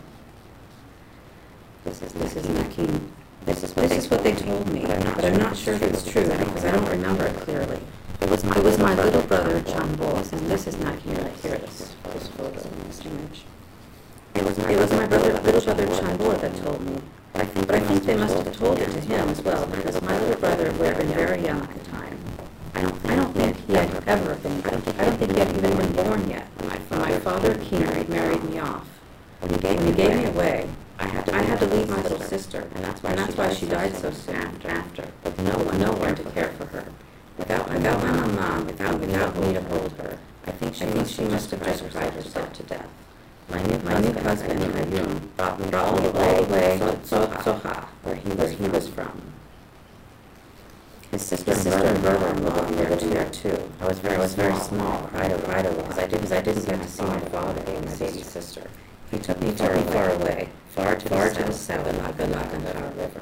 this 1.83 2.01
is 2.01 2.13
this 2.13 2.35
is 2.35 2.45
Nakin. 2.47 3.09
This 3.45 3.63
is 3.63 3.75
what, 3.75 3.89
this 3.89 4.05
is 4.05 4.09
what 4.09 4.23
they 4.23 4.33
told 4.33 4.67
me, 4.73 4.87
but 4.87 5.23
I'm 5.23 5.37
not 5.37 5.55
sure 5.55 5.75
if 5.75 5.83
it's 5.83 6.03
true 6.03 6.23
because 6.23 6.65
I 6.65 6.71
don't 6.71 6.89
remember 6.89 7.25
it 7.25 7.35
clearly. 7.41 7.79
It 8.21 8.29
was 8.31 8.43
my, 8.43 8.57
it 8.57 8.63
was 8.63 8.79
my 8.79 8.95
little 8.95 9.21
brother, 9.21 9.61
John 9.61 9.95
Bowles, 9.97 10.33
and 10.33 10.49
this 10.49 10.65
is 10.65 10.79
not 10.79 10.97
here, 10.97 11.31
here, 11.43 11.59
this, 11.59 11.93
this 12.11 12.27
photo, 12.29 12.49
this 12.87 13.05
image. 13.05 13.43
It 14.33 14.43
was 14.43 14.57
my, 14.57 14.71
it 14.71 14.79
was 14.79 14.91
my 14.93 15.05
brother, 15.05 15.33
little 15.41 15.61
brother, 15.61 15.85
John 15.85 16.17
Bowles, 16.17 16.41
that 16.41 16.55
told 16.55 16.81
me. 16.81 17.01
But 17.35 17.43
I 17.43 17.47
think, 17.47 17.67
but 17.67 17.75
I 17.75 17.79
think 17.81 18.03
they 18.03 18.15
must 18.15 18.33
have 18.33 18.55
told 18.55 18.79
it 18.79 18.89
to 18.91 18.99
him 19.01 19.27
as 19.27 19.41
well, 19.41 19.67
because 19.67 20.01
my 20.01 20.17
little 20.19 20.39
brother 20.39 20.71
would 20.71 20.87
have 20.87 20.97
been 20.99 21.09
very 21.09 21.43
young 21.43 21.61
at 21.63 21.73
the 21.73 21.91
time. 21.91 22.17
I 22.73 22.81
don't 22.81 22.95
think, 22.97 23.11
I 23.11 23.15
don't 23.17 23.33
think 23.33 23.57
he 23.67 23.73
had 23.73 24.03
ever 24.07 24.35
been, 24.35 24.63
I 24.63 24.69
don't 24.69 24.81
think, 24.81 24.99
I 24.99 25.03
don't 25.03 25.17
think 25.17 25.31
he 25.33 25.39
had 25.39 25.49
even 25.49 25.77
been 25.77 25.91
born 25.91 26.29
yet. 26.29 26.47
My 26.63 26.77
father, 26.77 27.11
my 27.11 27.19
father, 27.19 27.57
he 27.57 27.77
married, 27.77 28.43
me 28.45 28.59
off. 28.59 28.87
When 29.41 29.51
he 29.51 29.57
gave, 29.59 29.77
when 29.79 29.87
he 29.87 29.93
gave 29.93 30.15
me 30.15 30.25
away, 30.27 30.69
I 30.97 31.07
had 31.07 31.25
to, 31.25 31.35
I 31.35 31.41
had 31.41 31.59
to 31.59 31.65
leave 31.65 31.89
my 31.89 32.01
little 32.03 32.21
sister, 32.21 32.69
and 32.73 32.85
that's 32.85 33.03
why, 33.03 33.09
and 33.09 33.19
that's 33.19 33.33
she, 33.33 33.37
why 33.37 33.47
died 33.47 33.57
she 33.57 33.65
died 33.65 33.95
so 33.97 34.11
soon 34.11 34.35
after. 34.35 34.69
after. 34.69 35.07
With 35.25 35.39
no 35.41 35.57
one, 35.57 35.77
no 35.77 35.91
one 35.91 36.15
to 36.15 36.23
care 36.31 36.53
for 36.53 36.67
her. 36.67 36.85
Without, 37.37 37.69
without 37.69 38.01
my 38.01 38.27
mom, 38.27 38.65
without, 38.65 38.97
without 38.97 39.37
me 39.37 39.51
to 39.51 39.61
hold 39.63 39.91
her. 39.97 40.19
I 40.47 40.51
think 40.51 40.73
she, 40.73 40.85
I 40.85 40.87
think 40.87 41.09
she 41.09 41.23
must 41.23 41.51
have 41.51 41.61
just 41.65 41.91
cried 41.91 42.13
herself 42.13 42.53
to 42.53 42.63
death. 42.63 42.87
My 43.49 43.61
new, 43.61 43.77
my 43.79 43.99
new 43.99 44.13
husband, 44.21 44.59
Ayun, 44.59 45.35
brought 45.37 45.59
me 45.59 45.71
all 45.73 45.95
the 45.95 46.11
way, 46.11 46.45
to 46.79 46.97
Soha, 47.03 47.85
where 48.03 48.15
he 48.15 48.29
was, 48.29 48.51
he 48.51 48.67
was 48.67 48.87
from. 48.87 49.21
His 51.11 51.21
sister, 51.21 51.53
sister 51.55 51.85
and 51.85 52.01
brother-in-law 52.01 52.69
lived 52.69 53.01
there 53.03 53.29
too. 53.29 53.71
I 53.79 53.87
was 53.87 53.99
very, 53.99 54.15
I 54.15 54.19
was 54.19 54.33
very 54.33 54.55
small, 54.55 55.03
cried 55.07 55.31
a, 55.31 55.41
cried 55.41 55.65
a 55.65 55.71
lot, 55.71 55.83
because 55.83 55.99
I 55.99 56.07
didn't, 56.07 56.31
I 56.31 56.41
didn't 56.41 56.65
get 56.65 56.81
to 56.81 56.87
see 56.87 57.03
my 57.03 57.19
father 57.19 57.61
and 57.71 57.85
my 57.85 57.95
baby 57.95 58.23
sister. 58.23 58.69
He 59.11 59.19
took 59.19 59.39
me 59.39 59.51
far, 59.51 59.77
far 59.77 60.09
away, 60.09 60.49
far 60.69 60.95
to 60.95 61.09
far 61.09 61.29
the 61.29 61.35
to 61.35 61.43
the 61.43 61.53
south 61.53 61.87
of 61.87 62.17
the 62.17 62.23
Lacandon 62.25 62.97
River. 62.97 63.21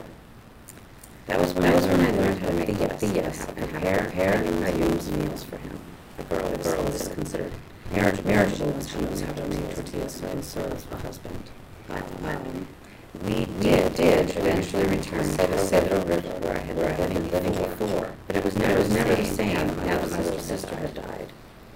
That 1.28 1.40
was 1.40 1.54
when, 1.54 1.64
that 1.64 1.76
was 1.76 1.86
when 1.86 2.00
I 2.00 2.12
learned 2.12 2.40
how 2.40 2.48
to 2.48 2.54
make 2.54 2.70
yes 2.70 3.48
and 3.48 3.58
prepare, 3.58 4.00
prepare 4.00 4.44
Ayun's 4.44 5.12
meals 5.12 5.44
for 5.44 5.58
him. 5.58 5.80
The 6.18 6.24
girl, 6.24 6.50
the 6.50 6.58
girl 6.58 6.84
was 6.84 7.08
considered 7.08 7.52
marriage, 7.92 8.24
marriageable 8.24 8.72
when 8.72 8.86
she 8.86 9.00
knows 9.00 9.22
how 9.22 9.34
to 9.34 9.48
tortillas 9.74 10.22
and 10.22 10.42
does 10.42 10.84
the 10.84 10.98
husband. 10.98 11.50
Um, 11.90 12.68
we 13.24 13.46
did, 13.46 13.96
did 13.96 14.30
eventually 14.30 14.88
return 14.88 15.24
to 15.24 15.38
the 15.38 15.58
Cedro 15.58 16.08
River 16.08 16.30
where 16.40 16.56
I 16.56 16.60
had 16.60 16.78
where 16.78 16.94
been 17.08 17.32
living 17.32 17.54
before, 17.54 18.10
but 18.28 18.36
it 18.36 18.44
was 18.44 18.58
never, 18.58 18.74
it 18.74 18.80
was 18.80 18.94
never 18.94 19.16
the 19.16 19.26
same 19.26 19.56
now 19.56 20.00
that 20.00 20.12
my 20.12 20.20
little 20.20 20.40
sister 20.40 20.76
had 20.76 20.94
died. 20.94 21.28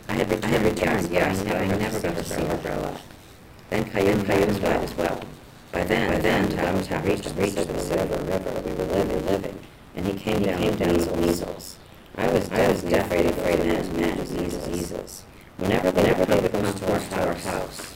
I 0.10 0.14
had 0.14 0.30
returned, 0.30 0.46
I 0.46 0.48
had 0.48 0.64
returned 0.64 1.12
yes, 1.12 1.44
but 1.44 1.56
I 1.56 1.68
never 1.68 2.00
got 2.00 2.16
to 2.16 2.24
see 2.24 2.44
her 2.44 2.72
up. 2.86 3.02
Then 3.70 3.84
Cayenne, 3.86 4.26
Cayenne 4.26 4.62
died 4.62 4.84
as 4.84 4.94
well. 4.96 5.22
By 5.72 5.84
then, 5.84 6.12
by 6.12 6.20
then, 6.20 6.50
Tamus 6.50 6.88
had 6.88 7.06
reached, 7.06 7.36
the 7.36 7.80
Silver 7.80 8.24
River 8.24 8.62
we 8.66 8.72
were 8.74 8.86
living, 8.86 9.26
living, 9.26 9.60
and 9.96 10.06
he 10.08 10.14
came 10.14 10.44
down 10.44 10.64
with 10.64 11.20
measles. 11.20 11.78
I 12.18 12.28
was, 12.32 12.50
I 12.52 12.68
was 12.68 12.82
definitely 12.82 13.30
afraid 13.30 13.60
of 13.60 13.94
men, 13.96 14.18
measles, 14.18 14.68
measles. 14.68 15.24
Whenever, 15.58 15.92
whenever 15.92 16.26
they 16.26 16.40
would 16.40 16.52
come 16.52 16.74
to 16.74 17.28
our 17.28 17.36
house, 17.36 17.94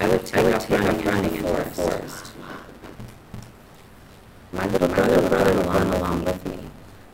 I 0.00 0.08
would 0.08 0.26
take, 0.26 0.44
I 0.44 0.50
would 0.50 0.60
take 0.60 0.80
running, 0.80 1.04
running 1.06 1.36
into 1.36 1.42
the 1.44 1.64
forest. 1.70 2.32
My 4.52 4.66
little 4.66 4.88
brother 4.88 5.22
would 5.22 5.30
run 5.30 5.46
along, 5.46 5.94
along 5.94 6.24
with 6.24 6.44
me, 6.48 6.58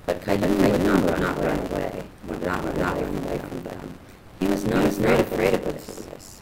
but 0.06 0.22
Cayenne 0.22 0.72
would 0.72 0.84
not, 0.84 1.02
would 1.02 1.20
not 1.20 1.44
run 1.44 1.58
away, 1.58 2.02
would 2.28 2.42
not, 2.42 2.64
would 2.64 2.78
not 2.78 2.94
run 2.94 3.16
away 3.18 3.38
from 3.38 3.62
them. 3.64 3.94
He 4.40 4.46
was 4.46 4.64
not 4.64 4.86
afraid, 4.86 5.20
afraid 5.20 5.54
of 5.54 5.64
this. 5.64 6.40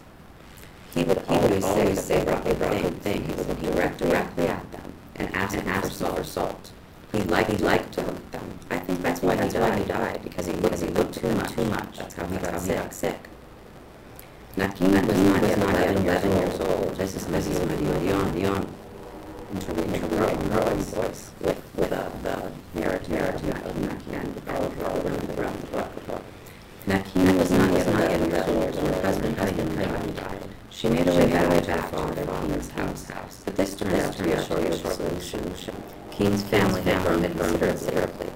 He 0.94 1.02
would 1.02 1.24
always 1.28 1.64
say, 1.64 1.94
say 1.96 2.24
brought 2.24 2.44
good 2.44 3.02
things, 3.02 3.26
he 3.26 3.34
would 3.34 3.48
look 3.48 3.60
direct, 3.60 3.98
directly 3.98 4.46
at 4.46 4.70
them 4.70 4.92
and 5.16 5.34
ask, 5.34 5.56
and 5.56 5.66
ask 5.66 5.98
for 5.98 6.22
salt. 6.22 6.70
He 7.12 7.22
liked, 7.24 7.50
he 7.50 7.58
liked 7.58 7.92
them. 7.94 8.22
I 8.70 8.78
think 8.78 9.02
that's 9.02 9.20
why, 9.20 9.36
that's 9.36 9.54
why 9.54 9.76
he 9.78 9.84
died, 9.84 10.20
because 10.22 10.46
he 10.46 10.54
looked, 10.54 10.80
he 10.80 10.88
looked 10.88 11.14
too 11.14 11.30
much, 11.34 11.52
too 11.52 11.64
much. 11.66 11.98
That's 11.98 12.14
how 12.14 12.26
he 12.26 12.38
got 12.38 12.60
sick. 12.60 12.92
sick. 12.92 13.28
Nakin 14.56 15.06
was 15.06 15.18
not 15.18 15.42
yet 15.42 15.96
11 15.96 16.36
years 16.36 16.60
old. 16.60 16.94
This 16.96 17.14
is 17.16 17.24
Mrs. 17.26 17.66
Marion, 17.66 18.66
interpreting 19.52 20.08
growing 20.08 20.38
voice 20.38 21.30
with, 21.40 21.62
with 21.76 21.92
uh, 21.92 22.08
the 22.22 22.52
narrative, 22.78 23.10
narrative 23.10 23.66
of 23.66 23.76
Nakin 23.76 24.12
and 24.14 24.48
all 24.48 25.06
around 25.06 25.20
the 25.20 25.34
the 25.34 26.00
book. 26.06 26.22
Nakin 26.86 27.38
was 27.38 27.50
not 27.50 27.72
yet 27.72 27.86
11 27.86 28.30
years 28.30 28.48
old 28.48 28.74
her 28.74 29.02
husband, 29.02 29.36
husband 29.36 30.16
died. 30.16 30.51
She 30.74 30.88
made 30.88 31.06
her 31.06 31.12
way 31.12 31.30
back 31.30 31.64
to 31.64 31.72
her 31.72 31.82
father's 31.82 32.70
house, 32.70 33.42
but 33.44 33.56
this 33.56 33.74
turned 33.76 33.94
out 33.94 34.14
to 34.14 34.22
be 34.24 34.32
a 34.32 34.42
short, 34.44 34.72
solution. 34.74 35.82
Keen's 36.10 36.42
family 36.44 36.80
had 36.82 37.02
grown 37.02 37.22
considerably. 37.22 38.30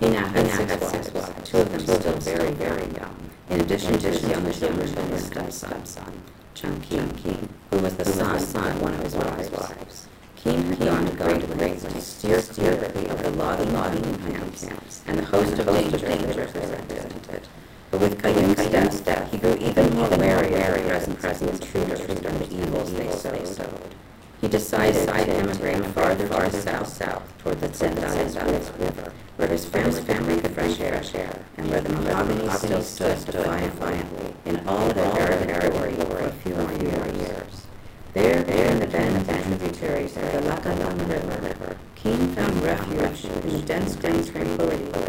He 0.00 0.08
now 0.08 0.26
had 0.26 0.50
six, 0.50 1.12
wives, 1.12 1.48
two 1.48 1.58
of 1.58 1.70
them 1.70 1.80
still 1.80 2.14
very, 2.14 2.52
very 2.52 2.90
young. 2.94 3.30
In 3.50 3.60
addition 3.60 3.98
to 3.98 4.08
his 4.08 4.26
youngest, 4.26 4.62
youngest, 4.62 4.94
youngest 4.94 5.26
stepson, 5.58 6.22
Chung 6.54 6.80
Keen, 6.80 7.48
who 7.70 7.78
was 7.78 7.94
the 7.96 8.04
son, 8.04 8.36
of 8.36 8.82
one 8.82 8.94
of 8.94 9.02
his 9.02 9.14
wives. 9.14 10.08
Keen 10.36 10.62
had 10.62 10.78
gone 10.80 11.04
to 11.06 11.16
go 11.16 11.38
to 11.38 11.46
great 11.46 11.82
lengths 11.82 12.22
to 12.22 12.40
steer 12.40 12.42
clearly 12.42 13.08
of 13.08 13.22
the 13.22 13.30
logging, 13.30 13.72
logging 13.72 14.18
camps 14.32 15.02
and 15.06 15.18
the 15.18 15.24
host 15.24 15.58
of 15.58 15.66
dangers 15.66 16.02
they 16.02 16.16
represented. 16.34 17.48
But 17.94 18.10
with 18.10 18.20
Cayune's 18.20 19.00
death, 19.02 19.30
he 19.30 19.38
grew 19.38 19.54
even 19.54 19.94
more 19.94 20.08
wary 20.08 20.52
of 20.52 20.84
present 20.88 21.16
present 21.20 21.50
intruders 21.52 22.00
and 22.00 22.40
the 22.40 22.52
evils 22.52 22.92
they 22.92 23.44
sowed. 23.44 23.94
He 24.40 24.48
decided 24.48 25.06
to 25.06 25.14
emigrate 25.14 25.86
farther, 25.94 26.26
farther 26.26 26.60
south, 26.60 26.88
south 26.88 27.22
toward 27.38 27.60
the 27.60 27.68
Tzendales 27.68 28.80
River, 28.80 29.12
where 29.36 29.46
his 29.46 29.64
family, 29.66 30.00
family 30.00 30.40
could 30.40 30.50
fresh 30.50 30.80
air, 30.80 31.44
and 31.56 31.70
where 31.70 31.80
the 31.82 31.90
mahogany 31.90 32.50
still 32.50 32.82
stood 32.82 33.24
defiantly 33.26 34.34
in 34.44 34.66
all 34.66 34.88
their 34.88 35.16
arid 35.20 35.70
glory 35.70 35.94
for 35.94 36.18
a 36.18 36.32
few 36.32 36.56
more 36.56 36.72
years. 36.72 37.66
There, 38.12 38.42
there 38.42 38.72
in 38.72 38.80
the 38.80 38.88
bend 38.88 39.18
of 39.18 39.26
the 39.28 39.34
tributaries 39.34 40.16
of 40.16 40.32
the 40.32 40.40
Lackawanna 40.40 41.04
River, 41.04 41.76
Keen 41.94 42.34
found 42.34 42.60
refuge 42.60 43.24
in 43.24 43.64
dense, 43.64 43.94
dense 43.94 44.30
tranquility 44.30 45.03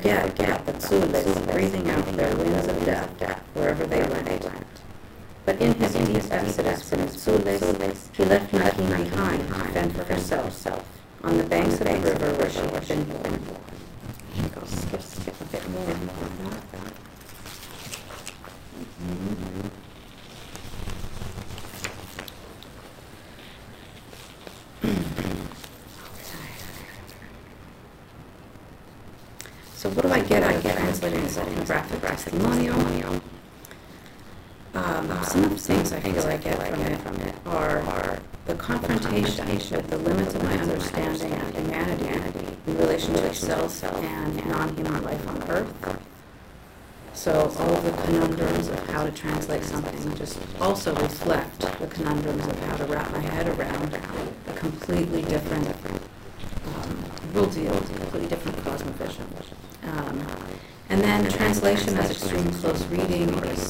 could 0.00 0.30
forget 0.30 0.48
about 0.48 0.66
the 0.66 0.72
Tsules 0.72 1.52
breathing 1.52 1.90
out 1.90 2.19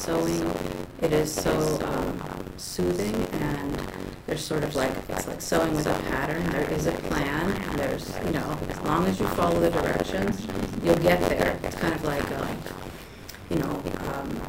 sewing. 0.01 0.51
It 1.01 1.13
is 1.13 1.31
so 1.31 1.51
um, 1.85 2.19
soothing, 2.57 3.15
and 3.33 3.81
there's 4.25 4.43
sort 4.43 4.63
of 4.63 4.75
like 4.75 4.91
it's 5.09 5.27
like 5.27 5.41
sewing 5.41 5.75
with 5.75 5.85
a 5.85 5.93
pattern. 6.09 6.43
There 6.49 6.69
is 6.71 6.87
a 6.87 6.91
plan, 6.91 7.51
and 7.51 7.79
there's 7.79 8.09
you 8.25 8.31
know 8.31 8.57
as 8.67 8.81
long 8.81 9.05
as 9.05 9.19
you 9.19 9.27
follow 9.27 9.59
the 9.59 9.69
directions, 9.69 10.47
you'll 10.83 10.97
get 10.97 11.19
there. 11.29 11.57
It's 11.63 11.75
kind 11.75 11.93
of 11.93 12.03
like 12.03 12.31
um, 12.31 12.57
you 13.49 13.57
know. 13.57 13.83
Um, 14.13 14.41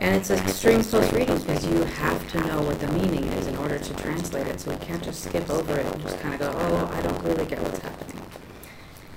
and 0.00 0.16
it's 0.16 0.30
extreme 0.30 0.82
close 0.82 1.12
reading 1.12 1.38
because 1.38 1.64
you 1.66 1.84
have 1.84 2.26
to 2.32 2.40
know 2.46 2.62
what 2.62 2.80
the 2.80 2.88
meaning 2.88 3.24
is 3.24 3.46
in 3.46 3.56
order 3.58 3.78
to 3.78 3.94
translate 3.94 4.46
it. 4.46 4.58
So 4.58 4.70
you 4.72 4.78
can't 4.78 5.02
just 5.02 5.22
skip 5.24 5.48
over 5.50 5.78
it 5.78 5.84
and 5.84 6.00
just 6.00 6.18
kind 6.20 6.32
of 6.32 6.40
go, 6.40 6.50
oh, 6.56 6.90
I 6.90 7.02
don't 7.02 7.22
really 7.22 7.44
get 7.44 7.60
what's 7.62 7.80
happening. 7.80 8.10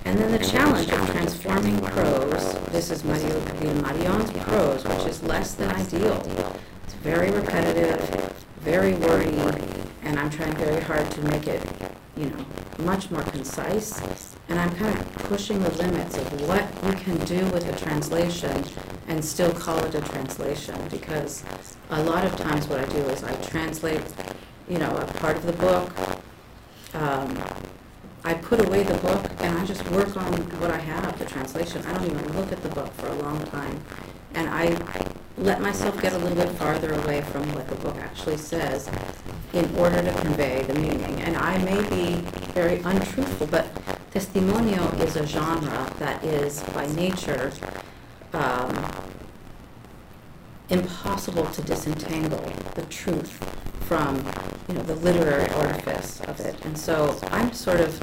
And 0.04 0.18
then 0.18 0.32
the 0.32 0.38
challenge 0.38 0.90
of 0.90 1.10
transforming 1.10 1.80
prose, 1.80 2.58
this 2.70 2.90
is 2.90 3.02
Mario 3.04 3.40
Marion's 3.80 4.30
prose, 4.32 4.73
which 5.04 5.12
is 5.12 5.22
less 5.22 5.54
than 5.54 5.70
ideal. 5.70 6.22
It's 6.84 6.94
very 6.94 7.30
repetitive, 7.30 8.00
very 8.60 8.94
wordy, 8.94 9.36
and 10.02 10.18
I'm 10.18 10.30
trying 10.30 10.54
very 10.56 10.80
hard 10.82 11.10
to 11.10 11.20
make 11.22 11.46
it, 11.46 11.62
you 12.16 12.30
know, 12.30 12.44
much 12.78 13.10
more 13.10 13.22
concise. 13.22 14.00
And 14.48 14.58
I'm 14.58 14.74
kind 14.76 14.98
of 14.98 15.14
pushing 15.14 15.62
the 15.62 15.70
limits 15.72 16.16
of 16.16 16.48
what 16.48 16.64
we 16.84 16.92
can 16.92 17.18
do 17.26 17.44
with 17.50 17.68
a 17.68 17.76
translation 17.84 18.64
and 19.08 19.22
still 19.22 19.52
call 19.52 19.78
it 19.84 19.94
a 19.94 20.00
translation 20.00 20.76
because 20.90 21.44
a 21.90 22.02
lot 22.02 22.24
of 22.24 22.36
times 22.36 22.66
what 22.68 22.80
I 22.80 22.86
do 22.86 22.98
is 23.10 23.22
I 23.22 23.34
translate, 23.42 24.02
you 24.68 24.78
know, 24.78 24.96
a 24.96 25.06
part 25.14 25.36
of 25.36 25.44
the 25.44 25.52
book, 25.52 25.92
um, 26.94 27.42
I 28.24 28.32
put 28.32 28.66
away 28.66 28.84
the 28.84 28.96
book 28.98 29.30
and 29.40 29.58
I 29.58 29.66
just 29.66 29.86
work 29.90 30.16
on 30.16 30.32
what 30.60 30.70
I 30.70 30.78
have, 30.78 31.18
the 31.18 31.26
translation. 31.26 31.84
I 31.84 31.92
don't 31.92 32.06
even 32.06 32.36
look 32.38 32.52
at 32.52 32.62
the 32.62 32.70
book 32.70 32.90
for 32.94 33.08
a 33.08 33.14
long 33.16 33.44
time. 33.46 33.82
And 34.34 34.48
I 34.48 34.76
let 35.38 35.60
myself 35.60 36.00
get 36.00 36.12
a 36.12 36.18
little 36.18 36.36
bit 36.36 36.50
farther 36.50 36.92
away 36.92 37.22
from 37.22 37.52
what 37.54 37.68
the 37.68 37.74
book 37.76 37.96
actually 37.98 38.36
says 38.36 38.88
in 39.52 39.74
order 39.76 40.02
to 40.02 40.12
convey 40.20 40.62
the 40.62 40.74
meaning. 40.74 41.20
And 41.22 41.36
I 41.36 41.58
may 41.58 41.88
be 41.88 42.14
very 42.52 42.80
untruthful, 42.80 43.48
but 43.48 43.74
testimonio 44.12 45.00
is 45.00 45.16
a 45.16 45.26
genre 45.26 45.92
that 45.98 46.22
is 46.24 46.62
by 46.74 46.86
nature 46.86 47.52
um, 48.32 48.90
impossible 50.68 51.46
to 51.46 51.62
disentangle 51.62 52.52
the 52.74 52.82
truth 52.82 53.32
from 53.80 54.16
you 54.68 54.74
know 54.74 54.82
the 54.82 54.96
literary 54.96 55.48
artifice 55.50 56.20
of 56.22 56.40
it. 56.40 56.56
And 56.64 56.78
so 56.78 57.18
I'm 57.30 57.52
sort 57.52 57.80
of 57.80 58.00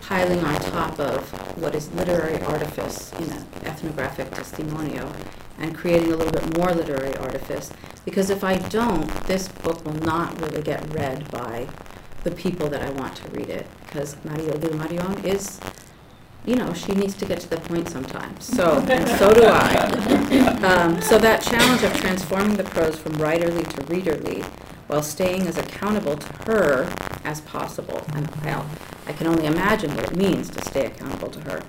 piling 0.00 0.40
on 0.40 0.60
top 0.60 0.98
of 0.98 1.30
what 1.60 1.74
is 1.74 1.92
literary 1.92 2.40
artifice 2.42 3.12
in 3.14 3.30
an 3.30 3.46
ethnographic 3.64 4.30
testimonio 4.30 5.12
and 5.58 5.76
creating 5.76 6.12
a 6.12 6.16
little 6.16 6.32
bit 6.32 6.56
more 6.56 6.72
literary 6.72 7.16
artifice 7.16 7.72
because 8.04 8.30
if 8.30 8.44
I 8.44 8.56
don't, 8.56 9.08
this 9.26 9.48
book 9.48 9.84
will 9.84 10.00
not 10.00 10.40
really 10.40 10.62
get 10.62 10.92
read 10.94 11.30
by 11.30 11.68
the 12.24 12.30
people 12.30 12.68
that 12.68 12.82
I 12.82 12.90
want 12.90 13.16
to 13.16 13.28
read 13.30 13.48
it 13.48 13.66
because 13.84 14.16
Marie 14.24 14.50
Odile 14.50 14.74
Marion 14.74 15.24
is 15.24 15.60
you 16.48 16.54
know, 16.56 16.72
she 16.72 16.92
needs 16.92 17.14
to 17.16 17.26
get 17.26 17.40
to 17.40 17.50
the 17.50 17.58
point 17.58 17.90
sometimes. 17.90 18.46
So, 18.46 18.82
and 18.88 19.06
so 19.06 19.32
do 19.34 19.44
I. 19.44 20.14
Um, 20.58 21.00
so 21.00 21.18
that 21.18 21.40
challenge 21.40 21.84
of 21.84 21.94
transforming 21.94 22.56
the 22.56 22.64
prose 22.64 22.98
from 22.98 23.12
writerly 23.12 23.66
to 23.68 23.80
readerly 23.82 24.44
while 24.88 25.02
staying 25.02 25.46
as 25.46 25.56
accountable 25.56 26.16
to 26.16 26.32
her 26.44 26.92
as 27.24 27.40
possible. 27.42 28.02
And 28.14 28.28
well, 28.44 28.68
I 29.06 29.12
can 29.12 29.28
only 29.28 29.46
imagine 29.46 29.94
what 29.94 30.10
it 30.10 30.16
means 30.16 30.50
to 30.50 30.64
stay 30.64 30.86
accountable 30.86 31.28
to 31.30 31.40
her. 31.50 31.62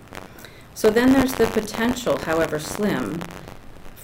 So 0.73 0.89
then 0.89 1.13
there's 1.13 1.35
the 1.35 1.45
potential, 1.47 2.17
however 2.17 2.57
slim, 2.57 3.21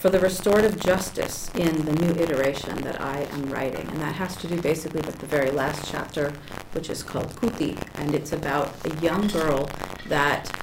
for 0.06 0.12
the 0.12 0.20
restorative 0.20 0.80
justice 0.80 1.50
in 1.56 1.84
the 1.84 1.94
new 1.94 2.12
iteration 2.22 2.80
that 2.84 3.02
I 3.02 3.22
am 3.22 3.50
writing. 3.50 3.88
And 3.88 4.00
that 4.02 4.14
has 4.14 4.36
to 4.36 4.48
do 4.48 4.62
basically 4.62 5.02
with 5.02 5.18
the 5.18 5.26
very 5.26 5.50
last 5.50 5.90
chapter, 5.92 6.32
which 6.74 6.92
is 6.92 7.02
called 7.02 7.30
Kuti. 7.38 7.76
And 7.96 8.14
it's 8.14 8.32
about 8.32 8.76
a 8.86 8.96
young 8.98 9.28
girl 9.30 9.68
that 10.08 10.56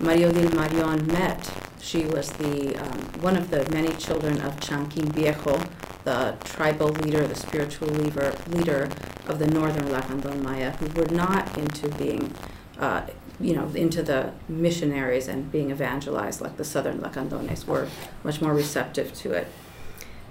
Marie 0.00 0.24
Odile 0.24 0.50
Marion 0.50 1.06
met. 1.06 1.48
She 1.80 2.06
was 2.06 2.30
the 2.30 2.74
um, 2.74 3.22
one 3.22 3.36
of 3.36 3.50
the 3.50 3.70
many 3.70 3.94
children 3.94 4.40
of 4.40 4.58
Chanquin 4.58 5.12
Viejo, 5.12 5.62
the 6.02 6.36
tribal 6.42 6.88
leader, 6.88 7.24
the 7.24 7.36
spiritual 7.36 7.86
leader, 7.86 8.34
leader 8.48 8.88
of 9.28 9.38
the 9.38 9.46
northern 9.46 9.86
Lacandon 9.90 10.42
Maya, 10.42 10.72
who 10.72 10.88
were 11.00 11.06
not 11.06 11.56
into 11.56 11.88
being, 11.90 12.34
uh, 12.80 13.02
you 13.40 13.54
know, 13.54 13.68
into 13.74 14.02
the 14.02 14.32
missionaries 14.48 15.28
and 15.28 15.50
being 15.52 15.70
evangelized 15.70 16.40
like 16.40 16.56
the 16.56 16.64
southern 16.64 16.98
Lacandones 16.98 17.66
were, 17.66 17.88
much 18.24 18.40
more 18.40 18.54
receptive 18.54 19.12
to 19.14 19.32
it. 19.32 19.46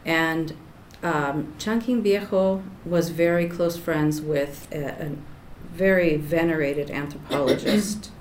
And 0.06 0.56
um, 1.04 1.54
Viejo 1.60 2.64
was 2.86 3.10
very 3.10 3.48
close 3.48 3.78
friends 3.78 4.22
with 4.22 4.68
a, 4.72 5.06
a 5.06 5.12
very 5.72 6.18
venerated 6.18 6.90
anthropologist. 6.90 8.12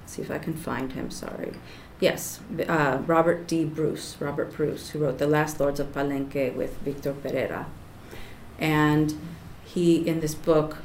Let's 0.00 0.12
see 0.12 0.22
if 0.22 0.30
I 0.30 0.38
can 0.38 0.54
find 0.54 0.92
him, 0.92 1.10
sorry. 1.10 1.52
Yes, 2.00 2.40
uh, 2.66 2.98
Robert 3.06 3.46
D. 3.46 3.64
Bruce, 3.64 4.16
Robert 4.18 4.56
Bruce, 4.56 4.90
who 4.90 4.98
wrote 4.98 5.18
The 5.18 5.26
Last 5.28 5.60
Lords 5.60 5.78
of 5.78 5.92
Palenque 5.92 6.54
with 6.54 6.78
Victor 6.78 7.12
Perera. 7.12 7.66
And 8.58 9.14
he, 9.64 9.96
in 10.08 10.20
this 10.20 10.34
book, 10.34 10.78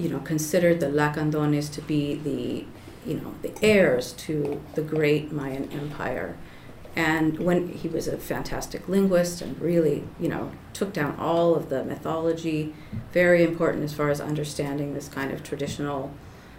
you 0.00 0.08
know, 0.08 0.20
considered 0.20 0.80
the 0.80 0.86
Lacandones 0.86 1.70
to 1.74 1.82
be 1.82 2.14
the, 2.14 2.64
you 3.08 3.20
know, 3.20 3.34
the 3.42 3.52
heirs 3.62 4.12
to 4.14 4.62
the 4.74 4.82
great 4.82 5.30
Mayan 5.30 5.70
empire. 5.72 6.36
And 6.96 7.38
when 7.38 7.68
he 7.68 7.86
was 7.86 8.08
a 8.08 8.16
fantastic 8.16 8.88
linguist 8.88 9.42
and 9.42 9.60
really, 9.60 10.04
you 10.18 10.28
know, 10.28 10.52
took 10.72 10.92
down 10.92 11.16
all 11.18 11.54
of 11.54 11.68
the 11.68 11.84
mythology, 11.84 12.74
very 13.12 13.44
important 13.44 13.84
as 13.84 13.92
far 13.92 14.10
as 14.10 14.20
understanding 14.20 14.94
this 14.94 15.08
kind 15.08 15.30
of 15.32 15.42
traditional, 15.42 16.12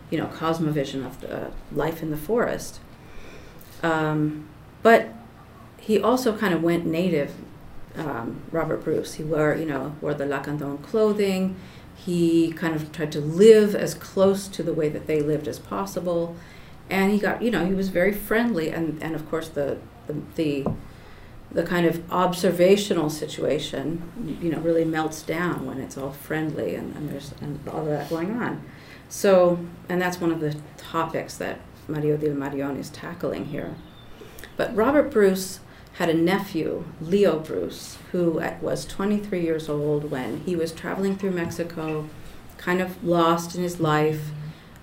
you 0.09 0.17
know, 0.17 0.27
cosmovision 0.27 1.05
of 1.05 1.19
the 1.21 1.51
life 1.71 2.01
in 2.01 2.11
the 2.11 2.17
forest. 2.17 2.79
Um, 3.83 4.47
but 4.83 5.09
he 5.79 5.99
also 5.99 6.37
kind 6.37 6.53
of 6.53 6.61
went 6.61 6.85
native, 6.85 7.33
um, 7.95 8.41
Robert 8.51 8.83
Bruce. 8.83 9.15
He 9.15 9.23
wore, 9.23 9.55
you 9.55 9.65
know, 9.65 9.95
wore 9.99 10.13
the 10.13 10.25
Lacandon 10.25 10.81
clothing. 10.81 11.55
He 12.05 12.51
kind 12.53 12.75
of 12.75 12.91
tried 12.91 13.11
to 13.11 13.21
live 13.21 13.75
as 13.75 13.93
close 13.93 14.47
to 14.49 14.63
the 14.63 14.73
way 14.73 14.89
that 14.89 15.05
they 15.05 15.21
lived 15.21 15.47
as 15.47 15.59
possible. 15.59 16.35
And 16.89 17.11
he 17.11 17.19
got, 17.19 17.41
you 17.41 17.51
know, 17.51 17.65
he 17.65 17.73
was 17.73 17.89
very 17.89 18.11
friendly. 18.11 18.69
And, 18.69 19.01
and 19.03 19.13
of 19.13 19.29
course, 19.29 19.49
the, 19.49 19.77
the, 20.07 20.15
the, 20.35 20.65
the 21.51 21.63
kind 21.63 21.85
of 21.85 22.11
observational 22.11 23.09
situation, 23.09 24.39
you 24.41 24.51
know, 24.51 24.59
really 24.59 24.85
melts 24.85 25.21
down 25.21 25.65
when 25.65 25.79
it's 25.79 25.97
all 25.97 26.11
friendly 26.11 26.75
and, 26.75 26.95
and 26.95 27.09
there's 27.09 27.33
and 27.39 27.59
all 27.67 27.81
of 27.81 27.87
that 27.87 28.09
going 28.09 28.31
on. 28.41 28.63
So, 29.09 29.59
and 29.87 30.01
that's 30.01 30.19
one 30.19 30.31
of 30.31 30.39
the 30.39 30.55
topics 30.77 31.37
that 31.37 31.59
Marie 31.87 32.13
Odile 32.13 32.33
Marion 32.33 32.77
is 32.77 32.89
tackling 32.89 33.45
here. 33.45 33.75
But 34.57 34.75
Robert 34.75 35.11
Bruce 35.11 35.59
had 36.01 36.09
a 36.09 36.13
nephew, 36.15 36.83
Leo 36.99 37.37
Bruce, 37.37 37.99
who 38.11 38.41
was 38.59 38.85
23 38.85 39.39
years 39.39 39.69
old 39.69 40.09
when 40.09 40.39
he 40.39 40.55
was 40.55 40.71
traveling 40.71 41.15
through 41.15 41.29
Mexico, 41.29 42.09
kind 42.57 42.81
of 42.81 43.03
lost 43.03 43.55
in 43.55 43.61
his 43.61 43.79
life, 43.79 44.31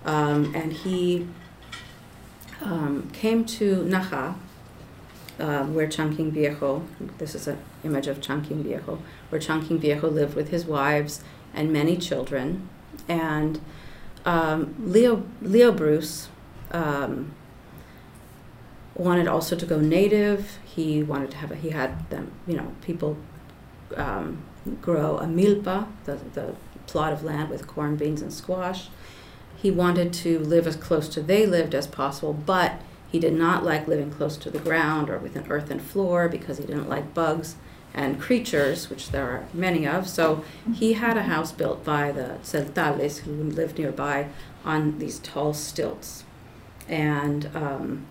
um, 0.05 0.55
and 0.55 0.71
he 0.71 1.27
um, 2.61 3.09
came 3.11 3.43
to 3.43 3.83
Naja, 3.83 4.35
uh, 5.39 5.65
where 5.65 5.89
Chanking 5.89 6.31
Viejo, 6.31 6.85
this 7.17 7.35
is 7.35 7.49
an 7.49 7.57
image 7.83 8.07
of 8.07 8.21
Chanking 8.21 8.63
Viejo, 8.63 9.01
where 9.27 9.41
Chanking 9.41 9.77
Viejo 9.77 10.09
lived 10.09 10.37
with 10.37 10.51
his 10.51 10.63
wives 10.63 11.21
and 11.53 11.73
many 11.73 11.97
children. 11.97 12.69
And 13.09 13.59
um, 14.23 14.73
Leo, 14.79 15.25
Leo 15.41 15.73
Bruce 15.73 16.29
um, 16.71 17.33
wanted 18.99 19.27
also 19.27 19.55
to 19.55 19.65
go 19.65 19.79
native. 19.79 20.59
He 20.65 21.01
wanted 21.01 21.31
to 21.31 21.37
have 21.37 21.51
a, 21.51 21.55
he 21.55 21.69
had 21.69 22.09
them, 22.09 22.31
you 22.45 22.55
know, 22.55 22.73
people 22.81 23.17
um, 23.95 24.43
grow 24.81 25.17
a 25.17 25.25
milpa, 25.25 25.87
the, 26.05 26.19
the 26.33 26.55
plot 26.85 27.13
of 27.13 27.23
land 27.23 27.49
with 27.49 27.65
corn, 27.65 27.95
beans, 27.95 28.21
and 28.21 28.33
squash. 28.33 28.89
He 29.55 29.71
wanted 29.71 30.13
to 30.13 30.39
live 30.39 30.67
as 30.67 30.75
close 30.75 31.07
to 31.09 31.21
they 31.21 31.45
lived 31.45 31.73
as 31.73 31.87
possible, 31.87 32.33
but 32.33 32.81
he 33.11 33.19
did 33.19 33.33
not 33.33 33.63
like 33.63 33.87
living 33.87 34.11
close 34.11 34.37
to 34.37 34.49
the 34.49 34.59
ground 34.59 35.09
or 35.09 35.17
with 35.17 35.35
an 35.35 35.45
earthen 35.49 35.79
floor 35.79 36.29
because 36.29 36.57
he 36.57 36.65
didn't 36.65 36.89
like 36.89 37.13
bugs 37.13 37.55
and 37.93 38.21
creatures, 38.21 38.89
which 38.89 39.09
there 39.09 39.25
are 39.25 39.45
many 39.53 39.87
of. 39.87 40.07
So 40.07 40.43
he 40.73 40.93
had 40.93 41.17
a 41.17 41.23
house 41.23 41.51
built 41.51 41.83
by 41.83 42.11
the 42.11 42.37
Tzeltales 42.43 43.19
who 43.19 43.31
lived 43.31 43.79
nearby 43.79 44.27
on 44.63 44.99
these 44.99 45.19
tall 45.19 45.53
stilts 45.53 46.23
and 46.87 47.49
um, 47.55 48.05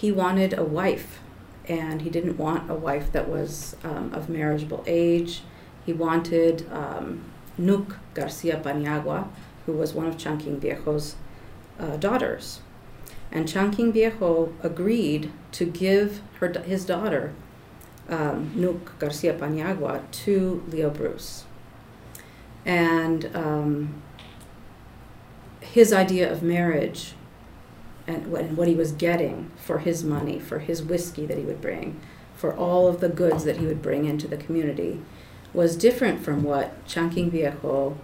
he 0.00 0.10
wanted 0.10 0.58
a 0.58 0.64
wife, 0.64 1.20
and 1.68 2.00
he 2.00 2.08
didn't 2.08 2.38
want 2.38 2.70
a 2.70 2.74
wife 2.74 3.12
that 3.12 3.28
was 3.28 3.76
um, 3.84 4.10
of 4.14 4.30
marriageable 4.30 4.82
age. 4.86 5.42
He 5.84 5.92
wanted 5.92 6.66
um, 6.72 7.22
Garcia 8.14 8.56
Paniagua, 8.56 9.28
who 9.66 9.72
was 9.72 9.92
one 9.92 10.06
of 10.06 10.16
Chanking 10.16 10.58
Viejo's 10.58 11.16
uh, 11.78 11.98
daughters. 11.98 12.60
And 13.30 13.46
Chanking 13.46 13.92
Viejo 13.92 14.54
agreed 14.62 15.30
to 15.52 15.66
give 15.66 16.22
her, 16.38 16.50
his 16.60 16.86
daughter, 16.86 17.34
um, 18.08 18.80
Garcia 18.98 19.34
Paniagua, 19.34 20.10
to 20.10 20.64
Leo 20.68 20.88
Bruce. 20.88 21.44
And 22.64 23.30
um, 23.36 24.02
his 25.60 25.92
idea 25.92 26.32
of 26.32 26.42
marriage 26.42 27.12
and 28.14 28.32
what, 28.32 28.42
and 28.42 28.56
what 28.56 28.68
he 28.68 28.74
was 28.74 28.92
getting 28.92 29.50
for 29.56 29.78
his 29.78 30.04
money, 30.04 30.38
for 30.38 30.58
his 30.58 30.82
whiskey 30.82 31.26
that 31.26 31.38
he 31.38 31.44
would 31.44 31.60
bring, 31.60 32.00
for 32.34 32.54
all 32.54 32.86
of 32.86 33.00
the 33.00 33.08
goods 33.08 33.44
that 33.44 33.58
he 33.58 33.66
would 33.66 33.82
bring 33.82 34.04
into 34.04 34.26
the 34.26 34.36
community, 34.36 35.00
was 35.52 35.76
different 35.76 36.22
from 36.22 36.42
what 36.42 36.84
Chanking 36.86 37.30
Viejo 37.30 37.96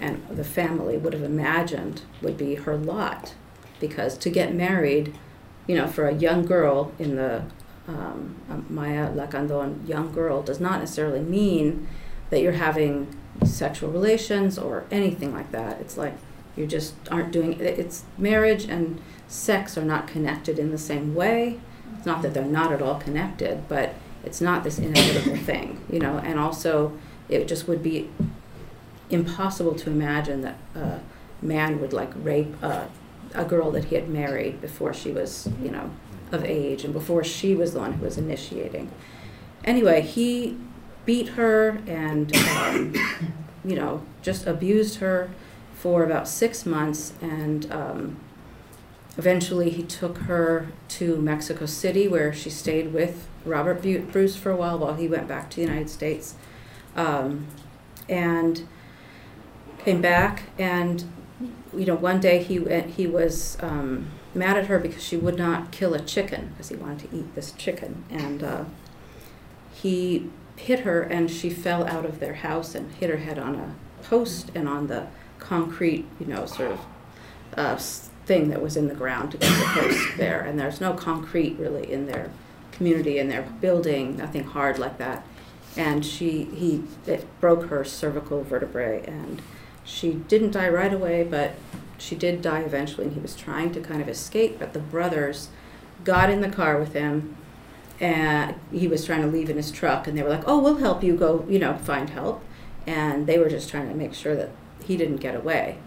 and 0.00 0.26
the 0.28 0.44
family 0.44 0.96
would 0.96 1.12
have 1.12 1.22
imagined 1.22 2.02
would 2.22 2.36
be 2.36 2.54
her 2.56 2.76
lot. 2.76 3.34
Because 3.78 4.18
to 4.18 4.30
get 4.30 4.54
married, 4.54 5.14
you 5.66 5.74
know, 5.74 5.86
for 5.86 6.08
a 6.08 6.14
young 6.14 6.44
girl 6.44 6.92
in 6.98 7.16
the 7.16 7.44
um, 7.88 8.66
Maya 8.68 9.10
Lacandon 9.10 9.86
young 9.88 10.12
girl 10.12 10.42
does 10.42 10.60
not 10.60 10.80
necessarily 10.80 11.20
mean 11.20 11.88
that 12.30 12.40
you're 12.40 12.52
having 12.52 13.14
sexual 13.44 13.90
relations 13.90 14.58
or 14.58 14.84
anything 14.90 15.32
like 15.32 15.50
that. 15.52 15.80
It's 15.80 15.96
like 15.96 16.14
you 16.56 16.66
just 16.66 16.94
aren't 17.10 17.32
doing 17.32 17.54
it. 17.54 17.60
It's 17.60 18.04
marriage 18.18 18.64
and 18.64 19.00
sex 19.30 19.78
are 19.78 19.84
not 19.84 20.08
connected 20.08 20.58
in 20.58 20.72
the 20.72 20.78
same 20.78 21.14
way. 21.14 21.58
It's 21.96 22.04
not 22.04 22.20
that 22.22 22.34
they're 22.34 22.44
not 22.44 22.72
at 22.72 22.82
all 22.82 22.96
connected, 22.96 23.68
but 23.68 23.94
it's 24.24 24.40
not 24.40 24.64
this 24.64 24.78
inevitable 24.78 25.36
thing, 25.44 25.82
you 25.90 26.00
know. 26.00 26.18
And 26.18 26.38
also, 26.38 26.92
it 27.28 27.46
just 27.46 27.68
would 27.68 27.82
be 27.82 28.10
impossible 29.08 29.74
to 29.76 29.90
imagine 29.90 30.42
that 30.42 30.58
a 30.74 31.00
man 31.40 31.80
would 31.80 31.92
like 31.92 32.10
rape 32.16 32.60
a, 32.62 32.88
a 33.34 33.44
girl 33.44 33.70
that 33.70 33.86
he 33.86 33.94
had 33.94 34.08
married 34.08 34.60
before 34.60 34.92
she 34.92 35.12
was, 35.12 35.48
you 35.62 35.70
know, 35.70 35.90
of 36.32 36.44
age 36.44 36.84
and 36.84 36.92
before 36.92 37.22
she 37.22 37.54
was 37.54 37.72
the 37.72 37.78
one 37.78 37.92
who 37.94 38.04
was 38.04 38.18
initiating. 38.18 38.90
Anyway, 39.64 40.00
he 40.00 40.58
beat 41.06 41.28
her 41.30 41.80
and, 41.86 42.34
um, 42.36 42.94
you 43.64 43.76
know, 43.76 44.02
just 44.22 44.46
abused 44.46 44.96
her 44.96 45.30
for 45.72 46.02
about 46.02 46.26
six 46.26 46.66
months 46.66 47.12
and. 47.22 47.70
Um, 47.70 48.16
Eventually, 49.18 49.70
he 49.70 49.82
took 49.82 50.18
her 50.18 50.68
to 50.88 51.16
Mexico 51.16 51.66
City, 51.66 52.08
where 52.08 52.32
she 52.32 52.50
stayed 52.50 52.92
with 52.92 53.26
Robert 53.44 53.82
Bruce 54.12 54.36
for 54.36 54.50
a 54.50 54.56
while 54.56 54.78
while 54.78 54.94
he 54.94 55.08
went 55.08 55.28
back 55.28 55.50
to 55.50 55.56
the 55.56 55.62
United 55.62 55.90
States. 55.90 56.34
Um, 56.96 57.46
and 58.08 58.66
came 59.78 60.00
back, 60.02 60.44
and 60.58 61.04
you 61.74 61.86
know, 61.86 61.94
one 61.94 62.20
day 62.20 62.42
he 62.42 62.58
went, 62.58 62.90
he 62.90 63.06
was 63.06 63.56
um, 63.60 64.10
mad 64.34 64.56
at 64.58 64.66
her 64.66 64.78
because 64.78 65.02
she 65.02 65.16
would 65.16 65.38
not 65.38 65.70
kill 65.70 65.94
a 65.94 66.00
chicken 66.00 66.48
because 66.48 66.68
he 66.68 66.76
wanted 66.76 67.10
to 67.10 67.16
eat 67.16 67.34
this 67.34 67.52
chicken, 67.52 68.04
and 68.10 68.42
uh, 68.42 68.64
he 69.72 70.28
hit 70.56 70.80
her, 70.80 71.00
and 71.02 71.30
she 71.30 71.48
fell 71.48 71.86
out 71.86 72.04
of 72.04 72.20
their 72.20 72.34
house 72.34 72.74
and 72.74 72.92
hit 72.92 73.08
her 73.08 73.16
head 73.16 73.38
on 73.38 73.54
a 73.54 73.74
post 74.02 74.50
and 74.54 74.68
on 74.68 74.88
the 74.88 75.06
concrete, 75.38 76.04
you 76.18 76.26
know, 76.26 76.44
sort 76.44 76.72
of 76.72 76.80
uh, 77.56 77.78
thing 78.30 78.48
that 78.48 78.62
was 78.62 78.76
in 78.76 78.86
the 78.86 78.94
ground 78.94 79.32
to 79.32 79.38
get 79.38 79.50
the 79.58 79.80
post 79.80 80.16
there. 80.16 80.40
And 80.42 80.56
there's 80.56 80.80
no 80.80 80.92
concrete 80.94 81.56
really 81.58 81.90
in 81.90 82.06
their 82.06 82.30
community, 82.70 83.18
in 83.18 83.28
their 83.28 83.42
building, 83.42 84.16
nothing 84.16 84.44
hard 84.44 84.78
like 84.78 84.98
that. 84.98 85.26
And 85.76 86.06
she, 86.06 86.44
he, 86.44 86.84
it 87.08 87.26
broke 87.40 87.64
her 87.70 87.84
cervical 87.84 88.44
vertebrae, 88.44 89.02
and 89.04 89.42
she 89.82 90.12
didn't 90.12 90.52
die 90.52 90.68
right 90.68 90.92
away, 90.92 91.24
but 91.24 91.56
she 91.98 92.14
did 92.14 92.40
die 92.40 92.60
eventually. 92.60 93.08
And 93.08 93.14
he 93.14 93.20
was 93.20 93.34
trying 93.34 93.72
to 93.72 93.80
kind 93.80 94.00
of 94.00 94.08
escape, 94.08 94.60
but 94.60 94.74
the 94.74 94.78
brothers 94.78 95.48
got 96.04 96.30
in 96.30 96.40
the 96.40 96.48
car 96.48 96.78
with 96.78 96.92
him, 96.92 97.36
and 97.98 98.54
he 98.70 98.86
was 98.86 99.04
trying 99.04 99.22
to 99.22 99.26
leave 99.26 99.50
in 99.50 99.56
his 99.56 99.72
truck, 99.72 100.06
and 100.06 100.16
they 100.16 100.22
were 100.22 100.28
like, 100.28 100.46
"Oh, 100.46 100.60
we'll 100.60 100.76
help 100.76 101.02
you 101.02 101.16
go, 101.16 101.44
you 101.48 101.58
know, 101.58 101.74
find 101.78 102.08
help." 102.10 102.44
And 102.86 103.26
they 103.26 103.38
were 103.38 103.50
just 103.50 103.68
trying 103.68 103.88
to 103.88 103.94
make 103.94 104.14
sure 104.14 104.36
that 104.36 104.50
he 104.84 104.96
didn't 104.96 105.16
get 105.16 105.34
away. 105.34 105.78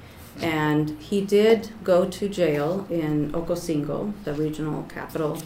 And 0.41 0.99
he 1.01 1.21
did 1.21 1.71
go 1.83 2.09
to 2.09 2.27
jail 2.27 2.87
in 2.89 3.31
Ocosingo, 3.31 4.13
the 4.23 4.33
regional 4.33 4.83
capital, 4.83 5.41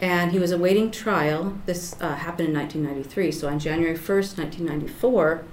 and 0.00 0.30
he 0.32 0.38
was 0.38 0.52
awaiting 0.52 0.90
trial. 0.90 1.58
This 1.66 1.96
uh, 2.00 2.14
happened 2.14 2.48
in 2.48 2.54
1993. 2.54 3.32
So 3.32 3.48
on 3.48 3.58
January 3.58 3.96
1st, 3.96 4.38
1994, 4.38 5.44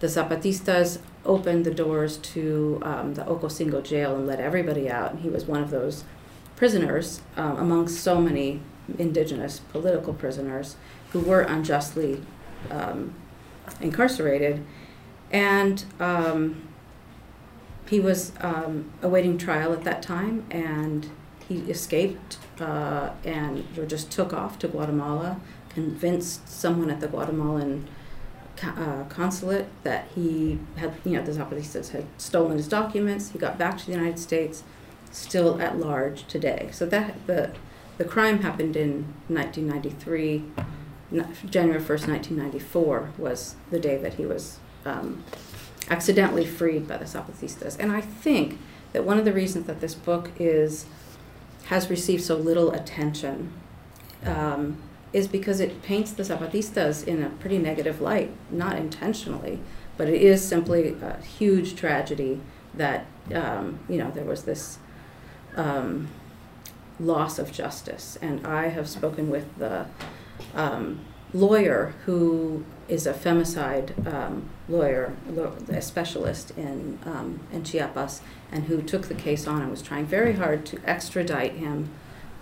the 0.00 0.06
Zapatistas 0.08 0.98
opened 1.24 1.64
the 1.64 1.72
doors 1.72 2.18
to 2.18 2.80
um, 2.82 3.14
the 3.14 3.22
Ocosingo 3.22 3.82
jail 3.82 4.16
and 4.16 4.26
let 4.26 4.40
everybody 4.40 4.90
out. 4.90 5.12
And 5.12 5.20
he 5.20 5.28
was 5.28 5.44
one 5.44 5.62
of 5.62 5.70
those 5.70 6.04
prisoners 6.56 7.20
um, 7.36 7.56
amongst 7.56 8.02
so 8.02 8.20
many 8.20 8.60
indigenous 8.98 9.60
political 9.60 10.12
prisoners 10.12 10.76
who 11.10 11.20
were 11.20 11.42
unjustly 11.42 12.20
um, 12.70 13.14
incarcerated. 13.80 14.64
And 15.30 15.84
um, 16.00 16.68
he 17.88 18.00
was 18.00 18.32
um, 18.40 18.90
awaiting 19.02 19.38
trial 19.38 19.72
at 19.72 19.84
that 19.84 20.02
time, 20.02 20.44
and 20.50 21.08
he 21.48 21.58
escaped 21.70 22.38
uh, 22.60 23.10
and 23.24 23.66
just 23.88 24.10
took 24.10 24.32
off 24.32 24.58
to 24.60 24.68
Guatemala, 24.68 25.40
convinced 25.68 26.48
someone 26.48 26.90
at 26.90 27.00
the 27.00 27.08
Guatemalan 27.08 27.86
uh, 28.62 29.04
consulate 29.08 29.66
that 29.82 30.08
he 30.14 30.58
had, 30.76 30.94
you 31.04 31.12
know, 31.12 31.22
the 31.22 31.32
Zapatistas 31.32 31.90
had 31.90 32.06
stolen 32.16 32.56
his 32.56 32.68
documents. 32.68 33.30
He 33.30 33.38
got 33.38 33.58
back 33.58 33.78
to 33.78 33.86
the 33.86 33.92
United 33.92 34.18
States, 34.18 34.62
still 35.10 35.60
at 35.60 35.78
large 35.78 36.26
today. 36.26 36.68
So 36.72 36.86
that 36.86 37.26
the 37.26 37.52
the 37.98 38.04
crime 38.04 38.40
happened 38.40 38.76
in 38.76 39.04
1993. 39.28 40.44
January 41.48 41.80
1st, 41.80 42.08
1994 42.08 43.12
was 43.18 43.54
the 43.70 43.78
day 43.78 43.96
that 43.96 44.14
he 44.14 44.26
was 44.26 44.58
um, 44.84 45.22
accidentally 45.90 46.46
freed 46.46 46.88
by 46.88 46.96
the 46.96 47.04
Zapatistas. 47.04 47.78
And 47.78 47.92
I 47.92 48.00
think 48.00 48.58
that 48.92 49.04
one 49.04 49.18
of 49.18 49.24
the 49.24 49.32
reasons 49.32 49.66
that 49.66 49.80
this 49.80 49.94
book 49.94 50.30
is 50.38 50.86
has 51.66 51.88
received 51.88 52.22
so 52.22 52.36
little 52.36 52.72
attention 52.72 53.52
um, 54.24 54.76
is 55.12 55.26
because 55.28 55.60
it 55.60 55.82
paints 55.82 56.12
the 56.12 56.22
Zapatistas 56.22 57.06
in 57.06 57.22
a 57.22 57.30
pretty 57.30 57.58
negative 57.58 58.00
light, 58.00 58.30
not 58.50 58.76
intentionally, 58.76 59.60
but 59.96 60.08
it 60.08 60.20
is 60.20 60.46
simply 60.46 60.96
a 61.00 61.20
huge 61.22 61.76
tragedy 61.76 62.40
that 62.74 63.06
um, 63.32 63.78
you 63.88 63.96
know 63.96 64.10
there 64.10 64.24
was 64.24 64.44
this 64.44 64.78
um, 65.56 66.08
loss 67.00 67.38
of 67.38 67.52
justice. 67.52 68.18
And 68.20 68.46
I 68.46 68.68
have 68.68 68.88
spoken 68.88 69.30
with 69.30 69.56
the 69.58 69.86
um, 70.54 71.00
lawyer 71.32 71.94
who 72.04 72.64
is 72.88 73.06
a 73.06 73.12
femicide 73.12 74.06
um, 74.12 74.48
lawyer, 74.68 75.14
a 75.68 75.80
specialist 75.80 76.52
in, 76.56 76.98
um, 77.04 77.40
in 77.52 77.64
Chiapas, 77.64 78.20
and 78.52 78.64
who 78.64 78.82
took 78.82 79.08
the 79.08 79.14
case 79.14 79.46
on 79.46 79.62
and 79.62 79.70
was 79.70 79.82
trying 79.82 80.06
very 80.06 80.34
hard 80.34 80.66
to 80.66 80.80
extradite 80.84 81.52
him 81.52 81.90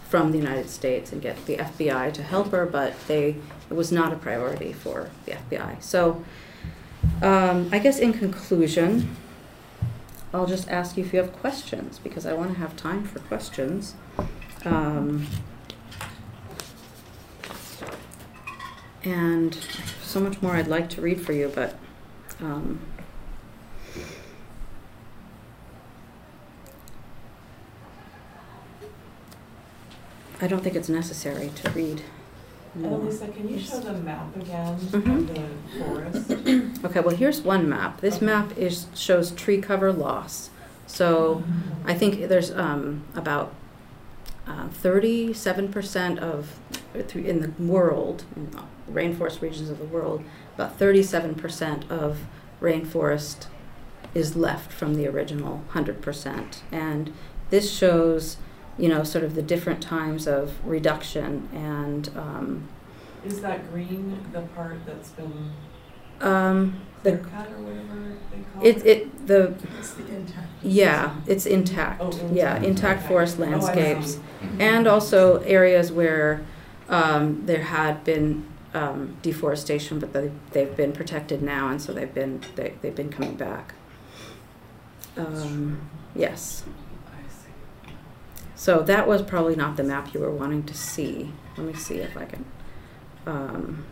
from 0.09 0.31
the 0.31 0.39
United 0.39 0.69
States 0.69 1.11
and 1.11 1.23
get 1.23 1.47
the 1.47 1.57
FBI 1.57 2.13
to 2.13 2.23
help 2.23 2.51
her, 2.51 2.67
but 2.67 2.95
they 3.07 3.37
it 3.71 3.75
was 3.75 3.91
not 3.91 4.13
a 4.13 4.17
priority 4.17 4.71
for 4.71 5.09
the 5.25 5.33
FBI. 5.33 5.83
So, 5.83 6.23
um, 7.23 7.71
I 7.73 7.79
guess 7.79 7.99
in 7.99 8.13
conclusion, 8.13 9.17
I'll 10.35 10.47
just 10.47 10.69
ask 10.69 10.99
you 10.99 11.05
if 11.05 11.15
you 11.15 11.19
have 11.21 11.33
questions 11.33 11.99
because 11.99 12.27
I 12.27 12.35
want 12.35 12.53
to 12.53 12.59
have 12.59 12.77
time 12.77 13.05
for 13.05 13.21
questions. 13.21 13.95
Um, 14.67 15.27
and 19.03 19.57
so 20.13 20.21
much 20.21 20.43
more 20.43 20.53
I'd 20.53 20.69
like 20.69 20.91
to 20.91 21.01
read 21.01 21.21
for 21.25 21.33
you, 21.33 21.51
but 21.55 21.75
um, 22.41 22.81
I 30.41 30.47
don't 30.49 30.63
think 30.63 30.77
it's 30.77 30.89
necessary 30.89 31.51
to 31.57 31.71
read. 31.71 32.03
more. 32.75 33.01
Elisa, 33.01 33.29
can 33.29 33.49
you 33.49 33.59
show 33.59 33.81
the 33.81 33.93
map 33.93 34.35
again 34.35 34.77
Mhm. 34.79 35.19
of 35.19 35.35
the 35.35 35.79
forest? 35.79 36.79
Okay, 36.85 37.01
well, 37.01 37.15
here's 37.15 37.43
one 37.43 37.69
map. 37.69 38.01
This 38.01 38.17
Okay. 38.17 38.27
map 38.27 38.57
is 38.59 38.87
shows 38.95 39.31
tree 39.31 39.61
cover 39.61 39.93
loss. 39.93 40.51
So 40.87 41.43
I 41.87 41.95
think 41.95 42.29
there's 42.29 42.51
um, 42.51 43.03
about 43.15 43.53
uh, 44.49 44.69
37% 44.83 46.19
of, 46.95 47.17
in 47.17 47.41
the 47.41 47.51
world, 47.63 48.25
in 48.37 48.51
the 48.51 48.63
rainforest 48.91 49.41
regions 49.41 49.71
of 49.71 49.79
the 49.79 49.85
world, 49.85 50.23
about 50.55 50.79
37% 50.79 51.91
of 51.91 52.21
rainforest 52.61 53.47
is 54.15 54.37
left 54.37 54.73
from 54.73 54.95
the 54.95 55.07
original 55.07 55.63
100%. 55.73 56.59
And 56.71 57.13
this 57.51 57.73
shows, 57.73 58.37
you 58.79 58.89
know, 58.89 59.05
sort 59.05 59.25
of 59.25 59.35
the 59.35 59.43
different 59.43 59.83
times 59.83 60.27
of 60.27 60.65
reduction 60.67 61.49
and 61.53 62.09
um, 62.17 62.69
Is 63.25 63.41
that 63.41 63.71
green 63.73 64.19
the 64.33 64.43
part 64.43 64.85
that's 64.87 65.11
been 65.11 65.51
um, 66.21 66.81
the 67.03 67.17
cut 67.19 67.49
or 67.51 67.59
whatever 67.63 68.13
they 68.31 68.39
call 68.55 68.63
it 68.65 68.77
it? 68.79 68.87
it 68.87 69.27
the 69.27 69.55
It's 69.79 69.95
the 69.95 70.07
intact. 70.15 70.47
yeah 70.63 71.17
it's 71.27 71.47
intact 71.47 72.01
Oh, 72.01 72.13
yeah 72.33 72.59
intact. 72.63 73.01
Okay. 73.01 73.09
forest 73.09 73.39
Oh, 73.39 73.43
landscapes 73.43 74.13
see. 74.15 74.21
and 74.61 74.87
also 74.87 75.39
areas 75.41 75.91
where 75.91 76.45
um, 76.93 77.47
there 77.47 77.63
had 77.63 78.05
been 78.05 78.47
um, 78.75 79.17
deforestation, 79.23 79.99
but 79.99 80.13
they, 80.13 80.31
they've 80.53 80.77
been 80.77 80.93
protected 80.93 81.43
now, 81.43 81.69
and 81.69 81.83
so 81.83 81.93
they've 81.93 82.15
been 82.15 82.43
they, 82.55 82.75
they've 82.83 82.95
been 82.95 83.11
coming 83.11 83.35
back. 83.35 83.75
Um, 85.17 85.89
yes. 86.15 86.65
So 88.55 88.81
that 88.83 89.09
was 89.09 89.23
probably 89.23 89.57
not 89.57 89.77
the 89.77 89.83
map 89.83 90.15
you 90.15 90.21
were 90.21 90.31
wanting 90.31 90.63
to 90.65 90.75
see. 90.75 91.33
Let 91.57 91.67
me 91.67 91.75
see 91.75 91.97
if 91.97 92.17
I 92.17 92.27
can 92.27 92.45
um, 93.27 93.85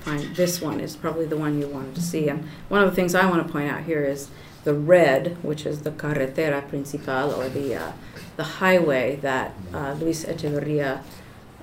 find 0.00 0.34
this 0.34 0.62
one 0.62 0.80
is 0.80 0.96
probably 0.96 1.26
the 1.26 1.36
one 1.36 1.60
you 1.60 1.68
wanted 1.68 1.94
to 1.96 2.00
see. 2.00 2.28
And 2.28 2.48
one 2.70 2.82
of 2.82 2.88
the 2.88 2.96
things 2.96 3.14
I 3.14 3.26
want 3.26 3.46
to 3.46 3.52
point 3.52 3.70
out 3.70 3.82
here 3.82 4.02
is 4.02 4.30
the 4.64 4.72
red, 4.72 5.36
which 5.42 5.66
is 5.66 5.82
the 5.82 5.90
carretera 5.90 6.62
principal 6.62 7.34
or 7.34 7.50
the 7.50 7.74
uh, 7.74 7.92
the 8.36 8.44
highway 8.44 9.16
that 9.16 9.54
uh, 9.74 9.94
Luis 10.00 10.24
Echeverria 10.24 11.02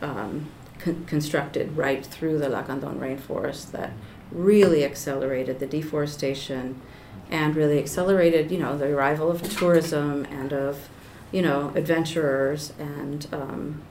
um, 0.02 0.50
con- 0.80 1.06
constructed 1.06 1.76
right 1.78 2.06
through 2.06 2.38
the 2.40 2.48
Lacandon 2.48 2.98
rainforest 3.00 3.72
that 3.72 3.92
really 4.32 4.84
accelerated 4.86 5.60
the 5.60 5.68
deforestation 5.68 6.82
and 7.30 7.56
really 7.56 7.80
accelerated, 7.80 8.52
you 8.52 8.58
know, 8.58 8.78
the 8.78 8.86
arrival 8.86 9.30
of 9.32 9.42
tourism 9.58 10.26
and 10.26 10.52
of, 10.54 10.90
you 11.32 11.42
know, 11.42 11.72
adventurers 11.76 12.74
and, 12.80 13.28
um, 13.32 13.82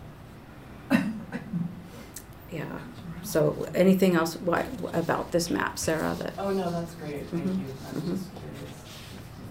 yeah. 2.51 2.79
So 3.23 3.67
anything 3.75 4.17
else 4.17 4.37
what, 4.37 4.67
about 4.93 5.31
this 5.33 5.51
map, 5.51 5.79
Sarah, 5.79 6.17
that, 6.19 6.33
Oh, 6.39 6.51
no, 6.51 6.71
that's 6.71 6.95
great, 6.95 7.27
thank 7.29 7.45
you. 7.47 7.65
I 7.89 7.93
was 7.95 8.03
mhm. 8.03 8.11
just 8.17 8.31
curious. 8.35 8.73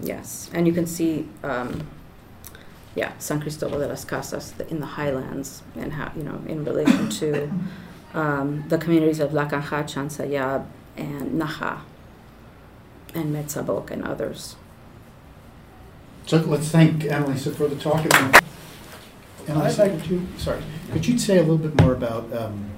yes. 0.02 0.50
And 0.54 0.68
you 0.68 0.74
can 0.74 0.86
see, 0.86 1.28
um, 1.44 1.88
yeah, 2.96 3.12
San 3.20 3.40
Cristobal 3.42 3.80
de 3.80 3.88
las 3.88 4.04
Casas 4.06 4.52
the- 4.52 4.68
in 4.70 4.80
the 4.80 4.86
highlands 4.86 5.62
and 5.76 5.94
how, 5.94 6.12
you 6.16 6.24
know, 6.24 6.42
in 6.48 6.66
relation 6.66 7.10
to 7.10 7.50
um, 8.14 8.64
the 8.70 8.78
communities 8.78 9.20
of 9.20 9.32
Lacanja, 9.32 9.84
Chansayab, 9.84 10.66
and 10.98 11.40
Naja, 11.40 11.82
and 13.14 13.34
Metzabok 13.36 13.92
and 13.92 14.04
others. 14.04 14.56
So 16.26 16.38
let's 16.38 16.70
thank 16.70 17.04
Analisa 17.04 17.54
for 17.56 17.68
the 17.68 17.76
talk. 17.76 18.04
And 18.04 18.36
Analisa, 19.48 20.00
could 20.02 20.10
you, 20.10 20.28
sorry, 20.38 20.62
could 20.92 21.06
you 21.08 21.18
say 21.18 21.38
a 21.38 21.42
little 21.42 21.58
bit 21.58 21.80
more 21.82 21.94
about 21.94 22.32
um, 22.34 22.72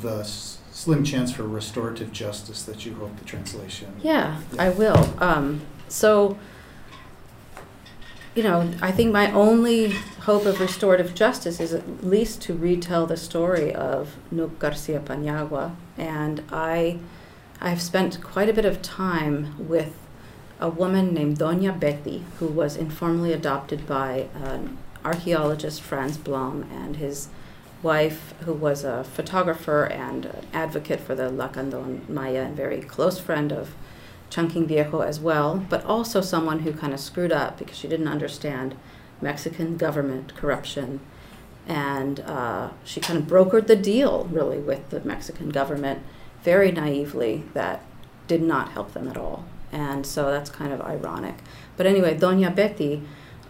the 0.00 0.20
s- 0.20 0.58
slim 0.72 1.04
chance 1.04 1.32
for 1.32 1.42
restorative 1.44 2.12
justice 2.12 2.62
that 2.64 2.86
you 2.86 2.94
hope 2.94 3.16
the 3.18 3.24
translation? 3.24 3.88
Yeah, 4.02 4.40
I 4.58 4.70
will. 4.70 5.12
Um, 5.22 5.62
so, 5.88 6.38
you 8.34 8.42
know, 8.42 8.72
I 8.82 8.90
think 8.90 9.12
my 9.12 9.30
only 9.30 9.90
hope 10.22 10.44
of 10.44 10.60
restorative 10.60 11.14
justice 11.14 11.60
is 11.60 11.72
at 11.72 12.04
least 12.04 12.42
to 12.42 12.54
retell 12.54 13.06
the 13.06 13.16
story 13.16 13.72
of 13.72 14.16
Nuk 14.32 14.58
Garcia 14.58 14.98
Paniagua. 15.00 15.76
And 15.96 16.42
I, 16.50 16.98
I've 17.60 17.80
spent 17.80 18.22
quite 18.22 18.48
a 18.48 18.52
bit 18.52 18.64
of 18.64 18.82
time 18.82 19.68
with 19.68 19.94
a 20.58 20.68
woman 20.68 21.14
named 21.14 21.38
Doña 21.38 21.78
Betty, 21.78 22.24
who 22.38 22.46
was 22.46 22.76
informally 22.76 23.32
adopted 23.32 23.86
by 23.86 24.28
an 24.34 24.78
archaeologist, 25.04 25.80
Franz 25.80 26.16
Blom, 26.16 26.68
and 26.72 26.96
his 26.96 27.28
wife, 27.82 28.34
who 28.44 28.52
was 28.52 28.82
a 28.82 29.04
photographer 29.04 29.84
and 29.84 30.24
an 30.24 30.46
advocate 30.52 31.00
for 31.00 31.14
the 31.14 31.30
Lacandon 31.30 32.08
Maya 32.08 32.42
and 32.42 32.56
very 32.56 32.80
close 32.80 33.20
friend 33.20 33.52
of 33.52 33.74
Chanking 34.34 34.66
Viejo 34.66 34.98
as 34.98 35.20
well, 35.20 35.64
but 35.68 35.84
also 35.84 36.20
someone 36.20 36.60
who 36.60 36.72
kind 36.72 36.92
of 36.92 36.98
screwed 36.98 37.30
up 37.30 37.56
because 37.56 37.76
she 37.76 37.86
didn't 37.86 38.08
understand 38.08 38.74
Mexican 39.20 39.76
government 39.76 40.34
corruption. 40.34 40.98
And 41.68 42.18
uh, 42.18 42.70
she 42.82 42.98
kind 42.98 43.16
of 43.16 43.26
brokered 43.26 43.68
the 43.68 43.76
deal, 43.76 44.24
really, 44.32 44.58
with 44.58 44.90
the 44.90 44.98
Mexican 45.02 45.50
government 45.50 46.00
very 46.42 46.72
naively 46.72 47.44
that 47.54 47.84
did 48.26 48.42
not 48.42 48.72
help 48.72 48.92
them 48.92 49.06
at 49.06 49.16
all. 49.16 49.44
And 49.70 50.04
so 50.04 50.32
that's 50.32 50.50
kind 50.50 50.72
of 50.72 50.80
ironic. 50.80 51.36
But 51.76 51.86
anyway, 51.86 52.18
Doña 52.18 52.52
Betty 52.52 53.02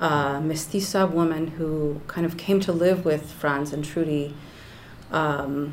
uh, 0.02 0.38
mestiza 0.40 1.10
woman 1.10 1.46
who 1.46 2.02
kind 2.08 2.26
of 2.26 2.36
came 2.36 2.60
to 2.60 2.72
live 2.72 3.06
with 3.06 3.30
Franz 3.30 3.72
and 3.72 3.82
Trudy 3.82 4.34
um, 5.10 5.72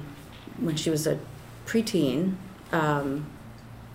when 0.57 0.78
she 0.78 0.89
was 0.89 1.05
a 1.05 1.20
preteen 1.66 2.36
um, 2.72 3.26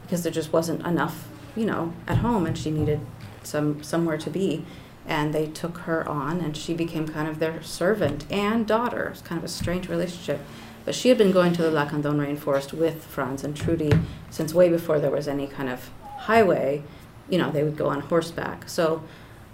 because 0.06 0.22
there 0.22 0.32
just 0.32 0.52
wasn't 0.52 0.86
enough, 0.86 1.28
you 1.56 1.66
know, 1.66 1.92
at 2.06 2.18
home, 2.18 2.46
and 2.46 2.56
she 2.56 2.70
needed 2.70 3.00
some 3.42 3.82
somewhere 3.82 4.16
to 4.18 4.30
be. 4.30 4.64
And 5.06 5.32
they 5.32 5.46
took 5.46 5.78
her 5.78 6.08
on, 6.08 6.40
and 6.40 6.56
she 6.56 6.74
became 6.74 7.06
kind 7.06 7.28
of 7.28 7.38
their 7.38 7.62
servant 7.62 8.24
and 8.30 8.66
daughter. 8.66 9.08
It's 9.12 9.22
kind 9.22 9.38
of 9.38 9.44
a 9.44 9.48
strange 9.48 9.88
relationship. 9.88 10.40
But 10.84 10.94
she 10.94 11.08
had 11.08 11.18
been 11.18 11.32
going 11.32 11.52
to 11.54 11.62
the 11.62 11.70
Lacandon 11.70 12.16
rainforest 12.16 12.72
with 12.72 13.04
Franz 13.04 13.44
and 13.44 13.56
Trudy 13.56 13.92
since 14.30 14.54
way 14.54 14.68
before 14.68 14.98
there 15.00 15.10
was 15.10 15.28
any 15.28 15.46
kind 15.46 15.68
of 15.68 15.90
highway. 16.18 16.82
You 17.28 17.38
know, 17.38 17.50
they 17.50 17.64
would 17.64 17.76
go 17.76 17.88
on 17.88 18.00
horseback. 18.02 18.68
So 18.68 19.02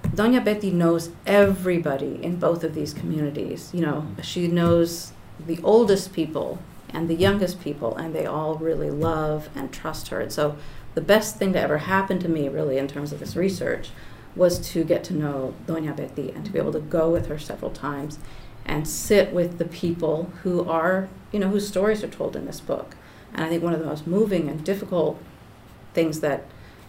Doña 0.08 0.44
Betty 0.44 0.70
knows 0.70 1.10
everybody 1.26 2.22
in 2.22 2.36
both 2.36 2.64
of 2.64 2.74
these 2.74 2.92
communities. 2.92 3.70
You 3.72 3.80
know, 3.80 4.06
she 4.22 4.46
knows 4.46 5.12
the 5.46 5.58
oldest 5.62 6.12
people 6.12 6.58
and 6.92 7.08
the 7.08 7.14
youngest 7.14 7.60
people, 7.60 7.96
and 7.96 8.14
they 8.14 8.26
all 8.26 8.56
really 8.56 8.90
love 8.90 9.48
and 9.54 9.72
trust 9.72 10.08
her. 10.08 10.20
And 10.20 10.32
so, 10.32 10.56
the 10.94 11.00
best 11.00 11.36
thing 11.36 11.54
to 11.54 11.60
ever 11.60 11.78
happen 11.78 12.18
to 12.18 12.28
me, 12.28 12.48
really, 12.48 12.76
in 12.76 12.86
terms 12.86 13.12
of 13.12 13.20
this 13.20 13.34
research, 13.34 13.90
was 14.36 14.58
to 14.70 14.84
get 14.84 15.04
to 15.04 15.14
know 15.14 15.54
Doña 15.66 15.96
Betty 15.96 16.30
and 16.30 16.44
to 16.44 16.52
be 16.52 16.58
able 16.58 16.72
to 16.72 16.80
go 16.80 17.10
with 17.10 17.26
her 17.28 17.38
several 17.38 17.70
times 17.70 18.18
and 18.64 18.86
sit 18.86 19.32
with 19.32 19.58
the 19.58 19.64
people 19.64 20.30
who 20.42 20.68
are, 20.68 21.08
you 21.32 21.38
know, 21.38 21.48
whose 21.48 21.66
stories 21.66 22.04
are 22.04 22.08
told 22.08 22.36
in 22.36 22.46
this 22.46 22.60
book. 22.60 22.96
And 23.32 23.44
I 23.44 23.48
think 23.48 23.62
one 23.62 23.72
of 23.72 23.80
the 23.80 23.86
most 23.86 24.06
moving 24.06 24.48
and 24.48 24.62
difficult 24.64 25.20
things 25.94 26.20
that, 26.20 26.44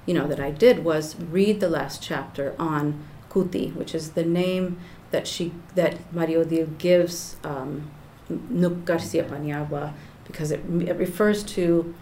you 0.06 0.14
know, 0.14 0.28
that 0.28 0.40
I 0.40 0.52
did 0.52 0.84
was 0.84 1.16
read 1.20 1.60
the 1.60 1.70
last 1.70 2.02
chapter 2.02 2.54
on 2.60 3.06
Cuti, 3.30 3.74
which 3.74 3.96
is 3.96 4.12
the 4.12 4.26
name 4.26 4.80
that 5.12 5.28
she 5.28 5.54
that 5.76 6.14
Marie 6.14 6.36
Odile 6.36 6.68
gives 6.78 7.38
um, 7.44 7.92
Nuk 8.52 8.86
Garcia 8.86 9.24
Paniagua 9.24 9.94
because 10.26 10.52
it, 10.52 10.62
it 10.82 10.96
refers 10.98 11.44
to 11.44 11.94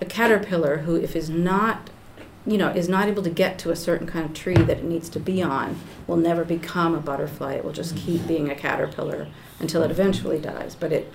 a 0.00 0.04
caterpillar 0.04 0.78
who, 0.78 0.96
if 0.96 1.16
is 1.16 1.30
not, 1.30 1.90
you 2.46 2.58
know, 2.58 2.68
is 2.68 2.88
not 2.88 3.08
able 3.08 3.22
to 3.22 3.30
get 3.30 3.58
to 3.60 3.70
a 3.70 3.76
certain 3.76 4.06
kind 4.06 4.24
of 4.24 4.34
tree 4.34 4.54
that 4.54 4.78
it 4.78 4.84
needs 4.84 5.08
to 5.08 5.20
be 5.20 5.42
on, 5.42 5.78
will 6.06 6.16
never 6.16 6.44
become 6.44 6.94
a 6.94 7.00
butterfly. 7.00 7.54
It 7.54 7.64
will 7.64 7.72
just 7.72 7.96
keep 7.96 8.26
being 8.26 8.50
a 8.50 8.54
caterpillar 8.54 9.28
until 9.58 9.82
it 9.82 9.90
eventually 9.90 10.38
dies. 10.38 10.74
But 10.74 10.92
it, 10.92 11.12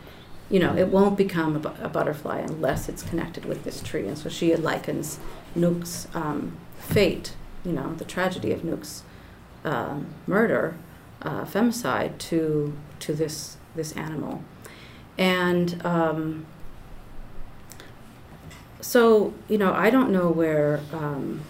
you 0.50 0.60
know, 0.60 0.76
it 0.76 0.90
won't 0.90 1.18
become 1.18 1.56
a, 1.56 1.60
bu- 1.60 1.84
a 1.84 1.90
butterfly 1.90 2.40
unless 2.40 2.90
it's 2.90 3.04
connected 3.04 3.46
with 3.46 3.64
this 3.64 3.82
tree. 3.82 4.08
And 4.08 4.18
so 4.18 4.30
she 4.30 4.56
likens 4.56 5.20
Nuk's 5.56 6.08
um, 6.14 6.58
fate, 6.78 7.36
you 7.64 7.72
know, 7.72 7.94
the 7.96 8.06
tragedy 8.06 8.52
of 8.52 8.64
Nuk's 8.64 9.04
um, 9.64 10.08
murder, 10.28 10.76
uh, 11.22 11.46
femicide, 11.46 12.18
to 12.18 12.76
to 13.00 13.14
this 13.14 13.58
this 13.76 13.94
animal, 13.94 14.44
and 15.18 15.86
um, 15.86 16.46
so 18.80 19.34
you 19.48 19.58
know 19.58 19.74
I 19.74 19.90
don't 19.90 20.12
know 20.12 20.30
where 20.30 20.82
um, 20.94 21.42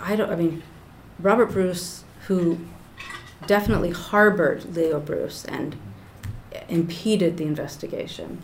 I 0.00 0.16
don't 0.16 0.30
I 0.30 0.36
mean 0.36 0.62
Robert 1.18 1.46
Bruce 1.46 2.04
who 2.26 2.58
definitely 3.46 3.90
harbored 3.90 4.76
Leo 4.76 5.00
Bruce 5.00 5.44
and 5.44 5.76
impeded 6.68 7.36
the 7.36 7.44
investigation. 7.44 8.40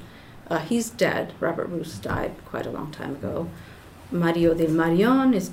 Uh, 0.48 0.58
he's 0.58 0.90
dead. 0.90 1.32
Robert 1.40 1.68
Bruce 1.68 1.98
died 1.98 2.32
quite 2.46 2.66
a 2.66 2.70
long 2.70 2.90
time 2.90 3.12
ago. 3.12 3.48
Marie 4.10 4.46
Odile 4.46 4.70
Marion 4.70 5.34
is 5.34 5.50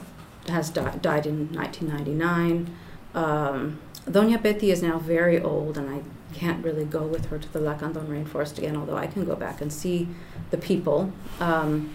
has 0.47 0.69
di- 0.69 0.97
died 1.01 1.25
in 1.25 1.51
1999. 1.53 2.75
Um, 3.13 3.79
Doña 4.09 4.41
Betty 4.41 4.71
is 4.71 4.81
now 4.81 4.97
very 4.97 5.39
old, 5.39 5.77
and 5.77 5.89
I 5.89 6.01
can't 6.33 6.63
really 6.63 6.85
go 6.85 7.03
with 7.03 7.25
her 7.27 7.37
to 7.37 7.53
the 7.53 7.59
Lacandon 7.59 8.07
rainforest 8.07 8.57
again, 8.57 8.75
although 8.75 8.97
I 8.97 9.07
can 9.07 9.25
go 9.25 9.35
back 9.35 9.61
and 9.61 9.71
see 9.71 10.07
the 10.49 10.57
people. 10.57 11.11
Um, 11.39 11.93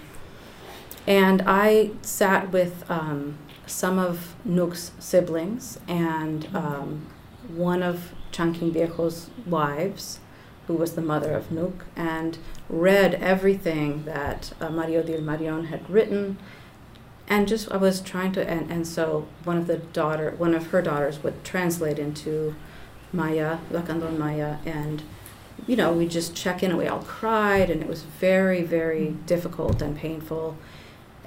and 1.07 1.43
I 1.47 1.93
sat 2.03 2.53
with 2.53 2.89
um, 2.91 3.39
some 3.67 3.99
of 3.99 4.35
Nuk's 4.45 4.93
siblings 4.99 5.79
and 5.87 6.49
um, 6.55 7.07
one 7.49 7.83
of 7.83 8.13
Chanking 8.33 8.73
Viejo's 8.73 9.31
wives, 9.47 10.21
who 10.67 10.75
was 10.75 10.95
the 10.95 11.03
mother 11.03 11.33
of 11.33 11.53
Nook, 11.53 11.85
and 11.95 12.39
read 12.69 13.15
everything 13.15 14.05
that 14.05 14.53
uh, 14.61 14.69
Marie 14.69 14.97
Odile 14.97 15.21
Marion 15.21 15.67
had 15.67 15.89
written 15.89 16.39
and 17.29 17.49
just 17.49 17.71
I 17.71 17.77
was 17.77 18.01
trying 18.01 18.33
to 18.33 18.49
and, 18.49 18.71
and 18.71 18.87
so 18.87 19.27
one 19.45 19.57
of 19.57 19.67
the 19.67 19.79
daughter 19.79 20.35
one 20.37 20.55
of 20.55 20.69
her 20.69 20.83
daughters 20.83 21.23
would 21.23 21.45
translate 21.45 21.99
into 21.99 22.55
Maya, 23.13 23.59
Lacandon 23.71 24.19
Maya 24.19 24.57
and 24.65 25.03
you 25.67 25.77
know, 25.77 25.93
we 25.93 26.07
just 26.07 26.35
check 26.35 26.63
in 26.63 26.71
and 26.71 26.79
we 26.79 26.87
all 26.87 27.03
cried 27.03 27.71
and 27.71 27.83
it 27.83 27.89
was 27.89 28.03
very, 28.03 28.63
very 28.63 29.17
difficult 29.27 29.81
and 29.81 29.97
painful. 29.97 30.57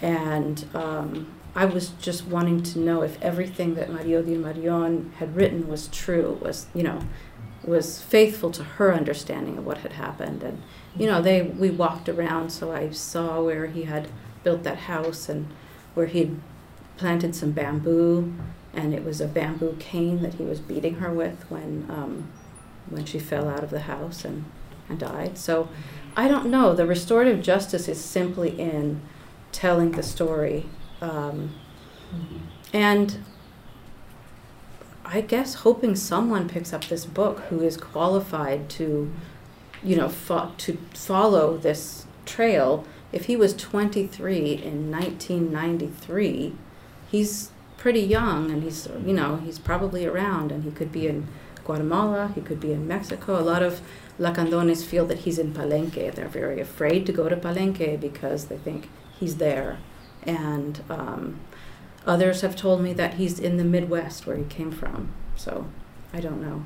And 0.01 0.65
um, 0.73 1.33
I 1.55 1.65
was 1.65 1.89
just 2.01 2.27
wanting 2.27 2.61
to 2.63 2.79
know 2.79 3.01
if 3.01 3.21
everything 3.21 3.75
that 3.75 3.91
Marie 3.91 4.15
Odile 4.15 4.37
Marion 4.37 5.11
had 5.17 5.35
written 5.35 5.67
was 5.67 5.87
true, 5.87 6.37
was, 6.41 6.67
you 6.73 6.83
know, 6.83 7.01
was 7.63 8.01
faithful 8.01 8.51
to 8.51 8.63
her 8.63 8.93
understanding 8.93 9.57
of 9.57 9.65
what 9.65 9.79
had 9.79 9.93
happened. 9.93 10.43
And, 10.43 10.61
you 10.95 11.07
know, 11.07 11.21
they 11.21 11.41
we 11.41 11.69
walked 11.69 12.07
around 12.07 12.51
so 12.51 12.71
I 12.71 12.91
saw 12.91 13.41
where 13.41 13.67
he 13.67 13.83
had 13.83 14.07
built 14.43 14.63
that 14.63 14.77
house 14.77 15.27
and 15.27 15.47
where 15.95 16.05
he'd 16.05 16.39
planted 16.97 17.35
some 17.35 17.51
bamboo, 17.51 18.33
and 18.73 18.93
it 18.93 19.03
was 19.03 19.19
a 19.21 19.27
bamboo 19.27 19.75
cane 19.79 20.21
that 20.21 20.35
he 20.35 20.43
was 20.43 20.59
beating 20.59 20.95
her 20.95 21.11
with 21.11 21.45
when 21.49 21.85
um, 21.89 22.31
when 22.89 23.05
she 23.05 23.19
fell 23.19 23.47
out 23.47 23.63
of 23.63 23.69
the 23.69 23.81
house 23.81 24.25
and, 24.25 24.45
and 24.87 24.99
died. 24.99 25.37
So 25.37 25.69
I 26.15 26.27
don't 26.27 26.47
know. 26.47 26.73
The 26.73 26.85
restorative 26.85 27.41
justice 27.41 27.87
is 27.87 28.03
simply 28.03 28.59
in 28.59 29.01
telling 29.51 29.91
the 29.91 30.03
story, 30.03 30.65
um, 31.01 31.55
and 32.73 33.23
I 35.05 35.21
guess 35.21 35.55
hoping 35.55 35.95
someone 35.95 36.47
picks 36.47 36.73
up 36.73 36.85
this 36.85 37.05
book 37.05 37.39
who 37.49 37.61
is 37.61 37.77
qualified 37.77 38.69
to, 38.71 39.11
you 39.83 39.95
know, 39.95 40.09
fo- 40.09 40.51
to 40.57 40.77
follow 40.93 41.57
this 41.57 42.05
trail 42.25 42.85
if 43.11 43.25
he 43.25 43.35
was 43.35 43.55
23 43.55 44.53
in 44.53 44.91
1993, 44.91 46.53
he's 47.09 47.51
pretty 47.79 48.01
young 48.01 48.51
and 48.51 48.61
he's, 48.61 48.87
you 49.05 49.13
know, 49.13 49.37
he's 49.37 49.57
probably 49.57 50.05
around 50.05 50.51
and 50.51 50.63
he 50.63 50.71
could 50.71 50.91
be 50.91 51.07
in 51.07 51.27
Guatemala, 51.63 52.31
he 52.35 52.41
could 52.41 52.59
be 52.59 52.73
in 52.73 52.87
Mexico. 52.87 53.39
A 53.39 53.41
lot 53.41 53.63
of 53.63 53.81
Lacandones 54.19 54.83
feel 54.83 55.05
that 55.05 55.19
he's 55.19 55.39
in 55.39 55.53
Palenque. 55.53 56.13
They're 56.13 56.27
very 56.27 56.59
afraid 56.59 57.05
to 57.05 57.13
go 57.13 57.29
to 57.29 57.37
Palenque 57.37 57.99
because 57.99 58.45
they 58.45 58.57
think 58.57 58.89
he's 59.17 59.37
there. 59.37 59.79
And 60.23 60.83
um, 60.89 61.39
others 62.05 62.41
have 62.41 62.55
told 62.55 62.81
me 62.81 62.91
that 62.93 63.13
he's 63.13 63.39
in 63.39 63.55
the 63.55 63.63
Midwest 63.63 64.27
where 64.27 64.35
he 64.35 64.43
came 64.43 64.71
from. 64.71 65.13
So 65.37 65.67
I 66.13 66.19
don't 66.19 66.41
know 66.41 66.65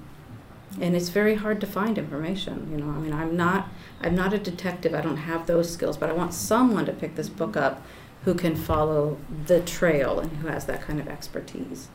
and 0.81 0.95
it's 0.95 1.09
very 1.09 1.35
hard 1.35 1.61
to 1.61 1.67
find 1.67 1.97
information 1.97 2.67
you 2.71 2.77
know 2.77 2.89
i 2.89 2.97
mean 2.97 3.13
i'm 3.13 3.35
not 3.35 3.69
i'm 4.01 4.15
not 4.15 4.33
a 4.33 4.37
detective 4.37 4.93
i 4.93 5.01
don't 5.01 5.17
have 5.17 5.45
those 5.45 5.71
skills 5.71 5.97
but 5.97 6.09
i 6.09 6.13
want 6.13 6.33
someone 6.33 6.85
to 6.85 6.93
pick 6.93 7.15
this 7.15 7.29
book 7.29 7.55
up 7.55 7.85
who 8.25 8.33
can 8.33 8.55
follow 8.55 9.17
the 9.45 9.61
trail 9.61 10.19
and 10.19 10.31
who 10.37 10.47
has 10.47 10.65
that 10.65 10.81
kind 10.81 10.99
of 10.99 11.07
expertise. 11.07 11.89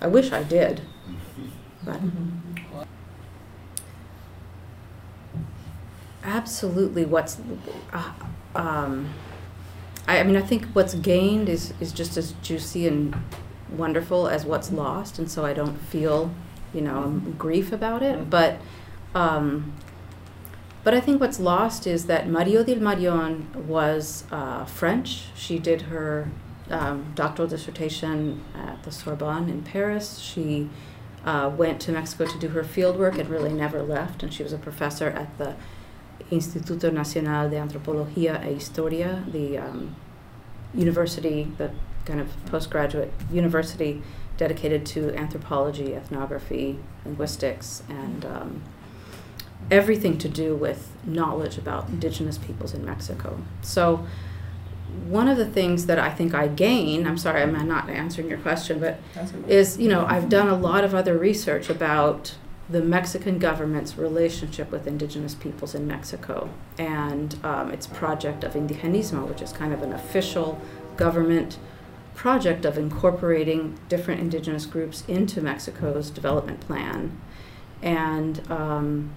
I 0.00 0.06
wish 0.06 0.32
i 0.32 0.42
did 0.42 0.80
but 1.84 2.00
absolutely 6.24 7.04
what's 7.04 7.38
uh, 7.92 8.12
um, 8.54 9.08
I, 10.06 10.20
I 10.20 10.22
mean 10.22 10.36
i 10.36 10.42
think 10.42 10.66
what's 10.72 10.94
gained 10.94 11.48
is 11.48 11.72
is 11.80 11.92
just 11.92 12.16
as 12.16 12.32
juicy 12.42 12.86
and 12.86 13.14
wonderful 13.70 14.28
as 14.28 14.44
what's 14.44 14.70
lost 14.70 15.18
and 15.18 15.30
so 15.30 15.44
i 15.44 15.52
don't 15.52 15.76
feel 15.76 16.30
you 16.74 16.80
know 16.80 17.20
grief 17.38 17.72
about 17.72 18.02
it 18.02 18.28
but 18.28 18.58
um, 19.14 19.72
but 20.82 20.94
I 20.94 21.00
think 21.00 21.20
what's 21.20 21.38
lost 21.38 21.86
is 21.86 22.06
that 22.06 22.28
Marie 22.28 22.56
Odile 22.56 22.80
Marion 22.80 23.66
was 23.68 24.24
uh, 24.30 24.64
French. 24.64 25.24
She 25.34 25.58
did 25.58 25.82
her 25.82 26.30
um, 26.70 27.12
doctoral 27.14 27.48
dissertation 27.48 28.42
at 28.54 28.82
the 28.84 28.90
Sorbonne 28.90 29.48
in 29.48 29.62
Paris. 29.62 30.18
She 30.18 30.70
uh, 31.24 31.50
went 31.54 31.80
to 31.82 31.92
Mexico 31.92 32.26
to 32.26 32.38
do 32.38 32.48
her 32.48 32.64
field 32.64 32.96
work 32.98 33.18
and 33.18 33.28
really 33.28 33.52
never 33.52 33.82
left. 33.82 34.22
And 34.22 34.32
she 34.32 34.42
was 34.42 34.52
a 34.52 34.58
professor 34.58 35.08
at 35.08 35.36
the 35.36 35.54
Instituto 36.30 36.92
Nacional 36.92 37.50
de 37.50 37.56
Antropología 37.56 38.44
e 38.46 38.54
Historia, 38.54 39.24
the 39.30 39.58
um, 39.58 39.96
university, 40.72 41.48
the 41.58 41.70
kind 42.04 42.20
of 42.20 42.28
postgraduate 42.46 43.12
university 43.30 44.02
dedicated 44.36 44.86
to 44.86 45.14
anthropology, 45.14 45.94
ethnography, 45.94 46.78
linguistics, 47.04 47.82
and 47.88 48.24
um, 48.24 48.62
everything 49.70 50.18
to 50.18 50.28
do 50.28 50.54
with 50.54 50.90
knowledge 51.04 51.58
about 51.58 51.88
indigenous 51.88 52.38
peoples 52.38 52.74
in 52.74 52.84
Mexico. 52.84 53.40
So 53.62 54.06
one 55.06 55.28
of 55.28 55.36
the 55.36 55.46
things 55.46 55.86
that 55.86 55.98
I 55.98 56.10
think 56.10 56.34
I 56.34 56.48
gain, 56.48 57.06
I'm 57.06 57.18
sorry, 57.18 57.42
I'm 57.42 57.52
not 57.68 57.88
answering 57.88 58.28
your 58.28 58.38
question, 58.38 58.80
but 58.80 59.00
is, 59.48 59.78
you 59.78 59.88
know, 59.88 60.04
I've 60.06 60.28
done 60.28 60.48
a 60.48 60.56
lot 60.56 60.84
of 60.84 60.94
other 60.94 61.16
research 61.16 61.70
about 61.70 62.34
the 62.68 62.82
Mexican 62.82 63.38
government's 63.38 63.96
relationship 63.96 64.70
with 64.70 64.86
indigenous 64.86 65.34
peoples 65.34 65.74
in 65.74 65.86
Mexico 65.86 66.50
and 66.78 67.36
um, 67.44 67.70
its 67.70 67.86
project 67.86 68.44
of 68.44 68.54
indigenismo, 68.54 69.26
which 69.28 69.42
is 69.42 69.52
kind 69.52 69.72
of 69.72 69.82
an 69.82 69.92
official 69.92 70.60
government 70.96 71.58
project 72.14 72.64
of 72.64 72.76
incorporating 72.76 73.78
different 73.88 74.20
indigenous 74.20 74.66
groups 74.66 75.02
into 75.08 75.40
Mexico's 75.40 76.10
development 76.10 76.60
plan. 76.60 77.18
And, 77.82 78.48
um, 78.50 79.12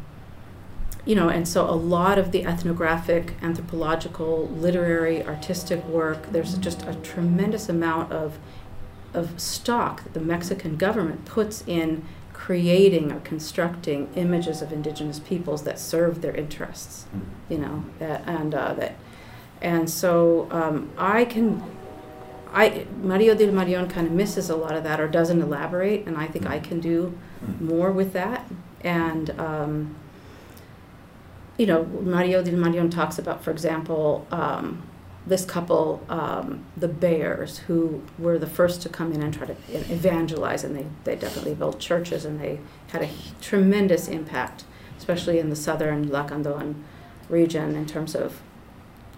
you 1.06 1.16
know, 1.16 1.28
and 1.28 1.48
so 1.48 1.70
a 1.70 1.72
lot 1.72 2.18
of 2.18 2.32
the 2.32 2.46
ethnographic, 2.46 3.34
anthropological, 3.42 4.48
literary, 4.48 5.24
artistic 5.26 5.84
work, 5.86 6.32
there's 6.32 6.58
just 6.58 6.84
a 6.84 6.96
tremendous 6.96 7.70
amount 7.70 8.12
of 8.12 8.38
of 9.14 9.40
stock 9.40 10.04
that 10.04 10.14
the 10.16 10.20
Mexican 10.20 10.76
government 10.76 11.24
puts 11.24 11.64
in 11.68 12.04
creating 12.34 13.12
or 13.12 13.20
constructing 13.20 14.10
images 14.16 14.60
of 14.60 14.72
indigenous 14.72 15.20
peoples 15.20 15.64
that 15.64 15.78
serve 15.78 16.22
their 16.22 16.34
interests, 16.34 17.06
you 17.48 17.60
know, 17.60 17.86
that, 18.00 18.24
and 18.26 18.56
uh, 18.56 18.74
that, 18.74 18.96
and 19.62 19.88
so 19.88 20.48
um, 20.52 20.90
I 20.98 21.26
can, 21.26 21.62
I 22.52 22.88
Marie 23.02 23.30
Odile 23.30 23.52
Marion 23.52 23.88
kind 23.88 24.08
of 24.08 24.14
misses 24.14 24.50
a 24.50 24.56
lot 24.56 24.74
of 24.74 24.84
that 24.84 25.00
or 25.00 25.08
doesn't 25.08 25.42
elaborate, 25.42 26.08
and 26.08 26.18
I 26.18 26.26
think 26.26 26.48
I 26.48 26.60
can 26.60 26.80
do 26.80 27.16
more 27.60 27.92
with 27.92 28.14
that, 28.14 28.50
and 28.82 29.30
um, 29.40 29.96
you 31.58 31.66
know, 31.66 31.86
Marie 31.86 32.36
Odile 32.36 32.56
Marion 32.56 32.90
talks 32.90 33.20
about, 33.20 33.44
for 33.44 33.52
example, 33.52 34.28
um, 34.32 34.82
this 35.26 35.46
couple, 35.46 36.04
um, 36.10 36.66
the 36.76 36.88
Bears, 36.88 37.60
who 37.60 38.02
were 38.20 38.38
the 38.38 38.48
first 38.48 38.82
to 38.82 38.90
come 38.90 39.14
in 39.14 39.22
and 39.22 39.34
try 39.34 39.48
to 39.48 39.56
evangelize, 39.72 40.64
and 40.64 40.76
they, 40.76 40.86
they 41.06 41.16
definitely 41.16 41.54
built 41.54 41.80
churches, 41.80 42.26
and 42.26 42.40
they 42.40 42.60
had 42.92 43.04
a 43.04 43.10
tremendous 43.40 44.08
impact, 44.08 44.66
especially 44.98 45.40
in 45.40 45.50
the 45.50 45.56
southern 45.56 46.10
Lacandon 46.10 46.76
region, 47.30 47.76
in 47.76 47.86
terms 47.86 48.16
of 48.16 48.42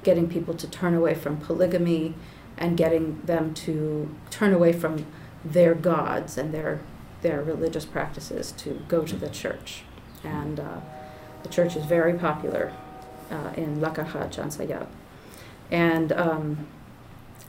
getting 0.04 0.30
people 0.30 0.54
to 0.54 0.70
turn 0.70 0.94
away 0.94 1.16
from 1.16 1.38
polygamy 1.38 2.14
and 2.58 2.78
getting 2.78 3.20
them 3.22 3.54
to 3.54 4.14
turn 4.30 4.54
away 4.54 4.72
from 4.72 5.06
their 5.44 5.74
gods 5.74 6.38
and 6.38 6.54
their 6.54 6.80
their 7.22 7.42
religious 7.42 7.86
practices 7.86 8.52
to 8.52 8.84
go 8.88 9.04
to 9.04 9.16
the 9.16 9.30
church. 9.30 9.82
And 10.24 10.60
uh, 10.60 10.82
the 11.46 11.54
church 11.54 11.76
is 11.76 11.86
very 11.86 12.14
popular 12.14 12.74
uh, 13.30 13.52
in 13.56 13.80
Lacanja, 13.80 14.30
Chansayab. 14.34 14.88
And, 15.70 16.12
um, 16.12 16.68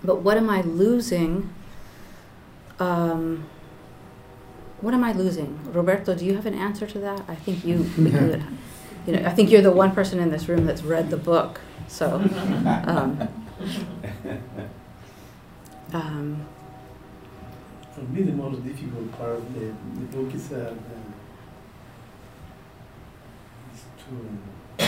but 0.05 0.17
what 0.21 0.37
am 0.37 0.51
I 0.51 0.61
losing? 0.61 1.49
Um, 2.79 3.47
what 4.83 4.93
am 4.93 5.03
I 5.03 5.13
losing? 5.13 5.59
Roberto, 5.73 6.15
do 6.15 6.27
you 6.27 6.35
have 6.35 6.45
an 6.45 6.55
answer 6.55 6.87
to 6.87 6.99
that? 6.99 7.23
I 7.27 7.35
think 7.35 7.65
you, 7.65 7.91
you, 7.97 8.43
you 9.07 9.13
know, 9.15 9.25
I 9.25 9.31
think 9.31 9.51
you're 9.51 9.63
the 9.63 9.73
one 9.73 9.93
person 9.93 10.19
in 10.19 10.31
this 10.31 10.47
room 10.47 10.67
that's 10.67 10.83
read 10.83 11.09
the 11.09 11.17
book, 11.17 11.61
so. 11.89 12.17
Um, 12.87 13.29
um, 15.95 16.47
For 17.95 18.03
me, 18.03 18.23
the 18.23 18.33
most 18.33 18.63
difficult 18.63 19.11
part 19.13 19.37
of 19.37 19.55
the, 19.55 19.67
the 20.01 20.17
book 20.17 20.35
is, 20.35 20.53
uh, 20.53 20.75
um, 20.75 21.15
is 23.75 23.85
to 24.79 24.87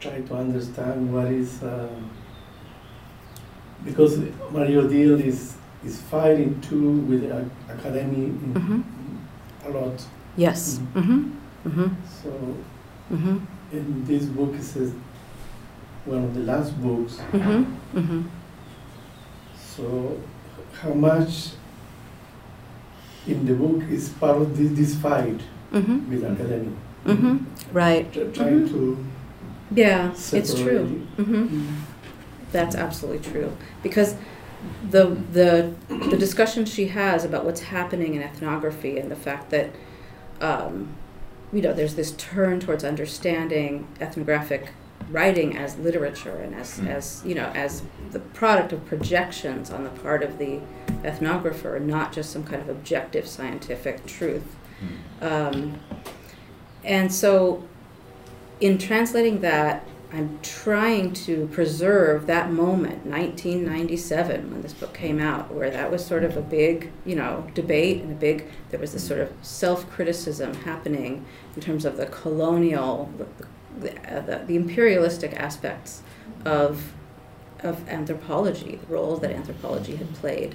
try 0.00 0.20
to 0.20 0.34
understand 0.34 1.12
what 1.12 1.26
is, 1.26 1.62
uh, 1.62 1.88
because 3.84 4.18
Marie 4.50 4.76
Odile 4.76 5.20
is, 5.20 5.54
is 5.84 6.00
fighting 6.02 6.60
too 6.60 6.92
with 7.08 7.22
the 7.22 7.44
academy 7.72 8.26
in, 8.26 8.54
Mhm. 8.54 8.82
a 9.66 9.70
lot. 9.70 10.06
yes. 10.36 10.80
Mm-hmm. 10.94 11.30
Mm-hmm. 11.66 11.88
So 12.22 12.30
Mm-hmm. 13.12 13.36
in 13.72 14.04
this 14.04 14.24
book, 14.26 14.54
it 14.54 14.62
says, 14.64 14.92
one 16.04 16.24
of 16.24 16.34
the 16.34 16.40
last 16.40 16.80
books, 16.82 17.18
Mm-hmm. 17.32 17.98
Mm-hmm. 17.98 18.22
So, 19.76 20.18
how 20.80 20.94
much 20.94 21.50
in 23.26 23.44
the 23.46 23.54
book 23.54 23.82
is 23.90 24.08
part 24.08 24.38
of 24.38 24.56
this, 24.56 24.70
this 24.72 24.94
fight 24.96 25.40
Mm-hmm. 25.72 26.10
with 26.10 26.24
academy? 26.24 26.72
Mm-hmm. 27.04 27.36
Right. 27.76 28.12
Tr- 28.12 28.24
Trying 28.32 28.68
to 28.68 29.04
Yeah, 29.74 30.10
it's 30.10 30.20
separate 30.22 30.56
true. 30.56 31.06
it. 31.18 31.22
Mm-hmm. 31.22 31.74
That's 32.52 32.74
absolutely 32.76 33.30
true 33.30 33.56
because 33.82 34.14
the 34.90 35.06
the 35.32 35.74
the 35.88 36.16
discussion 36.16 36.64
she 36.64 36.88
has 36.88 37.24
about 37.24 37.44
what's 37.44 37.60
happening 37.60 38.14
in 38.14 38.22
ethnography 38.22 38.98
and 38.98 39.10
the 39.10 39.16
fact 39.16 39.50
that 39.50 39.70
um, 40.40 40.94
you 41.52 41.60
know 41.60 41.72
there's 41.72 41.94
this 41.96 42.12
turn 42.12 42.60
towards 42.60 42.82
understanding 42.84 43.86
ethnographic 44.00 44.70
writing 45.10 45.56
as 45.56 45.76
literature 45.78 46.36
and 46.36 46.54
as 46.54 46.78
Mm. 46.80 46.88
as 46.88 47.22
you 47.24 47.34
know 47.34 47.50
as 47.54 47.82
the 48.10 48.18
product 48.20 48.72
of 48.72 48.84
projections 48.86 49.70
on 49.70 49.84
the 49.84 49.90
part 49.90 50.22
of 50.22 50.38
the 50.38 50.60
ethnographer, 51.02 51.80
not 51.80 52.12
just 52.12 52.30
some 52.30 52.42
kind 52.44 52.62
of 52.62 52.68
objective 52.68 53.26
scientific 53.26 54.06
truth. 54.06 54.56
Um, 55.20 55.80
and 56.84 57.12
so, 57.12 57.64
in 58.60 58.78
translating 58.78 59.40
that, 59.40 59.86
I'm 60.12 60.38
trying 60.40 61.12
to 61.12 61.48
preserve 61.48 62.26
that 62.26 62.52
moment, 62.52 63.04
1997, 63.04 64.50
when 64.50 64.62
this 64.62 64.72
book 64.72 64.94
came 64.94 65.20
out, 65.20 65.52
where 65.52 65.70
that 65.70 65.90
was 65.90 66.06
sort 66.06 66.22
of 66.22 66.36
a 66.36 66.40
big, 66.40 66.92
you 67.04 67.16
know, 67.16 67.50
debate 67.54 68.02
and 68.02 68.12
a 68.12 68.14
big, 68.14 68.46
there 68.70 68.78
was 68.78 68.92
this 68.92 69.06
sort 69.06 69.20
of 69.20 69.32
self 69.42 69.90
criticism 69.90 70.54
happening 70.54 71.26
in 71.56 71.60
terms 71.60 71.84
of 71.84 71.96
the 71.96 72.06
colonial, 72.06 73.12
the, 73.18 73.26
the, 73.80 74.22
the, 74.22 74.44
the 74.46 74.56
imperialistic 74.56 75.34
aspects 75.34 76.02
of, 76.44 76.92
of 77.60 77.86
anthropology, 77.88 78.76
the 78.76 78.94
role 78.94 79.16
that 79.16 79.32
anthropology 79.32 79.96
had 79.96 80.14
played 80.14 80.54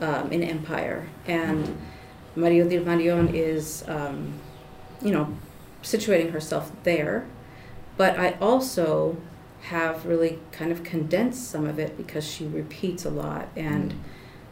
um, 0.00 0.30
in 0.32 0.42
empire. 0.42 1.08
And 1.26 1.76
Marie 2.36 2.62
Odile 2.62 2.84
Marion 2.84 3.34
is, 3.34 3.84
um, 3.88 4.34
you 5.02 5.10
know, 5.10 5.34
situating 5.82 6.32
herself 6.32 6.72
there. 6.82 7.26
But 7.96 8.18
I 8.18 8.32
also 8.40 9.16
have 9.62 10.04
really 10.04 10.38
kind 10.52 10.70
of 10.72 10.82
condensed 10.82 11.50
some 11.50 11.66
of 11.66 11.78
it 11.78 11.96
because 11.96 12.28
she 12.28 12.46
repeats 12.46 13.04
a 13.04 13.10
lot. 13.10 13.48
And 13.56 13.94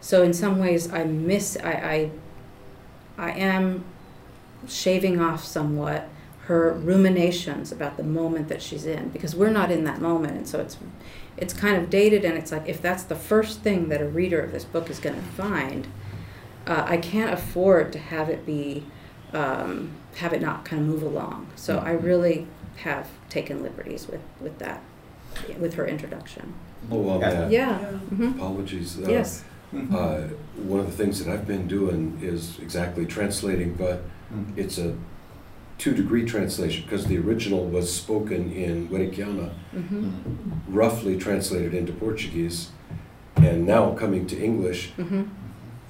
so 0.01 0.23
in 0.23 0.33
some 0.33 0.59
ways 0.59 0.93
I 0.93 1.05
miss, 1.05 1.59
I, 1.63 2.11
I, 3.19 3.29
I 3.29 3.31
am 3.33 3.85
shaving 4.69 5.21
off 5.21 5.45
somewhat 5.45 6.09
her 6.47 6.73
ruminations 6.73 7.71
about 7.71 7.97
the 7.97 8.03
moment 8.03 8.49
that 8.49 8.63
she's 8.63 8.85
in 8.87 9.11
because 9.11 9.35
we're 9.35 9.51
not 9.51 9.71
in 9.71 9.85
that 9.85 10.01
moment. 10.01 10.37
And 10.37 10.49
so 10.49 10.61
it's, 10.61 10.79
it's 11.37 11.53
kind 11.53 11.77
of 11.77 11.91
dated 11.91 12.25
and 12.25 12.37
it's 12.39 12.51
like 12.51 12.69
if 12.69 12.81
that's 12.81 13.05
the 13.05 13.15
first 13.15 13.61
thing 13.61 13.89
that 13.91 14.01
a 14.01 14.09
reader 14.09 14.41
of 14.41 14.53
this 14.53 14.65
book 14.65 14.89
is 14.89 14.99
going 14.99 15.17
to 15.17 15.23
find, 15.23 15.87
uh, 16.67 16.85
I 16.87 16.97
can't 16.97 17.33
afford 17.33 17.93
to 17.93 17.99
have 17.99 18.29
it 18.29 18.45
be, 18.47 18.85
um, 19.33 19.91
have 20.17 20.33
it 20.33 20.41
not 20.43 20.65
kind 20.65 20.83
of 20.83 20.89
move 20.89 21.03
along. 21.03 21.47
So 21.57 21.79
I 21.79 21.93
really 21.93 22.47
have 22.77 23.09
taken 23.29 23.63
liberties 23.63 24.07
with, 24.09 24.21
with 24.41 24.59
that, 24.59 24.83
with 25.59 25.75
her 25.75 25.87
introduction. 25.87 26.55
Oh, 26.91 27.11
um, 27.11 27.21
Yeah. 27.21 27.49
Yeah. 27.51 27.77
hmm 27.79 28.29
apologies. 28.39 28.99
Uh, 29.01 29.09
Yes. 29.09 29.45
Uh, 29.75 30.29
one 30.57 30.81
of 30.81 30.87
the 30.87 30.93
things 30.93 31.25
that 31.25 31.33
I've 31.33 31.47
been 31.47 31.67
doing 31.67 32.19
is 32.23 32.59
exactly 32.61 33.07
translating, 33.07 33.75
but 33.75 34.03
Mm. 34.35 34.47
it's 34.57 34.79
a 34.79 34.95
two-degree 35.79 36.25
translation 36.25 36.83
because 36.85 37.05
the 37.07 37.19
original 37.19 37.67
was 37.67 37.93
spoken 37.95 38.51
in 38.53 38.89
Werikiana, 38.89 39.51
hmm 39.73 40.11
roughly 40.69 41.19
translated 41.19 41.75
into 41.75 41.93
Portuguese, 41.93 42.71
and 43.37 43.67
now 43.67 43.93
coming 43.93 44.27
to 44.27 44.37
English. 44.43 44.93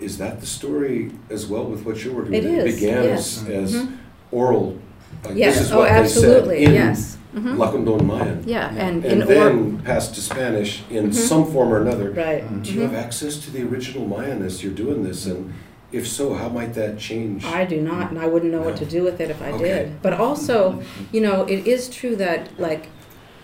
Is 0.03 0.19
that 0.19 0.41
the 0.41 0.47
story 0.47 1.13
as 1.31 1.47
well 1.47 1.65
with 1.65 1.85
what 1.87 2.05
you're 2.05 2.13
working 2.15 2.35
It 2.35 2.45
with? 2.45 2.67
is, 2.67 2.75
It 2.75 2.81
began 2.81 3.05
yes. 3.05 3.43
as, 3.43 3.49
as 3.49 3.75
Mhm. 3.75 3.93
oral. 4.33 4.79
Like 5.25 5.37
Yes. 5.37 5.55
This 5.59 5.67
is 5.67 5.73
oh, 5.73 5.79
what 5.79 5.89
they 5.89 5.95
said 6.09 6.25
absolutely. 6.25 6.65
in 6.65 6.73
yes. 6.75 7.17
hmm 7.33 7.57
Lacandon 7.57 8.05
Mayan. 8.05 8.43
Yeah, 8.45 8.71
and, 8.77 9.05
And 9.05 9.23
in 9.23 9.29
then 9.29 9.79
passed 9.85 10.15
to 10.17 10.21
Spanish 10.21 10.83
in 10.91 11.11
Mhm. 11.11 11.15
some 11.15 11.45
form 11.53 11.73
or 11.73 11.81
another. 11.81 12.09
or 12.11 12.15
right. 12.15 12.63
Do 12.63 12.73
you 12.73 12.81
have 12.81 12.95
access 12.95 13.37
to 13.45 13.51
the 13.53 13.63
original 13.63 14.07
Mayan 14.07 14.43
as 14.43 14.63
you're 14.65 14.73
doing 14.75 15.05
this? 15.05 15.25
And 15.27 15.53
if 15.93 16.07
so, 16.09 16.35
how 16.35 16.49
might 16.49 16.75
that 16.75 16.99
change? 16.99 17.45
I 17.45 17.65
do 17.65 17.81
not, 17.81 18.11
and 18.11 18.19
I 18.19 18.27
wouldn't 18.27 18.51
know 18.53 18.63
what 18.63 18.77
to 18.79 18.85
do 18.85 19.03
with 19.05 19.21
it 19.21 19.31
if 19.31 19.41
I 19.41 19.53
Okay. 19.53 19.65
did. 19.65 20.03
But 20.03 20.15
also, 20.15 20.81
you 21.13 21.21
know, 21.21 21.45
it 21.45 21.67
is 21.67 21.89
true 21.89 22.17
that 22.17 22.49
like 22.59 22.89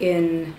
in 0.00 0.54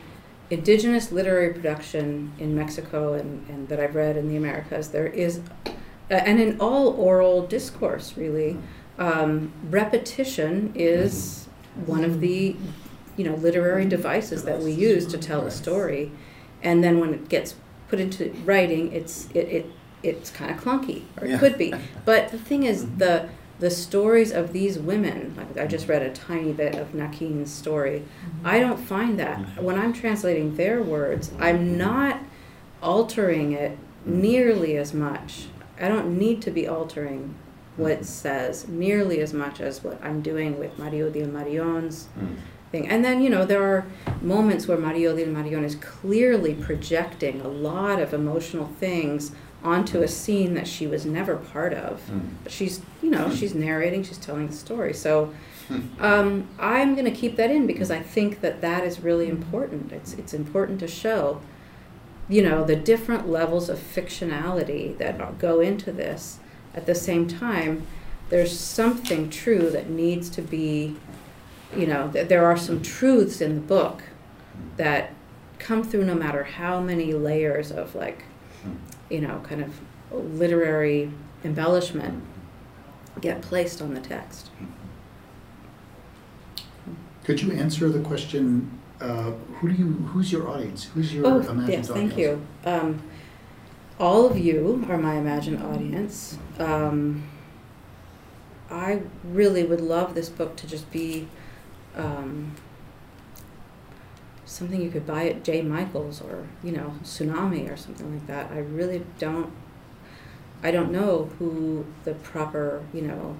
indigenous 0.50 1.12
literary 1.12 1.54
production 1.54 2.32
in 2.40 2.56
Mexico 2.56 3.14
and, 3.14 3.46
and 3.50 3.68
that 3.70 3.80
I've 3.80 3.94
read 3.96 4.18
in 4.18 4.30
the 4.30 4.36
Americas, 4.38 4.88
there 4.90 5.06
is, 5.08 5.42
uh, 6.12 6.16
and 6.16 6.40
in 6.40 6.60
all 6.60 6.90
oral 6.90 7.46
discourse 7.46 8.18
really, 8.18 8.58
um, 8.98 9.52
repetition 9.70 10.72
is 10.76 11.48
one 11.86 12.04
of 12.04 12.20
the, 12.20 12.56
you 13.16 13.24
know, 13.24 13.36
literary 13.36 13.86
devices 13.86 14.44
that 14.44 14.60
we 14.60 14.72
use 14.72 15.06
to 15.08 15.18
tell 15.18 15.42
a 15.46 15.52
story. 15.52 16.12
And 16.62 16.84
then 16.84 17.00
when 17.00 17.14
it 17.14 17.30
gets 17.30 17.56
put 17.88 18.00
into 18.00 18.32
writing, 18.46 18.92
it's, 18.92 19.30
it, 19.34 19.48
it, 19.48 19.72
it's 20.04 20.30
kind 20.30 20.52
of 20.52 20.62
clunky, 20.62 21.04
or 21.18 21.26
it 21.26 21.32
Yeah. 21.32 21.38
could 21.38 21.58
be. 21.58 21.74
But 22.06 22.30
the 22.30 22.38
thing 22.38 22.64
is, 22.64 22.84
mm-hmm. 22.84 22.98
the, 22.98 23.30
the 23.60 23.70
stories 23.70 24.32
of 24.32 24.52
these 24.54 24.78
women, 24.80 25.36
like 25.38 25.58
I 25.58 25.68
just 25.68 25.88
read 25.88 26.02
a 26.02 26.12
tiny 26.12 26.52
bit 26.54 26.76
of 26.76 26.94
Nakin's 26.94 27.52
story, 27.52 28.04
mm-hmm. 28.26 28.48
I 28.48 28.60
don't 28.60 28.80
find 28.80 29.20
that. 29.20 29.38
Mm-hmm. 29.38 29.64
When 29.64 29.78
I'm 29.78 29.94
translating 29.94 30.56
their 30.56 30.82
words, 30.82 31.32
I'm 31.40 31.78
not 31.78 32.20
altering 32.82 33.54
it 33.54 33.78
nearly 34.06 34.78
as 34.78 34.94
much. 34.94 35.48
I 35.80 35.88
don't 35.88 36.18
need 36.18 36.42
to 36.44 36.52
be 36.52 36.68
altering 36.68 37.36
what 37.78 37.92
it 37.92 38.06
says 38.06 38.68
nearly 38.68 39.22
as 39.22 39.34
much 39.34 39.62
as 39.62 39.84
what 39.84 40.04
I'm 40.04 40.22
doing 40.22 40.60
with 40.60 40.78
Marie 40.78 41.02
Odile 41.02 41.28
Marion's 41.28 42.10
mm. 42.20 42.36
thing. 42.72 42.88
And 42.90 43.04
then, 43.06 43.22
you 43.22 43.30
know, 43.30 43.46
there 43.46 43.64
are 43.64 43.86
moments 44.22 44.68
where 44.68 44.78
Marie 44.78 45.08
Odile 45.08 45.28
Marion 45.28 45.64
is 45.64 45.76
clearly 45.76 46.54
projecting 46.54 47.40
a 47.42 47.48
lot 47.48 48.00
of 48.00 48.14
emotional 48.14 48.68
things 48.68 49.32
onto 49.64 50.02
a 50.02 50.08
scene 50.08 50.54
that 50.54 50.68
she 50.68 50.88
was 50.88 51.06
never 51.06 51.36
part 51.36 51.74
of. 51.74 52.02
Mm. 52.10 52.30
But 52.44 52.52
she's, 52.52 52.82
you 53.02 53.10
know, 53.10 53.34
she's 53.34 53.56
narrating, 53.56 54.04
she's 54.04 54.18
telling 54.18 54.48
the 54.48 54.54
story. 54.54 54.94
So 54.94 55.34
um, 56.00 56.48
I'm 56.60 56.96
going 56.96 57.06
to 57.06 57.18
keep 57.18 57.36
that 57.38 57.50
in 57.50 57.66
because 57.66 57.92
I 57.92 58.00
think 58.00 58.42
that 58.42 58.62
that 58.62 58.84
is 58.84 59.00
really 59.00 59.30
important. 59.30 59.92
It's, 59.92 60.14
it's 60.14 60.34
important 60.34 60.80
to 60.82 60.88
show, 60.88 61.42
you 62.30 62.44
know, 62.44 62.64
the 62.64 62.76
different 62.76 63.28
levels 63.28 63.70
of 63.70 63.80
fictionality 63.80 64.96
that 65.00 65.40
go 65.40 65.60
into 65.60 65.92
this. 65.92 66.40
At 66.76 66.86
the 66.86 66.94
same 66.94 67.28
time, 67.28 67.88
there's 68.30 68.58
something 68.58 69.30
true 69.30 69.72
that 69.72 69.90
needs 69.90 70.30
to 70.30 70.42
be, 70.44 70.96
you 71.76 71.88
know, 71.88 72.10
th- 72.12 72.28
there 72.28 72.46
are 72.46 72.56
some 72.56 72.82
truths 72.82 73.42
in 73.42 73.56
the 73.56 73.62
book 73.62 74.04
that 74.78 75.12
come 75.58 75.84
through 75.84 76.06
no 76.06 76.14
matter 76.14 76.44
how 76.44 76.80
many 76.80 77.14
layers 77.14 77.72
of 77.72 77.96
like, 77.96 78.24
you 79.10 79.20
know, 79.20 79.42
kind 79.44 79.64
of 79.64 79.82
literary 80.12 81.12
embellishment 81.44 82.24
get 83.20 83.42
placed 83.42 83.82
on 83.82 83.96
the 83.96 84.00
text. 84.00 84.52
Could 87.24 87.42
you 87.42 87.52
answer 87.52 87.90
the 87.90 88.00
question, 88.00 88.79
uh, 89.02 89.32
who 89.32 89.70
do 89.70 89.76
you, 89.76 89.88
who's 90.12 90.32
your 90.32 90.48
audience? 90.50 90.86
Who's 90.94 91.14
your 91.14 91.26
Oh, 91.26 91.40
imagined 91.40 91.70
yes, 91.70 91.90
audience? 91.90 92.14
thank 92.14 92.18
you. 92.18 92.46
Um, 92.66 93.02
all 94.00 94.26
of 94.26 94.38
you 94.38 94.86
are 94.90 94.98
my 94.98 95.16
imagined 95.16 95.62
audience. 95.62 96.38
Um, 96.58 97.24
I 98.72 99.02
really 99.24 99.64
would 99.64 99.82
love 99.82 100.16
this 100.16 100.30
book 100.30 100.56
to 100.58 100.68
just 100.68 100.90
be 100.92 101.28
um, 101.96 102.56
something 104.46 104.82
you 104.82 104.92
could 104.92 105.06
buy 105.08 105.28
at 105.28 105.44
J. 105.44 105.62
Michaels 105.62 106.22
or 106.22 106.48
you 106.64 106.72
know 106.72 106.94
Tsunami 107.04 107.72
or 107.72 107.76
something 107.78 108.14
like 108.14 108.28
that. 108.28 108.52
I 108.52 108.60
really 108.60 109.06
don't. 109.18 109.52
I 110.62 110.72
don't 110.72 110.92
know 110.92 111.30
who 111.40 111.86
the 112.04 112.14
proper 112.14 112.84
you 112.94 113.02
know 113.02 113.38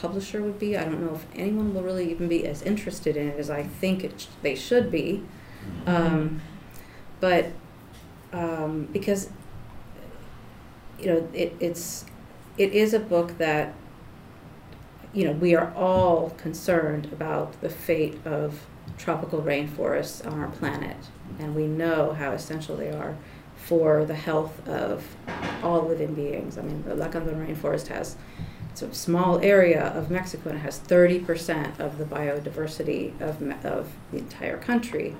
publisher 0.00 0.42
would 0.42 0.58
be. 0.58 0.76
I 0.76 0.84
don't 0.84 1.04
know 1.04 1.14
if 1.14 1.26
anyone 1.34 1.74
will 1.74 1.82
really 1.82 2.10
even 2.10 2.28
be 2.28 2.46
as 2.46 2.62
interested 2.62 3.16
in 3.16 3.28
it 3.28 3.38
as 3.38 3.50
I 3.50 3.62
think 3.62 4.04
it 4.04 4.20
sh- 4.20 4.26
they 4.42 4.54
should 4.54 4.90
be. 4.90 5.22
Um, 5.86 6.40
but 7.20 7.52
um, 8.32 8.88
because 8.92 9.30
you 10.98 11.06
know 11.06 11.28
it, 11.32 11.54
it's 11.60 12.04
it 12.56 12.72
is 12.72 12.94
a 12.94 13.00
book 13.00 13.38
that 13.38 13.74
you 15.12 15.24
know 15.24 15.32
we 15.32 15.54
are 15.54 15.72
all 15.74 16.30
concerned 16.30 17.06
about 17.12 17.60
the 17.60 17.68
fate 17.68 18.18
of 18.24 18.66
tropical 18.96 19.42
rainforests 19.42 20.26
on 20.26 20.38
our 20.40 20.48
planet 20.48 20.96
and 21.38 21.54
we 21.54 21.66
know 21.66 22.12
how 22.12 22.32
essential 22.32 22.76
they 22.76 22.90
are 22.90 23.16
for 23.56 24.04
the 24.04 24.14
health 24.14 24.66
of 24.68 25.16
all 25.62 25.86
living 25.86 26.14
beings 26.14 26.58
i 26.58 26.60
mean 26.60 26.82
the 26.84 26.94
lacandon 26.94 27.34
rainforest 27.44 27.86
has 27.88 28.16
a 28.82 28.92
small 28.94 29.38
area 29.40 29.88
of 29.88 30.10
mexico 30.10 30.50
and 30.50 30.58
it 30.58 30.62
has 30.62 30.78
30% 30.78 31.78
of 31.78 31.98
the 31.98 32.04
biodiversity 32.04 33.18
of, 33.20 33.42
of 33.64 33.92
the 34.12 34.18
entire 34.18 34.58
country 34.58 35.16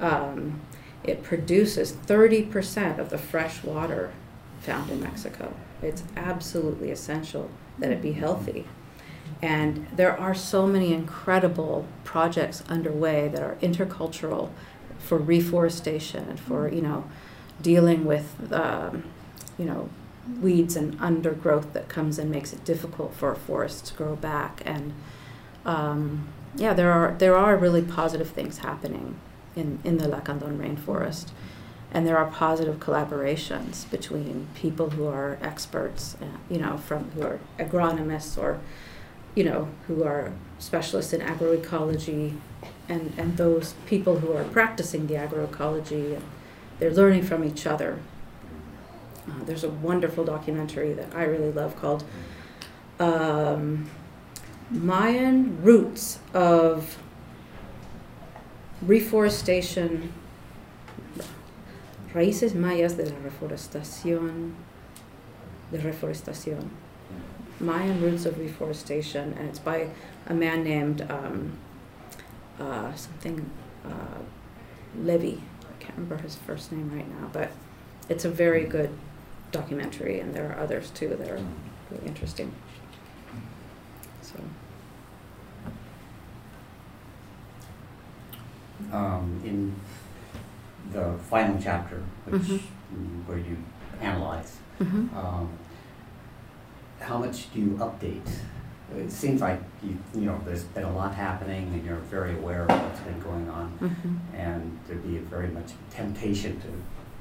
um, 0.00 0.60
it 1.04 1.22
produces 1.22 1.92
30% 1.92 2.98
of 2.98 3.10
the 3.10 3.18
fresh 3.18 3.62
water 3.62 4.12
found 4.60 4.90
in 4.90 5.00
Mexico. 5.00 5.54
It's 5.82 6.02
absolutely 6.16 6.90
essential 6.90 7.50
that 7.78 7.90
it 7.90 8.02
be 8.02 8.12
healthy. 8.12 8.66
And 9.40 9.86
there 9.94 10.18
are 10.18 10.34
so 10.34 10.66
many 10.66 10.92
incredible 10.92 11.86
projects 12.02 12.64
underway 12.68 13.28
that 13.28 13.42
are 13.42 13.56
intercultural 13.56 14.50
for 14.98 15.16
reforestation 15.16 16.28
and 16.28 16.40
for, 16.40 16.68
you 16.68 16.82
know, 16.82 17.04
dealing 17.62 18.04
with, 18.04 18.52
um, 18.52 19.04
you 19.56 19.64
know, 19.64 19.88
weeds 20.40 20.76
and 20.76 20.96
undergrowth 21.00 21.72
that 21.72 21.88
comes 21.88 22.18
and 22.18 22.30
makes 22.30 22.52
it 22.52 22.64
difficult 22.64 23.14
for 23.14 23.32
a 23.32 23.36
forest 23.36 23.86
to 23.86 23.94
grow 23.94 24.16
back. 24.16 24.62
And 24.64 24.92
um, 25.64 26.28
yeah, 26.56 26.74
there 26.74 26.92
are 26.92 27.14
there 27.18 27.36
are 27.36 27.56
really 27.56 27.82
positive 27.82 28.30
things 28.30 28.58
happening 28.58 29.16
in, 29.56 29.78
in 29.84 29.98
the 29.98 30.06
Lacandon 30.06 30.58
rainforest. 30.58 31.30
And 31.90 32.06
there 32.06 32.18
are 32.18 32.30
positive 32.30 32.76
collaborations 32.76 33.90
between 33.90 34.48
people 34.54 34.90
who 34.90 35.06
are 35.06 35.38
experts, 35.40 36.16
uh, 36.20 36.26
you 36.50 36.58
know, 36.58 36.76
from 36.76 37.10
who 37.12 37.22
are 37.22 37.38
agronomists 37.58 38.36
or, 38.36 38.60
you 39.34 39.44
know, 39.44 39.68
who 39.86 40.04
are 40.04 40.32
specialists 40.58 41.14
in 41.14 41.22
agroecology, 41.22 42.36
and, 42.90 43.14
and 43.16 43.38
those 43.38 43.72
people 43.86 44.18
who 44.18 44.34
are 44.34 44.44
practicing 44.44 45.06
the 45.06 45.14
agroecology. 45.14 46.20
They're 46.78 46.92
learning 46.92 47.22
from 47.22 47.42
each 47.42 47.66
other. 47.66 48.00
Uh, 49.28 49.44
there's 49.44 49.64
a 49.64 49.70
wonderful 49.70 50.24
documentary 50.24 50.92
that 50.94 51.14
I 51.14 51.24
really 51.24 51.52
love 51.52 51.76
called 51.76 52.04
um, 52.98 53.90
Mayan 54.70 55.62
Roots 55.62 56.18
of 56.32 56.98
Reforestation 58.82 60.12
Raíces 62.14 62.54
Mayas 62.54 62.94
de 62.94 63.04
la 63.04 63.16
Reforestación, 63.16 64.54
de 65.70 65.78
Reforestación. 65.78 66.70
Mayan 67.60 68.00
Roots 68.00 68.24
of 68.24 68.38
Reforestation, 68.38 69.34
and 69.36 69.48
it's 69.48 69.58
by 69.58 69.88
a 70.26 70.34
man 70.34 70.62
named 70.62 71.02
um, 71.10 71.58
uh, 72.58 72.94
something 72.94 73.50
uh, 73.84 74.18
Levy. 74.96 75.42
I 75.62 75.82
can't 75.82 75.94
remember 75.96 76.22
his 76.22 76.36
first 76.36 76.72
name 76.72 76.90
right 76.94 77.08
now, 77.20 77.28
but 77.32 77.50
it's 78.08 78.24
a 78.24 78.30
very 78.30 78.64
good 78.64 78.90
documentary, 79.52 80.20
and 80.20 80.34
there 80.34 80.50
are 80.52 80.58
others 80.62 80.90
too 80.90 81.08
that 81.08 81.20
are 81.28 81.40
really 81.90 82.06
interesting. 82.06 82.52
So, 84.22 84.38
um, 88.92 89.40
in 89.44 89.74
the 90.92 91.14
final 91.30 91.58
chapter, 91.60 92.02
which 92.26 92.42
Mhm. 92.42 92.60
mm, 92.94 93.26
where 93.26 93.38
you 93.38 93.56
analyze, 94.00 94.56
mhm. 94.80 95.12
um, 95.14 95.48
how 97.00 97.18
much 97.18 97.52
do 97.52 97.60
you 97.60 97.70
update? 97.80 98.26
It 98.96 99.10
seems 99.12 99.40
like 99.42 99.60
you 99.82 99.98
you 100.14 100.22
know 100.22 100.40
there's 100.46 100.64
been 100.64 100.84
a 100.84 100.92
lot 100.92 101.14
happening, 101.14 101.68
and 101.74 101.84
you're 101.84 101.96
very 102.10 102.36
aware 102.38 102.62
of 102.62 102.68
what's 102.70 103.00
been 103.00 103.20
going 103.20 103.48
on, 103.50 103.70
Mhm. 103.80 104.18
and 104.34 104.78
there'd 104.86 105.02
be 105.06 105.18
a 105.18 105.20
very 105.20 105.48
much 105.48 105.72
temptation 105.90 106.58
to 106.60 106.68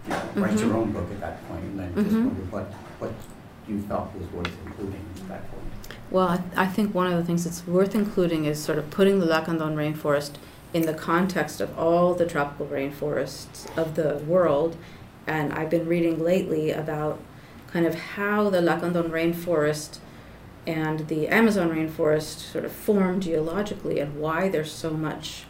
you 0.08 0.14
know, 0.14 0.22
write 0.36 0.60
your 0.60 0.70
Mhm. 0.70 0.76
own 0.76 0.92
book 0.92 1.08
at 1.12 1.20
that 1.22 1.48
point, 1.48 1.64
and 1.64 1.82
I 1.82 1.86
just 2.02 2.16
Mhm. 2.16 2.26
wonder 2.26 2.42
what 2.52 2.74
what 3.00 3.12
you 3.68 3.80
felt 3.82 4.10
was 4.18 4.32
worth 4.32 4.52
including 4.66 5.02
at 5.22 5.28
that 5.30 5.52
point. 5.52 5.64
Well, 6.10 6.28
I, 6.30 6.40
I 6.56 6.66
think 6.68 6.96
one 6.96 7.06
of 7.08 7.18
the 7.18 7.24
things 7.24 7.44
that's 7.44 7.68
worth 7.68 7.94
including 7.96 8.46
is 8.46 8.58
sort 8.60 8.78
of 8.78 8.90
putting 8.90 9.20
the 9.20 9.26
Lacandon 9.26 9.76
rainforest 9.76 10.32
in 10.74 10.84
the 10.84 10.94
context 10.94 11.60
of 11.62 11.78
all 11.78 12.14
the 12.14 12.26
tropical 12.26 12.66
rainforests 12.68 13.68
of 13.78 13.96
the 13.96 14.16
world. 14.26 14.78
And 15.28 15.52
I've 15.54 15.70
been 15.70 15.88
reading 15.88 16.24
lately 16.24 16.72
about 16.72 17.20
kind 17.72 17.86
of 17.86 17.96
how 17.96 18.50
the 18.50 18.62
Lacandon 18.62 19.10
rainforest 19.10 19.98
and 20.66 21.08
the 21.08 21.28
Amazon 21.28 21.70
rainforest 21.70 22.52
sort 22.52 22.64
of 22.66 22.72
form 22.72 23.20
geologically 23.20 24.00
and 24.00 24.20
why 24.20 24.48
there's 24.50 24.72
so 24.72 24.92
much 24.92 25.46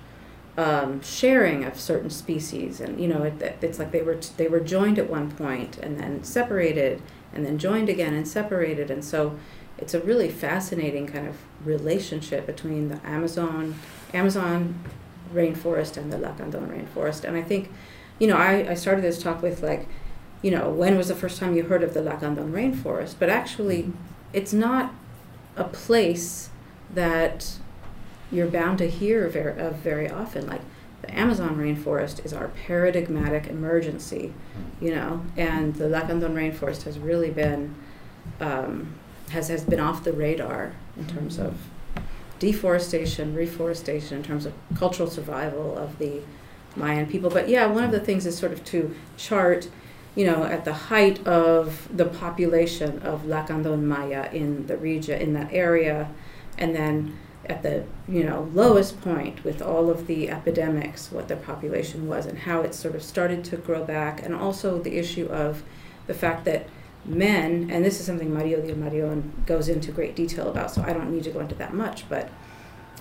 um, 0.57 1.01
sharing 1.01 1.63
of 1.63 1.79
certain 1.79 2.09
species. 2.09 2.81
And 2.81 2.99
you 2.99 3.07
know, 3.07 3.23
it, 3.23 3.57
it's 3.61 3.79
like 3.79 3.91
they 3.91 4.01
were 4.01 4.19
they 4.37 4.47
were 4.47 4.59
joined 4.59 4.99
at 4.99 5.09
one 5.09 5.31
point 5.31 5.77
and 5.77 5.99
then 5.99 6.23
separated 6.23 7.01
and 7.33 7.45
then 7.45 7.57
joined 7.57 7.89
again 7.89 8.13
and 8.13 8.27
separated. 8.27 8.89
And 8.89 9.05
so 9.05 9.37
it's 9.77 9.93
a 9.93 9.99
really 9.99 10.29
fascinating 10.29 11.05
kind 11.07 11.27
of 11.27 11.35
relationship 11.63 12.47
between 12.47 12.89
the 12.89 12.99
Amazon 13.05 13.75
Amazon 14.13 14.83
rainforest 15.33 15.97
and 15.97 16.11
the 16.11 16.17
Lacandon 16.17 16.67
rainforest. 16.67 17.23
And 17.23 17.37
I 17.37 17.43
think, 17.43 17.71
you 18.19 18.27
know, 18.27 18.37
I, 18.37 18.71
I 18.71 18.73
started 18.73 19.03
this 19.03 19.21
talk 19.21 19.41
with 19.41 19.61
like, 19.61 19.87
you 20.41 20.49
know, 20.49 20.69
when 20.69 20.97
was 20.97 21.09
the 21.09 21.15
first 21.15 21.39
time 21.39 21.55
you 21.55 21.63
heard 21.63 21.83
of 21.83 21.93
the 21.93 22.01
Lacandon 22.01 22.51
rainforest? 22.51 23.15
But 23.19 23.29
actually, 23.29 23.91
it's 24.33 24.53
not 24.53 24.93
a 25.55 25.65
place 25.65 26.49
that 26.93 27.57
you're 28.32 28.47
bound 28.47 28.78
to 28.80 28.89
hear 28.89 29.28
very, 29.30 29.59
of 29.59 29.75
very 29.75 30.09
often. 30.09 30.47
Like 30.47 30.61
the 31.01 31.17
Amazon 31.17 31.57
rainforest 31.57 32.25
is 32.25 32.34
our 32.34 32.49
paradigmatic 32.49 33.47
emergency, 33.47 34.34
you 34.82 34.93
know, 34.93 35.25
and 35.36 35.75
the 35.75 35.86
Lacandon 35.86 36.34
rainforest 36.34 36.84
has 36.84 36.99
really 36.99 37.30
been 37.30 37.75
um, 38.39 38.93
has 39.30 39.47
has 39.49 39.63
been 39.63 39.80
off 39.80 40.03
the 40.03 40.13
radar 40.13 40.73
in 40.97 41.07
terms 41.07 41.38
of 41.38 41.55
deforestation, 42.39 43.34
reforestation, 43.36 44.17
in 44.17 44.23
terms 44.23 44.45
of 44.45 44.53
cultural 44.75 45.09
survival 45.09 45.78
of 45.78 45.97
the 45.97 46.21
Mayan 46.75 47.07
people. 47.07 47.30
But 47.30 47.49
yeah, 47.49 47.65
one 47.65 47.84
of 47.84 47.91
the 47.91 47.99
things 47.99 48.25
is 48.25 48.38
sort 48.38 48.51
of 48.51 48.63
to 48.65 48.95
chart, 49.17 49.69
you 50.15 50.25
know, 50.25 50.43
at 50.43 50.65
the 50.65 50.73
height 50.73 51.25
of 51.25 51.88
the 51.95 52.05
population 52.05 52.99
of 52.99 53.23
Lacandon 53.23 53.84
Maya 53.84 54.30
in 54.32 54.67
the 54.67 54.78
region, 54.78 55.19
in 55.19 55.34
that 55.34 55.51
area, 55.51 56.09
and 56.57 56.75
then 56.75 57.17
at 57.49 57.63
the 57.63 57.83
you 58.07 58.23
know 58.23 58.49
lowest 58.53 58.99
point 59.01 59.43
with 59.43 59.61
all 59.61 59.89
of 59.89 60.07
the 60.07 60.29
epidemics, 60.29 61.11
what 61.11 61.27
the 61.27 61.35
population 61.35 62.07
was 62.07 62.25
and 62.25 62.39
how 62.39 62.61
it 62.61 62.73
sort 62.73 62.95
of 62.95 63.03
started 63.03 63.43
to 63.45 63.57
grow 63.57 63.83
back, 63.83 64.23
and 64.23 64.35
also 64.35 64.79
the 64.79 64.97
issue 64.97 65.27
of 65.27 65.63
the 66.07 66.13
fact 66.13 66.45
that 66.45 66.67
men, 67.05 67.69
and 67.71 67.85
this 67.85 67.99
is 67.99 68.05
something 68.05 68.33
Marie 68.33 68.55
Odile 68.55 68.75
Marion 68.75 69.31
goes 69.45 69.69
into 69.69 69.91
great 69.91 70.15
detail 70.15 70.49
about, 70.49 70.71
so 70.71 70.81
I 70.81 70.93
don't 70.93 71.11
need 71.11 71.23
to 71.23 71.31
go 71.31 71.39
into 71.39 71.55
that 71.55 71.73
much, 71.73 72.07
but 72.09 72.29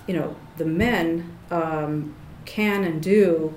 you 0.07 0.13
know, 0.13 0.35
the 0.57 0.65
men 0.65 1.37
um, 1.51 2.15
can 2.45 2.83
and 2.85 3.01
do 3.01 3.53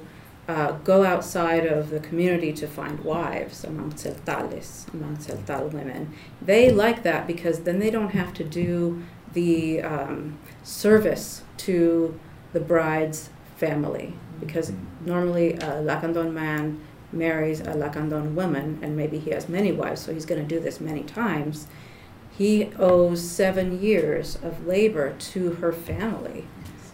uh, 0.49 0.73
go 0.83 1.05
outside 1.05 1.65
of 1.65 1.91
the 1.91 2.01
community 2.01 2.53
to 2.53 2.67
find 2.67 2.99
wives 3.01 3.63
among 3.63 3.93
Tzeltales, 3.93 4.93
among 4.93 5.17
Tzeltal 5.17 5.73
women. 5.73 6.13
They 6.43 6.73
like 6.73 7.05
that 7.05 7.29
because 7.29 7.61
then 7.61 7.79
they 7.79 7.91
don't 7.91 8.11
have 8.11 8.35
to 8.35 8.45
do 8.45 9.03
the 9.33 9.83
um, 9.83 10.39
service 10.63 11.43
to 11.59 12.19
the 12.53 12.61
bride's 12.61 13.31
family. 13.57 14.15
Because 14.39 14.73
normally 15.05 15.55
a 15.55 15.83
Lacandon 15.83 16.33
man 16.33 16.81
marries 17.13 17.61
a 17.61 17.75
Lacandon 17.75 18.35
woman, 18.35 18.79
and 18.83 18.97
maybe 18.97 19.19
he 19.19 19.31
has 19.31 19.49
many 19.49 19.73
wives, 19.73 20.01
so 20.03 20.15
he's 20.15 20.27
going 20.27 20.41
to 20.41 20.47
do 20.47 20.61
this 20.61 20.81
many 20.81 21.03
times. 21.03 21.67
He 22.37 22.71
owes 22.79 23.21
seven 23.23 23.83
years 23.83 24.37
of 24.37 24.67
labor 24.67 25.15
to 25.19 25.53
her 25.55 25.73
family. 25.73 26.47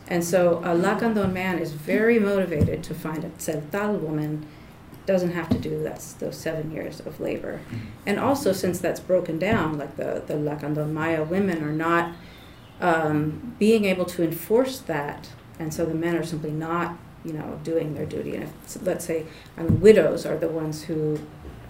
And 0.09 0.25
so 0.25 0.59
a 0.59 0.75
Lacandon 0.75 1.33
man 1.33 1.59
is 1.59 1.73
very 1.73 2.19
motivated 2.19 2.83
to 2.85 2.95
find 2.95 3.25
a 3.25 3.29
Tzeltal 3.31 4.01
woman, 4.01 4.47
doesn't 5.05 5.33
have 5.33 5.49
to 5.51 5.59
do 5.59 5.83
that, 5.85 6.01
those 6.19 6.37
seven 6.37 6.73
years 6.73 7.01
of 7.01 7.21
labor. 7.21 7.61
And 8.05 8.19
also, 8.19 8.53
since 8.53 8.81
that's 8.81 8.99
broken 8.99 9.39
down, 9.39 9.79
like 9.79 9.97
the, 9.97 10.23
the 10.27 10.35
Lacandon 10.35 10.93
Maya 10.93 11.23
women 11.23 11.63
are 11.63 11.73
not 11.73 12.15
um, 12.81 13.55
being 13.59 13.85
able 13.85 14.05
to 14.07 14.23
enforce 14.23 14.79
that, 14.81 15.31
and 15.59 15.73
so 15.73 15.87
the 15.87 15.95
men 15.95 16.17
are 16.17 16.25
simply 16.25 16.51
not, 16.51 16.97
you 17.25 17.33
know, 17.33 17.59
doing 17.65 17.95
their 17.95 18.07
duty. 18.07 18.35
And 18.35 18.45
if, 18.45 18.83
let's 18.83 19.05
say, 19.05 19.27
I 19.57 19.63
mean, 19.63 19.81
widows 19.81 20.27
are 20.27 20.37
the 20.37 20.49
ones 20.49 20.85
who, 20.85 21.19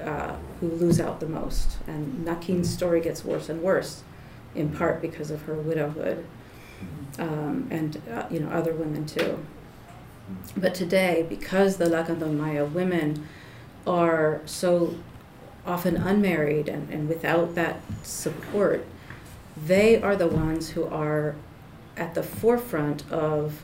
uh, 0.03 0.35
who 0.61 0.69
lose 0.69 1.01
out 1.01 1.21
the 1.21 1.29
most. 1.29 1.79
And 1.87 2.27
Nakin's 2.27 2.69
story 2.69 3.01
gets 3.01 3.25
worse 3.25 3.49
and 3.49 3.63
worse, 3.63 4.03
in 4.55 4.71
part 4.71 5.01
because 5.01 5.31
of 5.31 5.43
her 5.43 5.55
widowhood 5.55 6.25
um, 7.19 7.67
and 7.71 8.01
uh, 8.13 8.27
you 8.31 8.41
know 8.41 8.49
other 8.49 8.73
women 8.73 9.07
too. 9.07 9.39
But 10.57 10.75
today, 10.75 11.25
because 11.29 11.77
the 11.77 11.87
Lacandon 11.87 12.37
Maya 12.37 12.65
women 12.65 13.27
are 13.87 14.43
so 14.45 14.97
often 15.65 15.97
unmarried 15.97 16.69
and, 16.69 16.91
and 16.91 17.09
without 17.09 17.55
that 17.55 17.81
support, 18.03 18.85
they 19.57 20.01
are 20.01 20.17
the 20.17 20.27
ones 20.27 20.71
who 20.71 20.85
are 20.87 21.35
at 21.97 22.15
the 22.15 22.23
forefront 22.23 23.11
of 23.11 23.63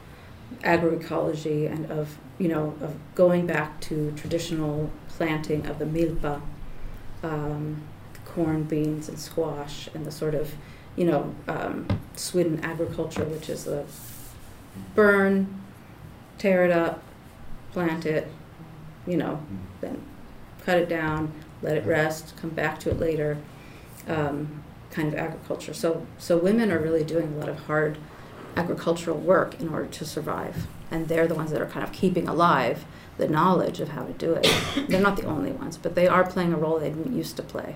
agroecology 0.62 1.70
and 1.70 1.90
of 1.90 2.18
you 2.38 2.48
know 2.48 2.74
of 2.80 2.94
going 3.14 3.46
back 3.46 3.80
to 3.80 4.12
traditional 4.12 4.90
planting 5.08 5.66
of 5.66 5.78
the 5.78 5.84
milpa, 5.84 6.40
um, 7.22 7.82
corn, 8.24 8.62
beans, 8.64 9.08
and 9.08 9.18
squash, 9.18 9.88
and 9.94 10.06
the 10.06 10.10
sort 10.10 10.34
of 10.34 10.54
you 10.96 11.04
know, 11.04 11.34
um, 11.48 11.86
swidden 12.14 12.62
agriculture, 12.62 13.24
which 13.24 13.48
is 13.48 13.64
the 13.64 13.84
burn, 14.94 15.60
tear 16.38 16.64
it 16.64 16.70
up, 16.70 17.02
plant 17.72 18.04
it, 18.04 18.30
you 19.06 19.16
know, 19.16 19.40
then 19.80 20.00
cut 20.64 20.78
it 20.78 20.88
down, 20.88 21.32
let 21.62 21.76
it 21.76 21.86
rest, 21.86 22.34
come 22.36 22.50
back 22.50 22.78
to 22.80 22.90
it 22.90 22.98
later, 22.98 23.38
um, 24.06 24.61
kind 24.92 25.08
of 25.08 25.14
agriculture. 25.18 25.74
So, 25.74 26.06
so 26.18 26.36
women 26.36 26.70
are 26.70 26.78
really 26.78 27.02
doing 27.02 27.34
a 27.34 27.38
lot 27.38 27.48
of 27.48 27.58
hard 27.60 27.98
agricultural 28.56 29.16
work 29.16 29.58
in 29.60 29.70
order 29.70 29.86
to 29.86 30.04
survive, 30.04 30.66
and 30.90 31.08
they're 31.08 31.26
the 31.26 31.34
ones 31.34 31.50
that 31.50 31.60
are 31.60 31.66
kind 31.66 31.82
of 31.82 31.92
keeping 31.92 32.28
alive 32.28 32.84
the 33.18 33.26
knowledge 33.26 33.80
of 33.80 33.90
how 33.90 34.04
to 34.04 34.12
do 34.12 34.34
it. 34.34 34.46
they're 34.88 35.00
not 35.00 35.16
the 35.16 35.24
only 35.24 35.50
ones, 35.52 35.76
but 35.76 35.94
they 35.94 36.06
are 36.06 36.24
playing 36.24 36.52
a 36.52 36.56
role 36.56 36.78
they 36.78 36.90
didn't 36.90 37.16
used 37.16 37.36
to 37.36 37.42
play. 37.42 37.74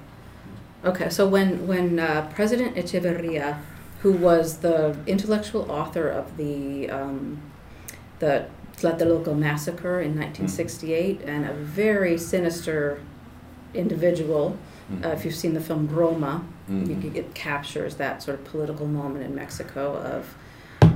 Okay, 0.84 1.10
so 1.10 1.26
when 1.26 1.66
when 1.66 1.98
uh, 1.98 2.30
President 2.34 2.76
Echeverria, 2.76 3.60
who 4.02 4.12
was 4.12 4.58
the 4.58 4.96
intellectual 5.06 5.70
author 5.70 6.08
of 6.08 6.36
the 6.36 6.88
um, 6.90 7.40
the 8.18 8.46
Tlatelolco 8.76 9.36
massacre 9.36 10.00
in 10.00 10.18
1968, 10.18 11.22
and 11.22 11.46
a 11.46 11.54
very 11.54 12.18
sinister 12.18 13.00
individual. 13.72 14.58
Uh, 15.02 15.08
if 15.08 15.24
you've 15.24 15.34
seen 15.34 15.54
the 15.54 15.60
film 15.60 15.88
Roma, 15.88 16.44
you, 16.68 17.12
it 17.14 17.34
captures 17.34 17.96
that 17.96 18.22
sort 18.22 18.38
of 18.38 18.44
political 18.44 18.86
moment 18.86 19.24
in 19.24 19.34
Mexico 19.34 19.96
of 19.96 20.34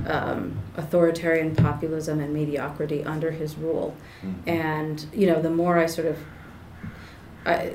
um, 0.07 0.59
authoritarian 0.77 1.55
populism 1.55 2.19
and 2.19 2.33
mediocrity 2.33 3.03
under 3.03 3.31
his 3.31 3.55
rule. 3.55 3.95
And 4.47 5.05
you 5.13 5.27
know, 5.27 5.41
the 5.41 5.49
more 5.49 5.77
I 5.77 5.85
sort 5.85 6.07
of 6.07 6.17
I, 7.45 7.73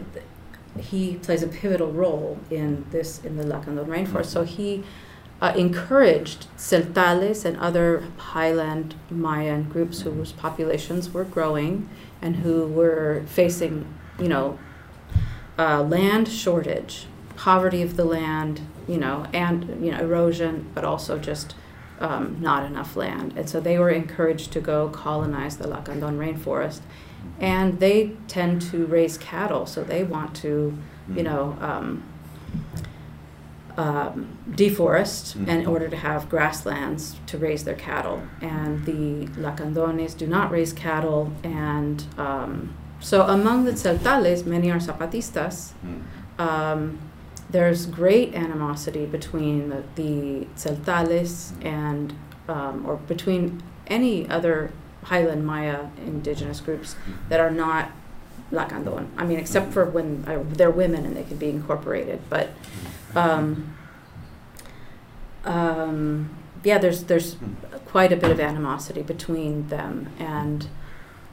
he 0.78 1.16
plays 1.16 1.42
a 1.42 1.49
pivotal 1.49 1.92
role 1.92 2.38
in 2.51 2.84
this 2.90 3.24
in 3.24 3.36
the 3.36 3.44
Lacandon 3.44 3.86
rainforest. 3.86 4.26
So 4.26 4.44
he 4.44 4.84
uh, 5.40 5.53
encouraged 5.57 6.47
Tzeltales 6.57 7.44
and 7.44 7.57
other 7.59 8.05
highland 8.16 8.94
Mayan 9.11 9.64
groups 9.64 10.03
whose 10.03 10.32
populations 10.32 11.11
were 11.11 11.24
growing 11.24 11.88
and 12.22 12.36
who 12.36 12.66
were 12.66 13.22
facing, 13.26 13.86
you 14.18 14.28
know, 14.28 14.59
uh, 15.59 15.82
land 15.82 16.28
shortage, 16.28 17.07
poverty 17.37 17.82
of 17.82 17.97
the 17.97 18.05
land, 18.05 18.61
you 18.89 18.99
know, 18.99 19.26
and 19.32 19.84
you 19.84 19.91
know 19.93 19.99
erosion, 20.01 20.70
but 20.74 20.84
also 20.84 21.18
just 21.18 21.55
um, 22.01 22.37
not 22.41 22.64
enough 22.64 22.97
land. 22.97 23.34
And 23.37 23.49
so 23.49 23.61
they 23.61 23.78
were 23.78 23.91
encouraged 23.91 24.53
to 24.53 24.61
go 24.61 24.89
colonize 24.89 25.57
the 25.57 25.66
Lacandon 25.68 26.18
rainforest 26.18 26.80
and 27.41 27.80
they 27.80 28.12
tend 28.28 28.62
to 28.62 28.87
raise 28.87 29.18
cattle, 29.18 29.66
so 29.66 29.82
they 29.82 30.05
want 30.05 30.34
to, 30.37 30.76
you 31.14 31.22
know, 31.22 31.57
um, 31.61 32.03
um, 33.76 34.26
deforest 34.51 35.37
Mhm. 35.37 35.49
in 35.49 35.66
order 35.66 35.89
to 35.89 35.97
have 35.97 36.28
grasslands 36.30 37.16
to 37.26 37.37
raise 37.37 37.64
their 37.64 37.74
cattle. 37.74 38.22
And 38.41 38.84
the 38.87 39.26
Lacandones 39.39 40.16
do 40.16 40.26
not 40.26 40.51
raise 40.51 40.72
cattle, 40.72 41.32
and 41.45 42.03
um, 42.16 42.70
so 43.01 43.22
among 43.22 43.64
the 43.64 43.72
Tzeltales, 43.72 44.47
many 44.47 44.70
are 44.70 44.78
Zapatistas. 44.78 45.72
Um, 46.39 46.99
there's 47.51 47.86
great 47.86 48.34
animosity 48.34 49.07
between 49.07 49.68
the, 49.68 49.82
the 49.94 50.47
Tzeltales 50.57 51.53
and, 51.64 52.14
um, 52.49 52.84
or 52.86 52.97
between 52.97 53.62
any 53.86 54.28
other 54.28 54.72
Highland 55.05 55.47
Maya 55.47 55.86
indigenous 56.05 56.61
groups 56.61 56.97
that 57.28 57.38
are 57.38 57.51
not 57.51 57.92
Lacandon. 58.51 59.09
I 59.16 59.24
mean, 59.24 59.38
except 59.38 59.72
for 59.72 59.84
when 59.84 60.24
uh, 60.26 60.42
they're 60.47 60.70
women 60.70 61.05
and 61.05 61.16
they 61.16 61.24
can 61.24 61.36
be 61.36 61.49
incorporated. 61.49 62.20
But 62.28 62.51
um, 63.14 63.76
um, 65.44 66.36
yeah, 66.62 66.78
there's 66.78 67.05
there's 67.05 67.36
quite 67.86 68.12
a 68.12 68.16
bit 68.16 68.30
of 68.30 68.40
animosity 68.40 69.03
between 69.03 69.68
them, 69.68 70.11
and 70.18 70.68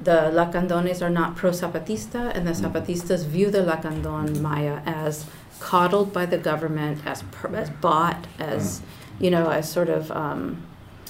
the 0.01 0.31
Lacandones 0.33 1.01
are 1.01 1.09
not 1.09 1.35
pro 1.35 1.51
Zapatista, 1.51 2.35
and 2.35 2.47
the 2.47 2.51
Zapatistas 2.51 3.25
view 3.25 3.49
the 3.49 3.59
Lacandon 3.59 4.41
Maya 4.41 4.81
as 4.85 5.25
coddled 5.59 6.11
by 6.11 6.25
the 6.25 6.37
government, 6.37 7.05
as 7.05 7.23
per, 7.31 7.55
as 7.55 7.69
bought, 7.69 8.27
as 8.39 8.81
you 9.19 9.29
know, 9.29 9.49
as 9.49 9.71
sort 9.71 9.89
of 9.89 10.11
um, 10.11 10.61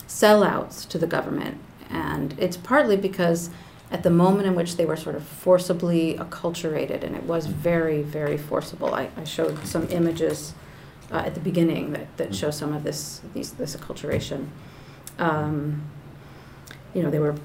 sellouts 0.08 0.88
to 0.90 0.98
the 0.98 1.08
government, 1.08 1.58
and 1.90 2.36
it's 2.38 2.58
partly 2.58 2.98
because 2.98 3.50
at 3.92 4.04
the 4.04 4.10
moment 4.10 4.48
in 4.48 4.56
which 4.56 4.76
they 4.76 4.86
were 4.86 4.98
sort 4.98 5.16
of 5.16 5.24
forcibly 5.24 6.16
acculturated, 6.16 7.04
and 7.04 7.16
it 7.16 7.24
was 7.24 7.46
very, 7.46 8.02
very 8.02 8.38
forcible. 8.38 8.94
I, 8.94 9.10
I 9.16 9.24
showed 9.24 9.66
some 9.66 9.88
images 9.90 10.54
uh, 11.12 11.18
at 11.18 11.36
the 11.36 11.40
beginning 11.40 11.94
that, 11.94 12.18
that 12.18 12.36
show 12.36 12.50
some 12.50 12.74
of 12.74 12.84
this 12.84 13.22
these, 13.34 13.52
this 13.54 13.76
acculturation. 13.76 14.48
Um, 15.20 15.84
you 16.94 17.04
know, 17.04 17.10
they 17.10 17.20
were 17.20 17.36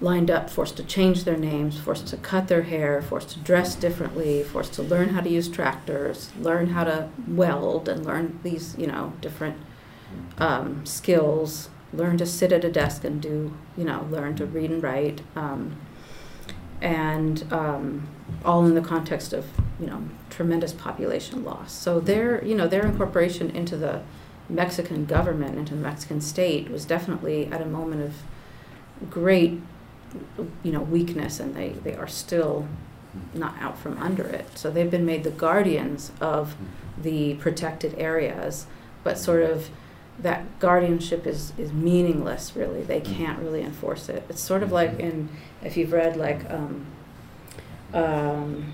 lined 0.00 0.30
up, 0.30 0.50
forced 0.50 0.76
to 0.76 0.84
change 0.84 1.24
their 1.24 1.36
names, 1.36 1.78
forced 1.78 2.06
to 2.08 2.16
cut 2.16 2.48
their 2.48 2.62
hair, 2.62 3.00
forced 3.00 3.30
to 3.30 3.38
dress 3.40 3.74
differently, 3.74 4.42
forced 4.42 4.74
to 4.74 4.82
learn 4.82 5.10
how 5.10 5.20
to 5.20 5.30
use 5.30 5.48
tractors, 5.48 6.30
learn 6.38 6.68
how 6.68 6.84
to 6.84 7.08
weld, 7.26 7.88
and 7.88 8.04
learn 8.04 8.38
these, 8.42 8.76
you 8.76 8.86
know, 8.86 9.12
different 9.20 9.56
um, 10.38 10.84
skills 10.84 11.70
learn 11.92 12.18
to 12.18 12.26
sit 12.26 12.52
at 12.52 12.64
a 12.64 12.70
desk 12.70 13.04
and 13.04 13.20
do, 13.20 13.52
you 13.76 13.84
know, 13.84 14.06
learn 14.10 14.36
to 14.36 14.46
read 14.46 14.70
and 14.70 14.82
write, 14.82 15.20
um, 15.34 15.76
and 16.80 17.50
um, 17.52 18.08
all 18.44 18.66
in 18.66 18.74
the 18.74 18.80
context 18.80 19.32
of, 19.32 19.46
you 19.80 19.86
know, 19.86 20.02
tremendous 20.28 20.72
population 20.72 21.44
loss. 21.44 21.72
So 21.72 22.00
their, 22.00 22.44
you 22.44 22.54
know, 22.54 22.68
their 22.68 22.84
incorporation 22.84 23.50
into 23.50 23.76
the 23.76 24.02
Mexican 24.48 25.06
government, 25.06 25.58
into 25.58 25.74
the 25.74 25.80
Mexican 25.80 26.20
state, 26.20 26.70
was 26.70 26.84
definitely 26.84 27.46
at 27.46 27.62
a 27.62 27.66
moment 27.66 28.02
of 28.02 29.10
great, 29.10 29.60
you 30.62 30.72
know, 30.72 30.80
weakness, 30.80 31.40
and 31.40 31.54
they, 31.54 31.70
they 31.70 31.94
are 31.94 32.08
still 32.08 32.66
not 33.34 33.54
out 33.60 33.78
from 33.78 33.98
under 33.98 34.24
it. 34.24 34.58
So 34.58 34.70
they've 34.70 34.90
been 34.90 35.06
made 35.06 35.24
the 35.24 35.30
guardians 35.30 36.12
of 36.20 36.54
the 37.02 37.34
protected 37.34 37.94
areas, 37.98 38.66
but 39.04 39.18
sort 39.18 39.42
of 39.42 39.70
that 40.18 40.58
guardianship 40.58 41.26
is, 41.26 41.52
is 41.58 41.72
meaningless 41.72 42.56
really. 42.56 42.82
They 42.82 43.00
can't 43.00 43.38
really 43.38 43.62
enforce 43.62 44.08
it. 44.08 44.24
It's 44.28 44.40
sort 44.40 44.62
of 44.62 44.72
like 44.72 44.98
in, 44.98 45.28
if 45.62 45.76
you've 45.76 45.92
read 45.92 46.16
like 46.16 46.48
um, 46.50 46.86
um, 47.92 48.72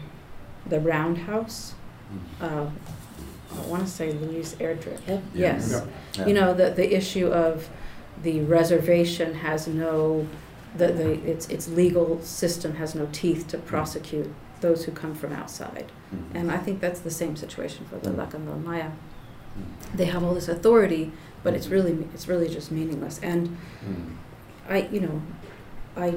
The 0.66 0.80
Roundhouse, 0.80 1.74
uh, 2.40 2.66
I 3.54 3.66
want 3.66 3.84
to 3.84 3.90
say 3.90 4.12
Louise 4.12 4.54
Erdrich. 4.54 5.22
Yes. 5.34 5.82
Yeah. 6.14 6.26
You 6.26 6.34
know, 6.34 6.54
the, 6.54 6.70
the 6.70 6.94
issue 6.94 7.26
of 7.26 7.68
the 8.22 8.40
reservation 8.40 9.34
has 9.34 9.66
no, 9.66 10.26
the, 10.76 10.88
the, 10.88 11.12
its, 11.30 11.48
its 11.48 11.68
legal 11.68 12.20
system 12.22 12.76
has 12.76 12.94
no 12.94 13.08
teeth 13.12 13.46
to 13.48 13.58
prosecute 13.58 14.32
those 14.60 14.84
who 14.84 14.92
come 14.92 15.14
from 15.14 15.32
outside. 15.32 15.90
Mhm. 16.14 16.34
And 16.34 16.50
I 16.52 16.58
think 16.58 16.80
that's 16.80 17.00
the 17.00 17.10
same 17.10 17.36
situation 17.36 17.84
for 17.90 17.96
the 17.98 18.10
Lacandon 18.10 18.64
Maya. 18.64 18.90
Mm. 19.58 19.96
They 19.96 20.04
have 20.06 20.22
all 20.22 20.34
this 20.34 20.48
authority, 20.48 21.12
but 21.42 21.52
it's 21.54 21.68
really, 21.68 22.06
it's 22.14 22.26
really 22.28 22.48
just 22.48 22.70
meaningless. 22.70 23.18
And 23.22 23.56
Mm. 23.86 24.16
I, 24.68 24.88
you 24.92 25.00
know, 25.00 25.20
I, 25.96 26.14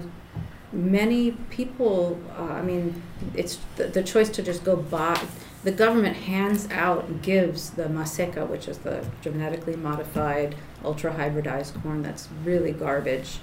many 0.71 1.31
people, 1.49 2.19
uh, 2.37 2.43
I 2.43 2.61
mean, 2.61 3.01
it's 3.33 3.57
the, 3.75 3.85
the 3.87 4.03
choice 4.03 4.29
to 4.29 4.43
just 4.43 4.63
go 4.63 4.75
buy, 4.75 5.19
the 5.63 5.71
government 5.71 6.15
hands 6.15 6.67
out 6.71 7.05
and 7.05 7.21
gives 7.23 7.71
the 7.71 7.85
maseca, 7.85 8.47
which 8.47 8.67
is 8.67 8.77
the 8.79 9.03
genetically 9.21 9.75
modified, 9.75 10.55
ultra 10.83 11.11
hybridized 11.13 11.81
corn 11.81 12.03
that's 12.03 12.29
really 12.43 12.71
garbage. 12.71 13.39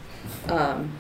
Um, 0.49 0.93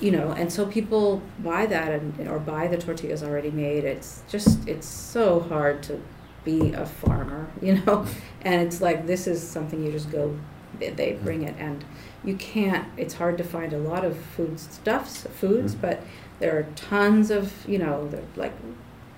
you 0.00 0.10
know, 0.10 0.32
and 0.32 0.52
so 0.52 0.66
people 0.66 1.22
buy 1.38 1.64
that 1.66 1.92
and, 1.92 2.26
or 2.28 2.38
buy 2.40 2.66
the 2.66 2.76
tortillas 2.76 3.22
already 3.22 3.50
made. 3.52 3.84
It's 3.84 4.22
just, 4.28 4.66
it's 4.68 4.86
so 4.86 5.38
hard 5.40 5.82
to 5.84 6.00
be 6.44 6.72
a 6.72 6.84
farmer, 6.86 7.48
you 7.62 7.80
know? 7.84 8.04
And 8.42 8.60
it's 8.62 8.80
like, 8.80 9.06
this 9.06 9.26
is 9.28 9.46
something 9.46 9.84
you 9.84 9.92
just 9.92 10.10
go, 10.10 10.36
they- 10.80 10.90
they 10.90 11.12
bring 11.12 11.42
it 11.42 11.54
and 11.58 11.84
you 12.24 12.34
can't, 12.36 12.86
it's 12.96 13.14
hard 13.14 13.38
to 13.38 13.44
find 13.44 13.72
a 13.72 13.78
lot 13.78 14.04
of 14.04 14.16
food 14.16 14.58
stuffs, 14.58 15.22
foods, 15.38 15.74
Mhm. 15.76 15.80
but 15.80 16.02
there 16.40 16.56
are 16.58 16.66
tons 16.74 17.30
of, 17.30 17.52
you 17.68 17.78
know, 17.78 18.10
like 18.34 18.52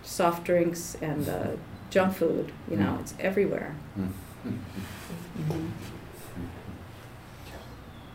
soft 0.03 0.45
drinks 0.45 0.97
and 1.01 1.27
uh, 1.29 1.47
junk 1.89 2.15
food, 2.15 2.53
you 2.71 2.77
know, 2.77 2.93
Mm. 2.99 3.01
it's 3.01 3.15
everywhere. 3.21 3.75
Mm. 3.99 4.09
Mhm. 4.47 5.69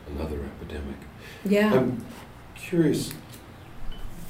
Another 0.08 0.40
epidemic. 0.44 0.98
Yeah. 1.46 1.74
I'm 1.74 2.04
curious, 2.56 3.14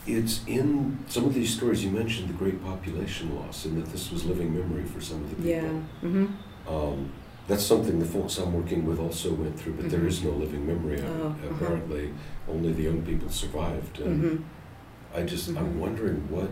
it's 0.07 0.41
in 0.47 0.97
some 1.07 1.25
of 1.25 1.33
these 1.33 1.53
stories, 1.55 1.83
you 1.83 1.91
mentioned 1.91 2.29
the 2.29 2.33
great 2.33 2.63
population 2.63 3.35
loss 3.35 3.65
and 3.65 3.77
that 3.81 3.91
this 3.91 4.11
was 4.11 4.25
living 4.25 4.53
memory 4.53 4.83
for 4.85 5.01
some 5.01 5.23
of 5.23 5.29
the 5.29 5.35
people. 5.35 5.49
yeah. 5.51 5.79
hmm 6.01 6.25
Um, 6.67 7.11
that's 7.47 7.63
something 7.63 7.97
the 7.99 8.05
folks 8.05 8.37
I'm 8.37 8.53
working 8.53 8.85
with 8.85 8.99
also 8.99 9.33
went 9.33 9.59
through, 9.59 9.73
but 9.73 9.89
there 9.89 10.01
Mhm. 10.01 10.07
is 10.07 10.23
no 10.23 10.29
living 10.31 10.67
memory 10.67 10.99
of 10.99 11.05
Oh, 11.05 11.09
it. 11.09 11.19
uh-huh. 11.45 11.47
Apparently, 11.55 12.13
only 12.47 12.73
the 12.73 12.83
young 12.83 13.01
people 13.01 13.29
survived. 13.29 13.99
And 13.99 14.21
hmm 14.21 14.43
I 15.15 15.23
just. 15.23 15.49
I'm 15.49 15.79
wondering 15.79 16.17
what, 16.29 16.49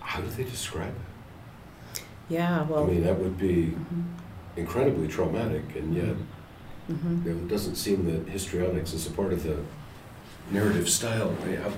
how 0.00 0.20
do 0.20 0.28
they 0.28 0.44
describe 0.44 0.94
it? 0.94 2.02
Yeah. 2.28 2.62
Well. 2.62 2.84
I 2.84 2.86
mean, 2.86 3.02
that 3.02 3.18
would 3.18 3.36
be 3.36 3.74
mhm, 3.74 4.04
incredibly 4.56 5.08
traumatic, 5.08 5.64
and 5.74 5.94
yet 5.96 6.14
mhm. 6.90 7.24
you 7.24 7.32
know, 7.32 7.38
it 7.38 7.48
doesn't 7.48 7.76
seem 7.76 8.06
that 8.06 8.30
histrionics 8.30 8.92
is 8.92 9.06
a 9.06 9.10
part 9.10 9.32
of 9.32 9.42
the 9.42 9.58
narrative 10.50 10.88
style. 10.88 11.34
Mean, 11.46 11.56
how, 11.56 11.72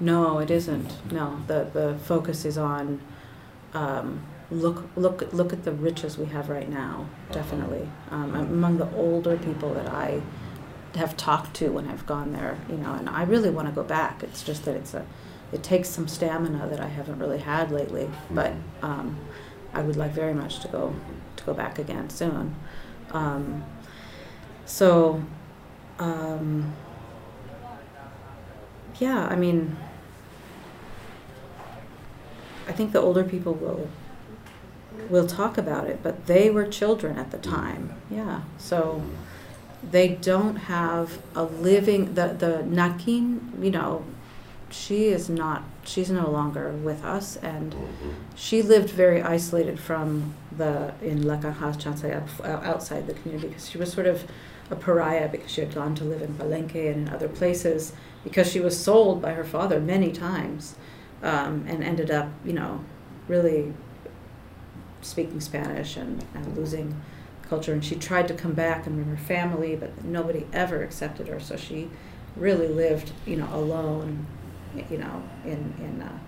No, 0.00 0.38
it 0.38 0.50
isn't. 0.50 1.12
No, 1.12 1.40
the 1.46 1.70
the 1.72 1.98
focus 2.04 2.44
is 2.44 2.58
on 2.58 3.00
um, 3.74 4.22
look 4.50 4.84
look 4.96 5.32
look 5.32 5.52
at 5.52 5.64
the 5.64 5.72
riches 5.72 6.18
we 6.18 6.26
have 6.26 6.48
right 6.48 6.68
now. 6.68 7.06
Definitely 7.32 7.88
um, 8.10 8.34
among 8.34 8.78
the 8.78 8.90
older 8.94 9.36
people 9.36 9.74
that 9.74 9.88
I 9.88 10.22
have 10.94 11.16
talked 11.16 11.54
to 11.54 11.70
when 11.70 11.86
I've 11.86 12.06
gone 12.06 12.32
there, 12.32 12.58
you 12.68 12.76
know, 12.76 12.94
and 12.94 13.08
I 13.08 13.22
really 13.24 13.50
want 13.50 13.68
to 13.68 13.74
go 13.74 13.82
back. 13.82 14.22
It's 14.22 14.42
just 14.42 14.64
that 14.64 14.74
it's 14.74 14.94
a 14.94 15.04
it 15.52 15.62
takes 15.62 15.88
some 15.88 16.08
stamina 16.08 16.68
that 16.68 16.80
I 16.80 16.88
haven't 16.88 17.18
really 17.18 17.38
had 17.38 17.70
lately, 17.70 18.10
but 18.30 18.52
um, 18.82 19.18
I 19.72 19.80
would 19.80 19.96
like 19.96 20.12
very 20.12 20.34
much 20.34 20.60
to 20.60 20.68
go 20.68 20.94
to 21.36 21.44
go 21.44 21.54
back 21.54 21.78
again 21.78 22.10
soon. 22.10 22.54
Um, 23.12 23.64
so. 24.68 25.22
Um, 25.98 26.74
yeah, 29.00 29.26
I 29.26 29.36
mean, 29.36 29.76
I 32.66 32.72
think 32.72 32.92
the 32.92 33.00
older 33.00 33.24
people 33.24 33.54
will 33.54 33.88
will 35.08 35.26
talk 35.26 35.56
about 35.56 35.86
it, 35.86 36.00
but 36.02 36.26
they 36.26 36.50
were 36.50 36.66
children 36.66 37.18
at 37.18 37.30
the 37.30 37.38
time. 37.38 37.94
Yeah, 38.10 38.42
so 38.58 39.02
they 39.88 40.08
don't 40.08 40.56
have 40.56 41.22
a 41.34 41.44
living 41.44 42.14
the 42.14 42.28
the 42.28 42.64
Nakin. 42.66 43.62
You 43.62 43.70
know, 43.70 44.04
she 44.70 45.06
is 45.06 45.28
not. 45.28 45.62
She's 45.84 46.10
no 46.10 46.28
longer 46.30 46.72
with 46.72 47.04
us, 47.04 47.36
and 47.36 47.74
she 48.34 48.60
lived 48.60 48.90
very 48.90 49.22
isolated 49.22 49.78
from 49.80 50.34
the 50.56 50.92
in 51.00 51.22
Lacanjas 51.22 51.76
Chansay 51.76 52.12
outside 52.44 53.06
the 53.06 53.14
community 53.14 53.48
because 53.48 53.70
she 53.70 53.78
was 53.78 53.92
sort 53.92 54.06
of 54.06 54.24
a 54.70 54.76
pariah 54.76 55.28
because 55.28 55.50
she 55.50 55.60
had 55.60 55.74
gone 55.74 55.94
to 55.94 56.04
live 56.04 56.22
in 56.22 56.34
Palenque 56.34 56.92
and 56.92 57.08
in 57.08 57.14
other 57.14 57.28
places 57.28 57.92
because 58.24 58.50
she 58.50 58.60
was 58.60 58.78
sold 58.78 59.22
by 59.22 59.32
her 59.32 59.44
father 59.44 59.80
many 59.80 60.12
times 60.12 60.74
um, 61.22 61.64
and 61.68 61.82
ended 61.82 62.10
up, 62.10 62.28
you 62.44 62.52
know, 62.52 62.84
really 63.26 63.72
speaking 65.00 65.40
Spanish 65.40 65.96
and, 65.96 66.24
and 66.34 66.56
losing 66.56 67.00
culture. 67.48 67.72
And 67.72 67.84
she 67.84 67.96
tried 67.96 68.28
to 68.28 68.34
come 68.34 68.52
back 68.52 68.86
and 68.86 68.96
bring 68.96 69.08
her 69.08 69.22
family, 69.22 69.76
but 69.76 70.04
nobody 70.04 70.46
ever 70.52 70.82
accepted 70.82 71.28
her. 71.28 71.40
So 71.40 71.56
she 71.56 71.90
really 72.36 72.68
lived, 72.68 73.12
you 73.26 73.36
know, 73.36 73.48
alone, 73.52 74.26
you 74.90 74.98
know, 74.98 75.22
in, 75.44 75.74
in 75.78 76.02
a 76.02 76.20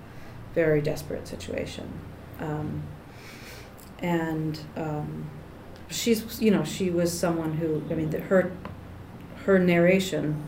very 0.55 0.81
desperate 0.81 1.29
situation. 1.29 1.93
Um, 2.41 2.83
and 3.99 4.59
um, 4.77 5.29
she's, 5.91 6.41
you 6.41 6.51
know, 6.51 6.65
she 6.65 6.91
was 6.91 7.17
someone 7.17 7.55
who, 7.55 7.83
I 7.91 7.95
mean, 7.95 8.11
the, 8.11 8.21
her, 8.21 8.53
her 9.45 9.59
narration 9.59 10.43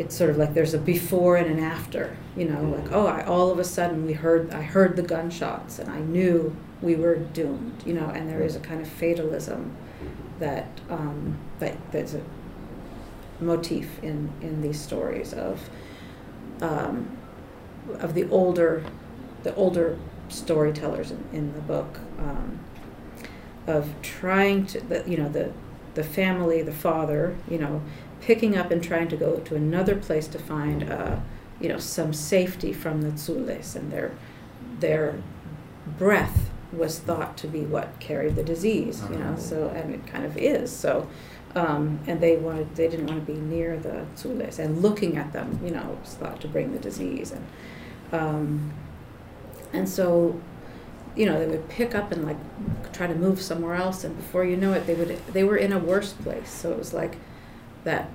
it's 0.00 0.16
sort 0.16 0.30
of 0.30 0.38
like 0.38 0.54
there's 0.54 0.72
a 0.72 0.78
before 0.78 1.36
and 1.36 1.46
an 1.46 1.62
after 1.62 2.16
you 2.34 2.46
know 2.46 2.62
like 2.62 2.90
oh 2.90 3.06
I, 3.06 3.22
all 3.24 3.50
of 3.50 3.58
a 3.58 3.64
sudden 3.64 4.06
we 4.06 4.14
heard 4.14 4.50
i 4.50 4.62
heard 4.62 4.96
the 4.96 5.02
gunshots 5.02 5.78
and 5.78 5.90
i 5.90 6.00
knew 6.00 6.56
we 6.80 6.96
were 6.96 7.16
doomed 7.16 7.82
you 7.84 7.92
know 7.92 8.06
and 8.08 8.28
there 8.28 8.42
is 8.42 8.56
a 8.56 8.60
kind 8.60 8.80
of 8.80 8.88
fatalism 8.88 9.76
that 10.38 10.66
um, 10.88 11.38
that 11.58 11.76
there's 11.92 12.14
a 12.14 12.22
motif 13.40 14.02
in 14.02 14.32
in 14.40 14.62
these 14.62 14.80
stories 14.80 15.34
of 15.34 15.68
um, 16.62 17.14
of 17.98 18.14
the 18.14 18.26
older 18.30 18.82
the 19.42 19.54
older 19.54 19.98
storytellers 20.30 21.10
in, 21.10 21.22
in 21.34 21.52
the 21.52 21.60
book 21.60 21.98
um, 22.18 22.58
of 23.66 23.94
trying 24.02 24.66
to 24.66 24.80
the, 24.80 25.04
you 25.06 25.16
know 25.16 25.28
the 25.28 25.52
the 25.94 26.04
family 26.04 26.62
the 26.62 26.72
father 26.72 27.36
you 27.48 27.58
know 27.58 27.82
picking 28.20 28.56
up 28.56 28.70
and 28.70 28.82
trying 28.82 29.08
to 29.08 29.16
go 29.16 29.36
to 29.40 29.56
another 29.56 29.96
place 29.96 30.28
to 30.28 30.38
find, 30.38 30.90
uh, 30.90 31.16
you 31.60 31.68
know, 31.68 31.78
some 31.78 32.12
safety 32.12 32.72
from 32.72 33.02
the 33.02 33.10
Tzules, 33.10 33.74
and 33.74 33.90
their 33.90 34.12
their 34.78 35.20
breath 35.98 36.50
was 36.72 36.98
thought 36.98 37.36
to 37.36 37.46
be 37.46 37.60
what 37.60 37.98
carried 37.98 38.36
the 38.36 38.42
disease, 38.42 39.02
you 39.10 39.16
know. 39.16 39.36
So 39.36 39.68
and 39.68 39.94
it 39.94 40.06
kind 40.06 40.24
of 40.24 40.36
is. 40.36 40.70
So, 40.74 41.08
um, 41.54 42.00
and 42.06 42.20
they 42.20 42.36
wanted 42.36 42.74
they 42.76 42.88
didn't 42.88 43.06
want 43.06 43.26
to 43.26 43.32
be 43.32 43.38
near 43.38 43.78
the 43.78 44.06
Tzules, 44.16 44.58
and 44.58 44.82
looking 44.82 45.16
at 45.16 45.32
them, 45.32 45.58
you 45.64 45.70
know, 45.70 45.98
was 46.02 46.14
thought 46.14 46.40
to 46.42 46.48
bring 46.48 46.72
the 46.72 46.78
disease, 46.78 47.32
and 47.32 47.46
um, 48.12 48.72
and 49.72 49.88
so. 49.88 50.40
You 51.16 51.26
know, 51.26 51.38
they 51.38 51.46
would 51.46 51.68
pick 51.68 51.94
up 51.94 52.12
and 52.12 52.24
like 52.24 52.92
try 52.92 53.06
to 53.06 53.14
move 53.14 53.40
somewhere 53.40 53.74
else, 53.74 54.04
and 54.04 54.16
before 54.16 54.44
you 54.44 54.56
know 54.56 54.72
it, 54.72 54.86
they 54.86 54.94
would 54.94 55.18
they 55.28 55.44
were 55.44 55.56
in 55.56 55.72
a 55.72 55.78
worse 55.78 56.12
place. 56.12 56.50
So 56.50 56.72
it 56.72 56.78
was 56.78 56.92
like 56.92 57.16
that 57.84 58.10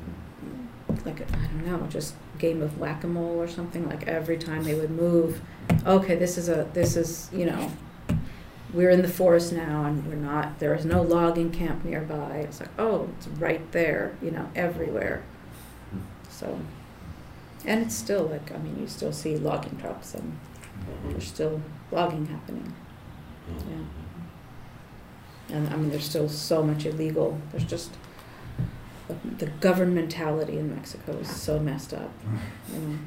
like 1.06 1.22
I 1.22 1.36
don't 1.36 1.66
know, 1.66 1.88
just 1.88 2.16
game 2.38 2.62
of 2.62 2.80
whack 2.80 3.04
a 3.04 3.08
mole 3.08 3.39
or 3.39 3.48
something. 3.48 3.88
Like 3.88 4.08
every 4.08 4.38
time 4.38 4.64
they 4.64 4.76
would 4.76 4.91
move, 4.91 5.41
okay, 5.86 6.16
this 6.16 6.38
is 6.38 6.50
a 6.50 6.70
this 6.74 6.96
is 6.96 7.30
you 7.34 7.46
know, 7.46 7.72
we're 8.76 8.89
in 8.89 9.02
the 9.02 9.08
forest 9.08 9.54
now 9.54 9.86
and 9.86 10.06
we're 10.06 10.16
not, 10.16 10.60
there 10.60 10.76
is 10.76 10.86
no 10.86 11.02
logging 11.02 11.50
camp 11.50 11.86
nearby. 11.86 12.38
It's 12.39 12.60
like, 12.60 12.70
oh, 12.78 13.10
it's 13.18 13.28
right 13.28 13.72
there, 13.72 14.16
you 14.22 14.32
know, 14.32 14.50
everywhere. 14.54 15.24
So, 16.30 16.60
and 17.66 17.82
it's 17.82 17.96
still 17.96 18.24
like, 18.24 18.52
I 18.52 18.58
mean, 18.58 18.78
you 18.80 18.88
still 18.88 19.14
see 19.14 19.38
logging 19.38 19.78
trucks 19.78 20.14
and 20.14 20.38
there's 21.08 21.28
still 21.28 21.62
logging 21.89 22.26
happening. 22.26 22.74
Yeah. 23.50 25.56
And 25.56 25.70
I 25.70 25.76
mean, 25.76 25.89
there's 25.89 26.06
still 26.06 26.30
so 26.30 26.64
much 26.64 26.86
illegal, 26.86 27.39
there's 27.52 27.66
just, 27.66 27.91
the, 29.08 29.46
the 29.46 29.48
governmentality 29.48 30.58
in 30.58 30.74
Mexico 30.74 31.14
is 31.14 31.30
so 31.30 31.60
messed 31.60 31.93
up, 31.93 32.12
you 32.74 32.80
know. 32.80 32.98